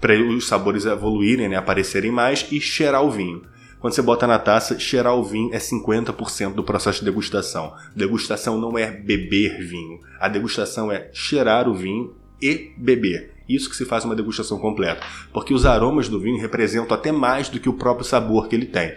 para 0.00 0.14
os 0.14 0.46
sabores 0.46 0.86
evoluírem, 0.86 1.48
né, 1.48 1.56
aparecerem 1.56 2.12
mais 2.12 2.46
e 2.52 2.60
cheirar 2.60 3.02
o 3.02 3.10
vinho. 3.10 3.42
Quando 3.80 3.94
você 3.94 4.02
bota 4.02 4.26
na 4.26 4.38
taça, 4.40 4.78
cheirar 4.78 5.14
o 5.14 5.22
vinho 5.22 5.54
é 5.54 5.58
50% 5.58 6.54
do 6.54 6.64
processo 6.64 6.98
de 6.98 7.04
degustação. 7.04 7.72
Degustação 7.94 8.58
não 8.58 8.76
é 8.76 8.90
beber 8.90 9.64
vinho. 9.64 10.00
A 10.18 10.28
degustação 10.28 10.90
é 10.90 11.08
cheirar 11.12 11.68
o 11.68 11.74
vinho 11.74 12.12
e 12.42 12.72
beber. 12.76 13.34
Isso 13.48 13.70
que 13.70 13.76
se 13.76 13.84
faz 13.84 14.04
uma 14.04 14.16
degustação 14.16 14.58
completa. 14.58 15.00
Porque 15.32 15.54
os 15.54 15.64
aromas 15.64 16.08
do 16.08 16.18
vinho 16.18 16.40
representam 16.40 16.96
até 16.96 17.12
mais 17.12 17.48
do 17.48 17.60
que 17.60 17.68
o 17.68 17.72
próprio 17.72 18.04
sabor 18.04 18.48
que 18.48 18.56
ele 18.56 18.66
tem. 18.66 18.94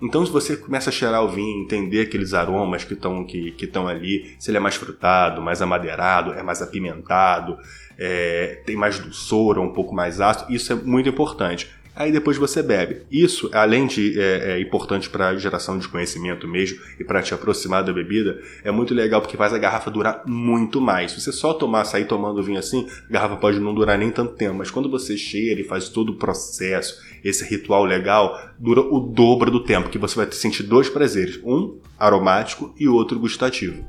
Então, 0.00 0.24
se 0.24 0.32
você 0.32 0.56
começa 0.56 0.88
a 0.88 0.92
cheirar 0.92 1.22
o 1.22 1.28
vinho, 1.28 1.62
entender 1.62 2.02
aqueles 2.02 2.32
aromas 2.32 2.84
que 2.84 2.94
estão 2.94 3.24
que, 3.24 3.50
que 3.50 3.70
ali, 3.78 4.34
se 4.38 4.50
ele 4.50 4.56
é 4.56 4.60
mais 4.60 4.76
frutado, 4.76 5.42
mais 5.42 5.60
amadeirado, 5.60 6.32
é 6.32 6.42
mais 6.42 6.62
apimentado, 6.62 7.58
é, 7.98 8.62
tem 8.64 8.76
mais 8.76 8.98
dulçor, 8.98 9.58
ou 9.58 9.64
um 9.66 9.74
pouco 9.74 9.94
mais 9.94 10.18
ácido, 10.18 10.50
isso 10.50 10.72
é 10.72 10.76
muito 10.76 11.08
importante 11.08 11.68
aí 11.94 12.12
depois 12.12 12.36
você 12.36 12.62
bebe. 12.62 13.02
Isso, 13.10 13.50
além 13.52 13.86
de 13.86 14.18
é, 14.18 14.52
é 14.52 14.60
importante 14.60 15.08
para 15.08 15.36
geração 15.36 15.78
de 15.78 15.88
conhecimento 15.88 16.46
mesmo 16.46 16.78
e 16.98 17.04
para 17.04 17.22
te 17.22 17.34
aproximar 17.34 17.82
da 17.82 17.92
bebida, 17.92 18.40
é 18.64 18.70
muito 18.70 18.94
legal 18.94 19.20
porque 19.20 19.36
faz 19.36 19.52
a 19.52 19.58
garrafa 19.58 19.90
durar 19.90 20.22
muito 20.26 20.80
mais. 20.80 21.12
Se 21.12 21.20
você 21.20 21.32
só 21.32 21.52
tomar, 21.52 21.84
sair 21.84 22.06
tomando 22.06 22.42
vinho 22.42 22.58
assim, 22.58 22.88
a 23.08 23.12
garrafa 23.12 23.36
pode 23.36 23.60
não 23.60 23.74
durar 23.74 23.98
nem 23.98 24.10
tanto 24.10 24.34
tempo, 24.34 24.56
mas 24.56 24.70
quando 24.70 24.90
você 24.90 25.16
cheira 25.16 25.60
e 25.60 25.64
faz 25.64 25.88
todo 25.88 26.10
o 26.10 26.16
processo, 26.16 27.00
esse 27.24 27.44
ritual 27.44 27.84
legal, 27.84 28.38
dura 28.58 28.80
o 28.80 29.00
dobro 29.00 29.50
do 29.50 29.64
tempo, 29.64 29.90
que 29.90 29.98
você 29.98 30.16
vai 30.16 30.30
sentir 30.32 30.62
dois 30.62 30.88
prazeres, 30.88 31.38
um 31.44 31.78
aromático 31.98 32.74
e 32.78 32.88
outro 32.88 33.18
gustativo. 33.18 33.84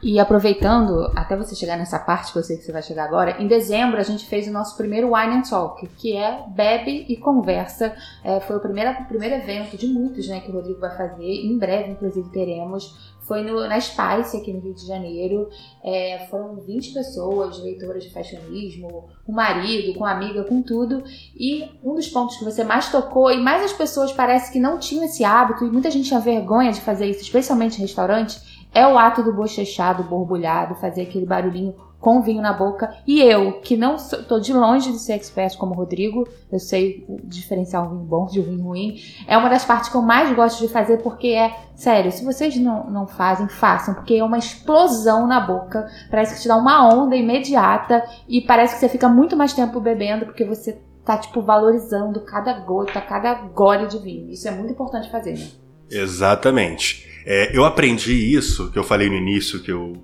E 0.00 0.20
aproveitando, 0.20 1.10
até 1.16 1.36
você 1.36 1.56
chegar 1.56 1.76
nessa 1.76 1.98
parte 1.98 2.32
que 2.32 2.38
eu 2.38 2.42
sei 2.42 2.56
que 2.56 2.62
você 2.62 2.70
vai 2.70 2.82
chegar 2.82 3.04
agora, 3.04 3.42
em 3.42 3.48
dezembro 3.48 3.98
a 3.98 4.04
gente 4.04 4.26
fez 4.26 4.46
o 4.46 4.52
nosso 4.52 4.76
primeiro 4.76 5.12
Wine 5.12 5.38
and 5.38 5.42
Talk, 5.42 5.84
que 5.96 6.16
é 6.16 6.44
bebe 6.48 7.04
e 7.08 7.16
conversa. 7.16 7.96
É, 8.22 8.38
foi 8.38 8.56
o 8.56 8.60
primeiro, 8.60 8.92
o 8.92 9.04
primeiro 9.06 9.34
evento 9.34 9.76
de 9.76 9.88
muitos 9.88 10.28
né, 10.28 10.38
que 10.40 10.50
o 10.50 10.54
Rodrigo 10.54 10.78
vai 10.78 10.96
fazer. 10.96 11.24
Em 11.24 11.58
breve, 11.58 11.90
inclusive, 11.90 12.28
teremos. 12.30 13.16
Foi 13.22 13.42
no, 13.42 13.60
na 13.68 13.78
Spice, 13.78 14.36
aqui 14.36 14.52
no 14.52 14.60
Rio 14.60 14.72
de 14.72 14.86
Janeiro. 14.86 15.48
É, 15.84 16.26
foram 16.30 16.56
20 16.56 16.94
pessoas, 16.94 17.58
leitoras 17.58 18.04
de 18.04 18.10
fashionismo, 18.10 19.08
com 19.26 19.32
marido, 19.32 19.98
com 19.98 20.04
amiga, 20.04 20.44
com 20.44 20.62
tudo. 20.62 21.02
E 21.36 21.68
um 21.82 21.94
dos 21.94 22.08
pontos 22.08 22.36
que 22.36 22.44
você 22.44 22.62
mais 22.62 22.90
tocou, 22.90 23.30
e 23.32 23.38
mais 23.38 23.64
as 23.64 23.72
pessoas 23.72 24.12
parece 24.12 24.52
que 24.52 24.60
não 24.60 24.78
tinham 24.78 25.04
esse 25.04 25.24
hábito, 25.24 25.66
e 25.66 25.70
muita 25.70 25.90
gente 25.90 26.08
tinha 26.08 26.20
vergonha 26.20 26.72
de 26.72 26.80
fazer 26.80 27.06
isso, 27.06 27.20
especialmente 27.20 27.76
em 27.78 27.82
restaurante, 27.82 28.40
é 28.74 28.86
o 28.86 28.98
ato 28.98 29.22
do 29.22 29.32
bochechado, 29.32 30.02
borbulhado, 30.02 30.74
fazer 30.74 31.02
aquele 31.02 31.26
barulhinho 31.26 31.74
com 32.00 32.22
vinho 32.22 32.40
na 32.40 32.52
boca. 32.52 32.94
E 33.06 33.20
eu, 33.20 33.60
que 33.60 33.76
não 33.76 33.96
estou 33.96 34.38
de 34.40 34.52
longe 34.52 34.92
de 34.92 34.98
ser 34.98 35.14
expert 35.14 35.56
como 35.56 35.72
o 35.72 35.76
Rodrigo, 35.76 36.28
eu 36.50 36.58
sei 36.58 37.04
diferenciar 37.24 37.84
um 37.84 37.90
vinho 37.90 38.04
bom 38.04 38.26
de 38.26 38.40
um 38.40 38.44
vinho 38.44 38.62
ruim, 38.62 39.00
é 39.26 39.36
uma 39.36 39.48
das 39.48 39.64
partes 39.64 39.90
que 39.90 39.96
eu 39.96 40.02
mais 40.02 40.34
gosto 40.34 40.60
de 40.60 40.72
fazer 40.72 40.98
porque 40.98 41.28
é, 41.28 41.54
sério, 41.74 42.12
se 42.12 42.24
vocês 42.24 42.56
não, 42.56 42.88
não 42.88 43.06
fazem, 43.06 43.48
façam, 43.48 43.94
porque 43.94 44.14
é 44.14 44.24
uma 44.24 44.38
explosão 44.38 45.26
na 45.26 45.40
boca, 45.40 45.88
parece 46.10 46.36
que 46.36 46.42
te 46.42 46.48
dá 46.48 46.56
uma 46.56 46.88
onda 46.88 47.16
imediata 47.16 48.04
e 48.28 48.40
parece 48.40 48.74
que 48.74 48.80
você 48.80 48.88
fica 48.88 49.08
muito 49.08 49.36
mais 49.36 49.52
tempo 49.52 49.80
bebendo 49.80 50.26
porque 50.26 50.44
você 50.44 50.80
tá, 51.04 51.16
tipo, 51.16 51.40
valorizando 51.40 52.20
cada 52.20 52.52
gota, 52.60 53.00
cada 53.00 53.32
gole 53.34 53.86
de 53.86 53.98
vinho. 53.98 54.30
Isso 54.30 54.46
é 54.46 54.50
muito 54.50 54.72
importante 54.72 55.10
fazer, 55.10 55.38
né? 55.38 55.46
Exatamente. 55.90 57.17
É, 57.30 57.54
eu 57.54 57.62
aprendi 57.66 58.14
isso, 58.34 58.70
que 58.72 58.78
eu 58.78 58.82
falei 58.82 59.06
no 59.10 59.14
início, 59.14 59.60
que 59.60 59.70
eu, 59.70 60.02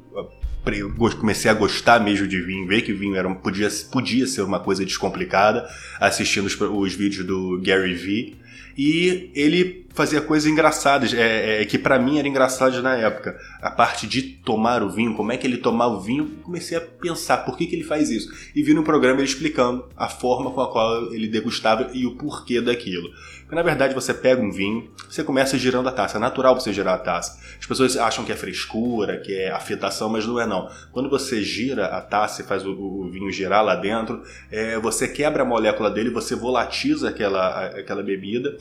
comecei 1.19 1.51
a 1.51 1.55
gostar 1.55 1.99
mesmo 1.99 2.29
de 2.29 2.39
vinho, 2.39 2.67
ver 2.67 2.83
que 2.83 2.93
vinho 2.93 3.17
era, 3.17 3.35
podia, 3.35 3.67
podia 3.91 4.27
ser 4.27 4.43
uma 4.43 4.61
coisa 4.61 4.85
descomplicada, 4.85 5.67
assistindo 5.99 6.45
os, 6.45 6.61
os 6.61 6.93
vídeos 6.93 7.25
do 7.25 7.59
Gary 7.63 7.95
Vee. 7.95 8.37
E 8.77 9.31
ele 9.35 9.84
fazia 9.95 10.21
coisas 10.21 10.51
engraçadas, 10.51 11.15
é, 11.15 11.63
é 11.63 11.65
que 11.65 11.79
para 11.79 11.99
mim 11.99 12.19
era 12.19 12.27
engraçado 12.27 12.83
na 12.83 12.97
época. 12.97 13.39
A 13.63 13.71
parte 13.71 14.07
de 14.07 14.23
tomar 14.23 14.83
o 14.83 14.91
vinho, 14.91 15.15
como 15.15 15.31
é 15.33 15.37
que 15.37 15.47
ele 15.47 15.57
tomava 15.57 15.95
o 15.95 16.01
vinho, 16.01 16.27
comecei 16.43 16.77
a 16.77 16.81
pensar 16.81 17.39
por 17.39 17.57
que, 17.57 17.67
que 17.67 17.77
ele 17.77 17.85
faz 17.85 18.11
isso. 18.11 18.29
E 18.55 18.63
vi 18.63 18.75
no 18.75 18.83
programa 18.83 19.21
ele 19.21 19.29
explicando 19.29 19.89
a 19.97 20.09
forma 20.09 20.51
com 20.51 20.61
a 20.61 20.71
qual 20.71 21.15
ele 21.15 21.29
degustava 21.29 21.91
e 21.95 22.07
o 22.07 22.17
porquê 22.17 22.61
daquilo. 22.61 23.09
Porque 23.43 23.55
na 23.55 23.63
verdade 23.63 23.95
você 23.95 24.13
pega 24.13 24.43
um 24.43 24.51
vinho, 24.51 24.91
você 25.09 25.23
começa 25.23 25.57
girando 25.57 25.89
a 25.89 25.93
taça. 25.93 26.17
É 26.17 26.21
natural 26.21 26.59
você 26.59 26.73
girar 26.73 26.95
a 26.95 26.99
taça. 26.99 27.39
As 27.59 27.67
pessoas 27.67 27.97
acham 27.97 28.25
que 28.25 28.33
é 28.33 28.37
frescura, 28.37 29.19
que 29.19 29.33
é 29.33 29.53
afetação, 29.53 30.09
mas 30.09 30.27
não 30.27 30.41
é 30.41 30.47
não. 30.47 30.69
Quando 30.91 31.09
você 31.09 31.43
gira 31.43 31.87
a 31.87 32.01
taça 32.01 32.43
e 32.43 32.45
faz 32.45 32.67
o, 32.67 32.73
o 32.73 33.11
vinho 33.11 33.31
girar 33.31 33.65
lá 33.65 33.77
dentro, 33.77 34.23
é, 34.51 34.77
você 34.79 35.07
quebra 35.07 35.43
a 35.45 35.47
molécula 35.47 35.91
dele, 35.91 36.11
você 36.11 36.35
volatiza 36.35 37.11
aquela, 37.11 37.67
aquela 37.67 38.03
bebida 38.03 38.57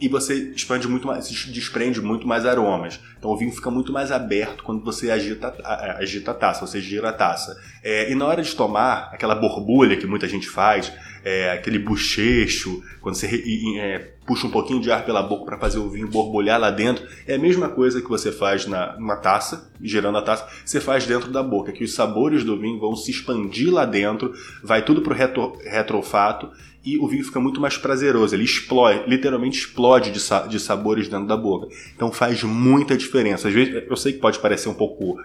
e 0.00 0.08
você 0.08 0.50
expande 0.54 0.88
muito 0.88 1.06
mais, 1.06 1.28
desprende 1.28 2.00
muito 2.00 2.26
mais 2.26 2.44
aromas. 2.44 3.00
Então 3.18 3.30
o 3.30 3.36
vinho 3.36 3.52
fica 3.52 3.70
muito 3.70 3.92
mais 3.92 4.10
aberto 4.10 4.64
quando 4.64 4.84
você 4.84 5.10
agita, 5.10 5.54
agita 5.98 6.32
a 6.32 6.34
taça, 6.34 6.66
você 6.66 6.80
gira 6.80 7.10
a 7.10 7.12
taça. 7.12 7.56
É, 7.82 8.10
e 8.10 8.14
na 8.14 8.26
hora 8.26 8.42
de 8.42 8.54
tomar, 8.54 9.10
aquela 9.12 9.34
borbulha 9.34 9.96
que 9.96 10.06
muita 10.06 10.28
gente 10.28 10.48
faz, 10.48 10.92
é, 11.24 11.52
aquele 11.52 11.78
bochecho, 11.78 12.82
quando 13.00 13.14
você 13.14 13.42
é, 13.78 13.98
puxa 14.26 14.46
um 14.46 14.50
pouquinho 14.50 14.80
de 14.80 14.90
ar 14.90 15.06
pela 15.06 15.22
boca 15.22 15.44
para 15.44 15.58
fazer 15.58 15.78
o 15.78 15.88
vinho 15.88 16.08
borbulhar 16.08 16.60
lá 16.60 16.70
dentro, 16.70 17.06
é 17.26 17.36
a 17.36 17.38
mesma 17.38 17.68
coisa 17.68 18.02
que 18.02 18.08
você 18.08 18.32
faz 18.32 18.66
na, 18.66 18.96
numa 18.98 19.16
taça, 19.16 19.70
girando 19.80 20.18
a 20.18 20.22
taça, 20.22 20.46
você 20.64 20.80
faz 20.80 21.06
dentro 21.06 21.30
da 21.30 21.42
boca, 21.42 21.72
que 21.72 21.84
os 21.84 21.94
sabores 21.94 22.44
do 22.44 22.58
vinho 22.58 22.78
vão 22.78 22.96
se 22.96 23.10
expandir 23.10 23.72
lá 23.72 23.86
dentro, 23.86 24.34
vai 24.62 24.84
tudo 24.84 25.00
pro 25.00 25.14
retro, 25.14 25.56
retrofato 25.64 26.50
e 26.84 26.98
o 26.98 27.08
vinho 27.08 27.24
fica 27.24 27.40
muito 27.40 27.60
mais 27.60 27.78
prazeroso. 27.78 28.34
Ele 28.34 28.44
explode, 28.44 29.08
literalmente 29.08 29.58
explode 29.58 30.10
de, 30.10 30.20
sa 30.20 30.46
de 30.46 30.60
sabores 30.60 31.08
dentro 31.08 31.26
da 31.26 31.36
boca. 31.36 31.68
Então 31.94 32.12
faz 32.12 32.42
muita 32.42 32.96
diferença. 32.96 33.48
Às 33.48 33.54
vezes, 33.54 33.84
eu 33.88 33.96
sei 33.96 34.12
que 34.12 34.18
pode 34.18 34.38
parecer 34.38 34.68
um 34.68 34.74
pouco 34.74 35.16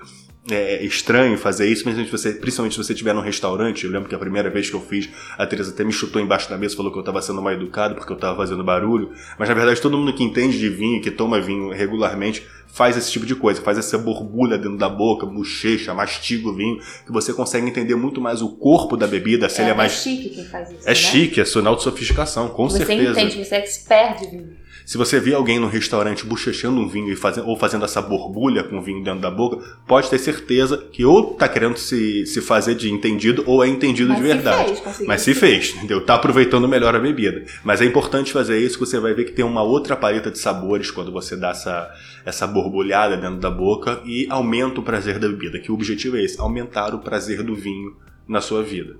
é, 0.50 0.84
estranho 0.84 1.38
fazer 1.38 1.68
isso, 1.68 1.84
mas 1.86 2.10
você, 2.10 2.34
principalmente 2.34 2.74
se 2.74 2.84
você 2.84 2.94
estiver 2.94 3.14
num 3.14 3.22
restaurante. 3.22 3.86
Eu 3.86 3.92
lembro 3.92 4.08
que 4.08 4.16
a 4.16 4.20
primeira 4.20 4.50
vez 4.50 4.70
que 4.70 4.76
eu 4.76 4.82
fiz, 4.82 5.10
a 5.38 5.46
Teresa 5.46 5.72
até 5.72 5.84
me 5.84 5.92
chutou 5.92 6.22
embaixo 6.22 6.50
da 6.50 6.58
mesa, 6.58 6.76
falou 6.76 6.92
que 6.92 6.98
eu 6.98 7.02
estava 7.02 7.22
sendo 7.22 7.42
mal 7.42 7.54
educado 7.54 7.96
porque 7.96 8.12
eu 8.12 8.16
estava 8.16 8.38
fazendo 8.38 8.64
barulho. 8.64 9.12
Mas 9.38 9.50
na 9.50 9.56
verdade, 9.56 9.82
todo 9.82 9.98
mundo 9.98 10.14
que 10.14 10.24
entende 10.24 10.58
de 10.58 10.70
vinho, 10.70 11.02
que 11.02 11.12
toma 11.12 11.42
vinho 11.42 11.72
regularmente, 11.72 12.48
faz 12.72 12.96
esse 12.96 13.12
tipo 13.12 13.26
de 13.26 13.36
coisa, 13.36 13.62
faz 13.62 13.78
essa 13.78 13.98
borbulha 13.98 14.58
dentro 14.58 14.78
da 14.78 14.88
boca, 14.88 15.26
bochecha, 15.26 15.94
mastiga 15.94 16.50
o 16.50 16.56
vinho, 16.56 16.80
que 17.06 17.12
você 17.12 17.34
consegue 17.34 17.68
entender 17.68 17.96
muito 17.96 18.22
mais 18.22 18.42
o 18.42 18.50
corpo 18.50 18.96
da 18.96 19.08
bebida, 19.08 19.50
se 19.50 19.60
é, 19.60 19.64
ele 19.64 19.72
é 19.72 19.74
mais. 19.74 19.92
É 19.92 19.96
chique 19.96 20.30
quem 20.30 20.46
faz 20.46 20.70
isso. 20.70 20.84
É 20.86 20.90
né? 20.90 20.96
chique, 20.96 21.42
é 21.42 21.46
sinal 21.46 21.76
de 21.76 21.84
sofisticação, 21.84 22.50
com 22.50 22.70
você 22.70 22.86
certeza. 22.86 23.14
Você 23.14 23.22
entende, 23.22 23.46
você 23.46 23.56
é 23.56 23.60
expert 23.60 24.20
de 24.20 24.28
vinho. 24.28 24.59
Se 24.90 24.98
você 24.98 25.20
vê 25.20 25.36
alguém 25.36 25.60
no 25.60 25.68
restaurante 25.68 26.26
bochechando 26.26 26.82
um 26.82 26.88
vinho 26.88 27.14
e 27.14 27.16
fazendo, 27.16 27.48
ou 27.48 27.56
fazendo 27.56 27.86
essa 27.86 28.02
borbulha 28.02 28.64
com 28.64 28.80
o 28.80 28.82
vinho 28.82 29.04
dentro 29.04 29.22
da 29.22 29.30
boca, 29.30 29.64
pode 29.86 30.10
ter 30.10 30.18
certeza 30.18 30.80
que 30.80 31.06
ou 31.06 31.36
tá 31.36 31.48
querendo 31.48 31.78
se, 31.78 32.26
se 32.26 32.42
fazer 32.42 32.74
de 32.74 32.92
entendido 32.92 33.44
ou 33.46 33.64
é 33.64 33.68
entendido 33.68 34.10
Mas 34.10 34.18
de 34.18 34.24
verdade. 34.24 34.76
Se 34.76 34.82
fez, 34.82 35.08
Mas 35.08 35.22
se 35.22 35.34
fez, 35.36 35.76
entendeu? 35.76 36.04
Tá 36.04 36.16
aproveitando 36.16 36.68
melhor 36.68 36.96
a 36.96 37.00
bebida. 37.00 37.46
Mas 37.64 37.82
é 37.82 37.86
importante 37.86 38.34
fazer 38.34 38.58
isso 38.58 38.80
que 38.80 38.86
você 38.88 39.00
vai 39.00 39.14
ver 39.14 39.26
que 39.26 39.32
tem 39.32 39.46
uma 39.46 39.62
outra 39.62 39.96
paleta 39.96 40.32
de 40.32 40.40
sabores 40.40 40.90
quando 40.90 41.12
você 41.12 41.38
dá 41.38 41.52
essa, 41.52 41.88
essa 42.26 42.48
borbulhada 42.48 43.16
dentro 43.16 43.38
da 43.38 43.52
boca 43.52 44.02
e 44.04 44.26
aumenta 44.28 44.80
o 44.80 44.84
prazer 44.84 45.20
da 45.20 45.28
bebida, 45.28 45.60
que 45.60 45.72
o 45.72 45.76
objetivo 45.76 46.18
é 46.18 46.24
esse, 46.24 46.42
aumentar 46.42 46.96
o 46.96 47.00
prazer 47.00 47.44
do 47.44 47.54
vinho 47.54 47.96
na 48.28 48.42
sua 48.42 48.64
vida. 48.64 48.98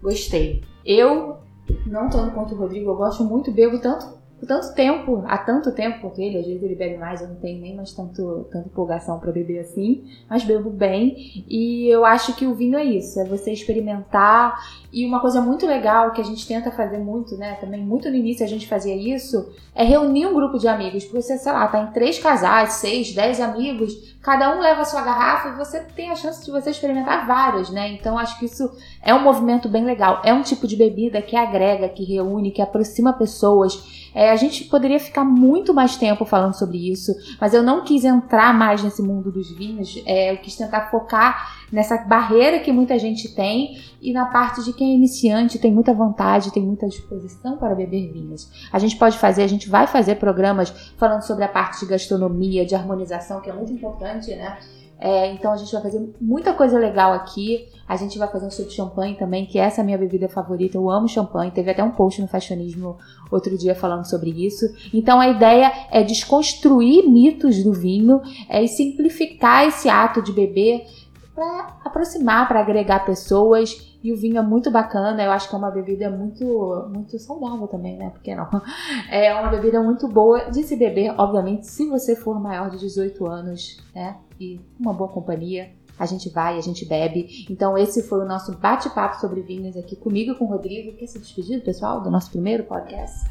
Gostei. 0.00 0.62
Eu, 0.86 1.38
não 1.84 2.08
tanto 2.08 2.32
quanto 2.32 2.54
o 2.54 2.56
Rodrigo, 2.56 2.88
eu 2.88 2.94
gosto 2.94 3.24
muito, 3.24 3.50
bebo 3.50 3.80
tanto 3.80 4.22
por 4.44 4.46
tanto 4.46 4.74
tempo, 4.74 5.24
há 5.26 5.38
tanto 5.38 5.72
tempo, 5.72 6.00
porque 6.02 6.22
ele 6.22 6.38
às 6.38 6.46
vezes 6.46 6.62
ele 6.62 6.74
bebe 6.74 6.98
mais, 6.98 7.22
eu 7.22 7.28
não 7.28 7.36
tenho 7.36 7.60
nem 7.60 7.74
mais 7.74 7.92
tanto, 7.92 8.46
tanta 8.52 8.68
empolgação 8.68 9.18
para 9.18 9.32
beber 9.32 9.60
assim, 9.60 10.04
mas 10.28 10.44
bebo 10.44 10.68
bem. 10.68 11.44
E 11.48 11.88
eu 11.88 12.04
acho 12.04 12.36
que 12.36 12.46
o 12.46 12.54
vinho 12.54 12.76
é 12.76 12.84
isso, 12.84 13.18
é 13.18 13.24
você 13.24 13.52
experimentar. 13.52 14.54
E 14.92 15.06
uma 15.06 15.20
coisa 15.20 15.40
muito 15.40 15.66
legal 15.66 16.12
que 16.12 16.20
a 16.20 16.24
gente 16.24 16.46
tenta 16.46 16.70
fazer 16.70 16.98
muito, 16.98 17.36
né? 17.36 17.54
Também 17.54 17.80
muito 17.80 18.08
no 18.10 18.14
início 18.14 18.44
a 18.44 18.48
gente 18.48 18.68
fazia 18.68 18.94
isso, 18.94 19.50
é 19.74 19.82
reunir 19.82 20.26
um 20.26 20.34
grupo 20.34 20.58
de 20.58 20.68
amigos. 20.68 21.04
Porque 21.04 21.22
você, 21.22 21.38
sei 21.38 21.50
lá, 21.50 21.66
tá 21.66 21.80
em 21.80 21.92
três 21.92 22.18
casais, 22.18 22.74
seis, 22.74 23.14
dez 23.14 23.40
amigos, 23.40 24.13
cada 24.24 24.56
um 24.56 24.60
leva 24.60 24.80
a 24.80 24.84
sua 24.86 25.02
garrafa 25.02 25.50
e 25.50 25.56
você 25.56 25.80
tem 25.80 26.10
a 26.10 26.16
chance 26.16 26.42
de 26.42 26.50
você 26.50 26.70
experimentar 26.70 27.26
várias, 27.26 27.68
né? 27.68 27.92
Então 27.92 28.18
acho 28.18 28.38
que 28.38 28.46
isso 28.46 28.68
é 29.02 29.14
um 29.14 29.22
movimento 29.22 29.68
bem 29.68 29.84
legal. 29.84 30.22
É 30.24 30.32
um 30.32 30.42
tipo 30.42 30.66
de 30.66 30.76
bebida 30.76 31.20
que 31.20 31.36
agrega, 31.36 31.90
que 31.90 32.02
reúne, 32.04 32.50
que 32.50 32.62
aproxima 32.62 33.12
pessoas 33.12 34.04
é, 34.14 34.30
a 34.30 34.36
gente 34.36 34.64
poderia 34.64 35.00
ficar 35.00 35.24
muito 35.24 35.74
mais 35.74 35.96
tempo 35.96 36.24
falando 36.24 36.54
sobre 36.54 36.90
isso, 36.90 37.12
mas 37.40 37.52
eu 37.52 37.62
não 37.62 37.82
quis 37.82 38.04
entrar 38.04 38.54
mais 38.54 38.82
nesse 38.82 39.02
mundo 39.02 39.32
dos 39.32 39.50
vinhos. 39.50 40.00
É, 40.06 40.32
eu 40.32 40.38
quis 40.38 40.54
tentar 40.54 40.88
focar 40.88 41.64
nessa 41.72 41.98
barreira 41.98 42.60
que 42.60 42.70
muita 42.70 42.96
gente 42.96 43.34
tem 43.34 43.76
e 44.00 44.12
na 44.12 44.26
parte 44.26 44.62
de 44.62 44.72
quem 44.72 44.92
é 44.92 44.94
iniciante 44.94 45.58
tem 45.58 45.72
muita 45.72 45.92
vontade, 45.92 46.52
tem 46.52 46.62
muita 46.62 46.86
disposição 46.86 47.56
para 47.56 47.74
beber 47.74 48.12
vinhos. 48.12 48.48
A 48.72 48.78
gente 48.78 48.96
pode 48.96 49.18
fazer, 49.18 49.42
a 49.42 49.48
gente 49.48 49.68
vai 49.68 49.88
fazer 49.88 50.16
programas 50.16 50.70
falando 50.96 51.22
sobre 51.22 51.42
a 51.42 51.48
parte 51.48 51.80
de 51.80 51.86
gastronomia, 51.86 52.64
de 52.64 52.76
harmonização, 52.76 53.40
que 53.40 53.50
é 53.50 53.52
muito 53.52 53.72
importante, 53.72 54.13
né? 54.36 54.58
É, 54.98 55.32
então 55.32 55.52
a 55.52 55.56
gente 55.56 55.72
vai 55.72 55.82
fazer 55.82 56.14
muita 56.20 56.54
coisa 56.54 56.78
legal 56.78 57.12
aqui. 57.12 57.68
A 57.86 57.96
gente 57.96 58.18
vai 58.18 58.28
fazer 58.28 58.46
um 58.46 58.50
sobre 58.50 58.72
champanhe 58.72 59.14
também, 59.16 59.44
que 59.44 59.58
essa 59.58 59.80
é 59.80 59.82
a 59.82 59.84
minha 59.84 59.98
bebida 59.98 60.28
favorita. 60.28 60.78
Eu 60.78 60.88
amo 60.88 61.08
champanhe. 61.08 61.50
Teve 61.50 61.70
até 61.70 61.82
um 61.82 61.90
post 61.90 62.22
no 62.22 62.28
Fashionismo 62.28 62.96
outro 63.30 63.56
dia 63.58 63.74
falando 63.74 64.04
sobre 64.04 64.30
isso. 64.30 64.64
Então 64.92 65.20
a 65.20 65.28
ideia 65.28 65.70
é 65.90 66.02
desconstruir 66.02 67.08
mitos 67.08 67.62
do 67.62 67.72
vinho 67.72 68.22
é, 68.48 68.62
e 68.62 68.68
simplificar 68.68 69.66
esse 69.66 69.88
ato 69.88 70.22
de 70.22 70.32
beber 70.32 70.86
para 71.34 71.78
aproximar, 71.84 72.46
para 72.46 72.60
agregar 72.60 73.04
pessoas. 73.04 73.98
E 74.02 74.12
o 74.12 74.16
vinho 74.16 74.38
é 74.38 74.42
muito 74.42 74.70
bacana, 74.70 75.22
eu 75.22 75.30
acho 75.30 75.48
que 75.48 75.54
é 75.54 75.58
uma 75.58 75.70
bebida 75.70 76.10
muito, 76.10 76.44
muito 76.92 77.18
saudável 77.18 77.66
também, 77.66 77.96
né? 77.96 78.10
Porque 78.10 78.34
não? 78.34 78.48
É 79.10 79.34
uma 79.34 79.48
bebida 79.48 79.82
muito 79.82 80.06
boa 80.06 80.50
de 80.50 80.62
se 80.62 80.76
beber, 80.76 81.14
obviamente, 81.16 81.66
se 81.66 81.88
você 81.88 82.14
for 82.14 82.38
maior 82.38 82.70
de 82.70 82.78
18 82.78 83.26
anos, 83.26 83.82
né? 83.94 84.18
E 84.38 84.60
uma 84.78 84.92
boa 84.92 85.10
companhia, 85.10 85.70
a 85.98 86.06
gente 86.06 86.28
vai, 86.28 86.58
a 86.58 86.60
gente 86.60 86.84
bebe. 86.84 87.46
Então, 87.48 87.78
esse 87.78 88.02
foi 88.02 88.20
o 88.20 88.28
nosso 88.28 88.56
bate-papo 88.58 89.20
sobre 89.20 89.40
vinhos 89.40 89.76
aqui 89.76 89.96
comigo 89.96 90.32
e 90.32 90.34
com 90.34 90.44
o 90.44 90.48
Rodrigo. 90.48 90.96
Quer 90.98 91.06
se 91.06 91.18
despedir, 91.18 91.62
pessoal, 91.62 92.02
do 92.02 92.10
nosso 92.10 92.30
primeiro 92.30 92.64
podcast? 92.64 93.26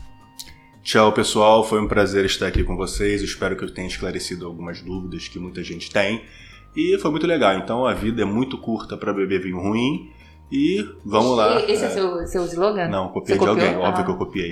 Tchau, 0.82 1.14
pessoal. 1.14 1.64
Foi 1.64 1.82
um 1.82 1.88
prazer 1.88 2.26
estar 2.26 2.48
aqui 2.48 2.64
com 2.64 2.76
vocês. 2.76 3.22
espero 3.22 3.56
que 3.56 3.64
eu 3.64 3.74
tenha 3.74 3.88
esclarecido 3.88 4.46
algumas 4.46 4.82
dúvidas 4.82 5.28
que 5.28 5.40
muita 5.40 5.62
gente 5.62 5.92
tem. 5.92 6.24
E 6.76 6.98
foi 6.98 7.12
muito 7.12 7.28
legal. 7.28 7.58
Então, 7.58 7.86
a 7.86 7.94
vida 7.94 8.22
é 8.22 8.26
muito 8.26 8.58
curta 8.58 8.98
para 8.98 9.14
beber 9.14 9.42
vinho 9.42 9.60
ruim 9.60 10.12
E 10.52 10.88
vamos 11.04 11.36
lá. 11.36 11.62
Esse 11.62 11.86
é 11.86 11.90
seu, 11.90 12.28
seu 12.28 12.46
slogan? 12.46 12.88
Não, 12.88 13.10
copiei 13.10 13.38
Você 13.38 13.44
de 13.44 13.50
copiou? 13.50 13.68
alguém, 13.68 13.78
óbvio 13.78 14.02
ah. 14.02 14.06
que 14.06 14.12
eu 14.12 14.18
copiei. 14.18 14.52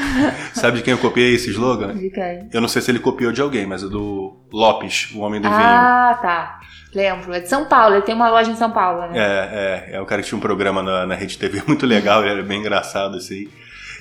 Sabe 0.54 0.78
de 0.78 0.82
quem 0.82 0.92
eu 0.92 0.98
copiei 0.98 1.34
esse 1.34 1.50
slogan? 1.50 1.94
De 1.94 2.08
quem? 2.08 2.48
Eu 2.52 2.60
não 2.62 2.68
sei 2.68 2.80
se 2.80 2.90
ele 2.90 2.98
copiou 2.98 3.30
de 3.30 3.42
alguém, 3.42 3.66
mas 3.66 3.82
é 3.82 3.88
do 3.88 4.34
Lopes, 4.50 5.10
o 5.14 5.20
Homem 5.20 5.42
do 5.42 5.48
ah, 5.48 5.50
Vinho. 5.50 5.68
Ah, 5.68 6.18
tá. 6.22 6.60
Lembro. 6.94 7.34
É 7.34 7.40
de 7.40 7.48
São 7.48 7.66
Paulo, 7.66 7.96
ele 7.96 8.02
tem 8.02 8.14
uma 8.14 8.30
loja 8.30 8.50
em 8.50 8.56
São 8.56 8.70
Paulo, 8.70 9.00
né? 9.08 9.18
É, 9.18 9.90
é. 9.92 9.96
É 9.96 10.00
o 10.00 10.06
cara 10.06 10.22
que 10.22 10.28
tinha 10.28 10.38
um 10.38 10.40
programa 10.40 10.82
na, 10.82 11.04
na 11.04 11.14
Rede 11.14 11.36
TV 11.36 11.62
muito 11.68 11.84
legal, 11.84 12.22
ele 12.22 12.32
era 12.32 12.42
bem 12.42 12.60
engraçado, 12.60 13.16
assim. 13.16 13.48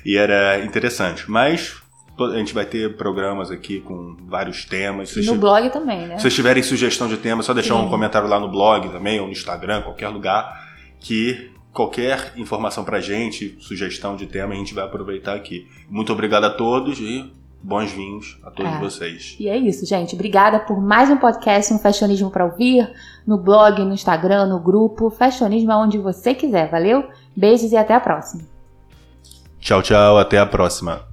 E 0.05 0.15
era 0.15 0.59
interessante. 0.59 1.29
Mas 1.29 1.82
a 2.19 2.37
gente 2.37 2.53
vai 2.53 2.65
ter 2.65 2.95
programas 2.95 3.49
aqui 3.49 3.79
com 3.79 4.15
vários 4.27 4.65
temas. 4.65 5.15
E 5.15 5.25
no 5.25 5.35
blog 5.35 5.69
também, 5.69 6.07
né? 6.07 6.15
Se 6.17 6.23
vocês 6.23 6.35
tiverem 6.35 6.61
sugestão 6.61 7.07
de 7.07 7.17
tema, 7.17 7.41
é 7.41 7.43
só 7.43 7.53
deixar 7.53 7.75
Sim. 7.75 7.81
um 7.81 7.89
comentário 7.89 8.27
lá 8.27 8.39
no 8.39 8.49
blog 8.49 8.89
também, 8.89 9.19
ou 9.19 9.25
no 9.25 9.31
Instagram, 9.31 9.81
qualquer 9.81 10.09
lugar, 10.09 10.69
que 10.99 11.51
qualquer 11.71 12.33
informação 12.37 12.83
pra 12.83 13.01
gente, 13.01 13.57
sugestão 13.59 14.15
de 14.15 14.27
tema, 14.27 14.53
a 14.53 14.57
gente 14.57 14.73
vai 14.73 14.85
aproveitar 14.85 15.33
aqui. 15.33 15.67
Muito 15.89 16.13
obrigado 16.13 16.43
a 16.43 16.51
todos 16.51 16.99
e 16.99 17.33
bons 17.63 17.91
vinhos 17.91 18.37
a 18.43 18.51
todos 18.51 18.73
é. 18.73 18.79
vocês. 18.79 19.35
E 19.39 19.47
é 19.47 19.57
isso, 19.57 19.85
gente. 19.85 20.13
Obrigada 20.13 20.59
por 20.59 20.79
mais 20.79 21.09
um 21.09 21.17
podcast, 21.17 21.73
um 21.73 21.79
Fashionismo 21.79 22.29
para 22.29 22.45
ouvir, 22.45 22.93
no 23.25 23.37
blog, 23.37 23.83
no 23.83 23.93
Instagram, 23.93 24.45
no 24.45 24.59
grupo. 24.59 25.09
Fashionismo 25.09 25.71
é 25.71 25.75
onde 25.75 25.97
você 25.97 26.35
quiser, 26.35 26.69
valeu? 26.69 27.05
Beijos 27.35 27.71
e 27.71 27.77
até 27.77 27.95
a 27.95 27.99
próxima. 27.99 28.43
Tchau, 29.59 29.81
tchau, 29.81 30.17
até 30.17 30.37
a 30.37 30.45
próxima. 30.45 31.12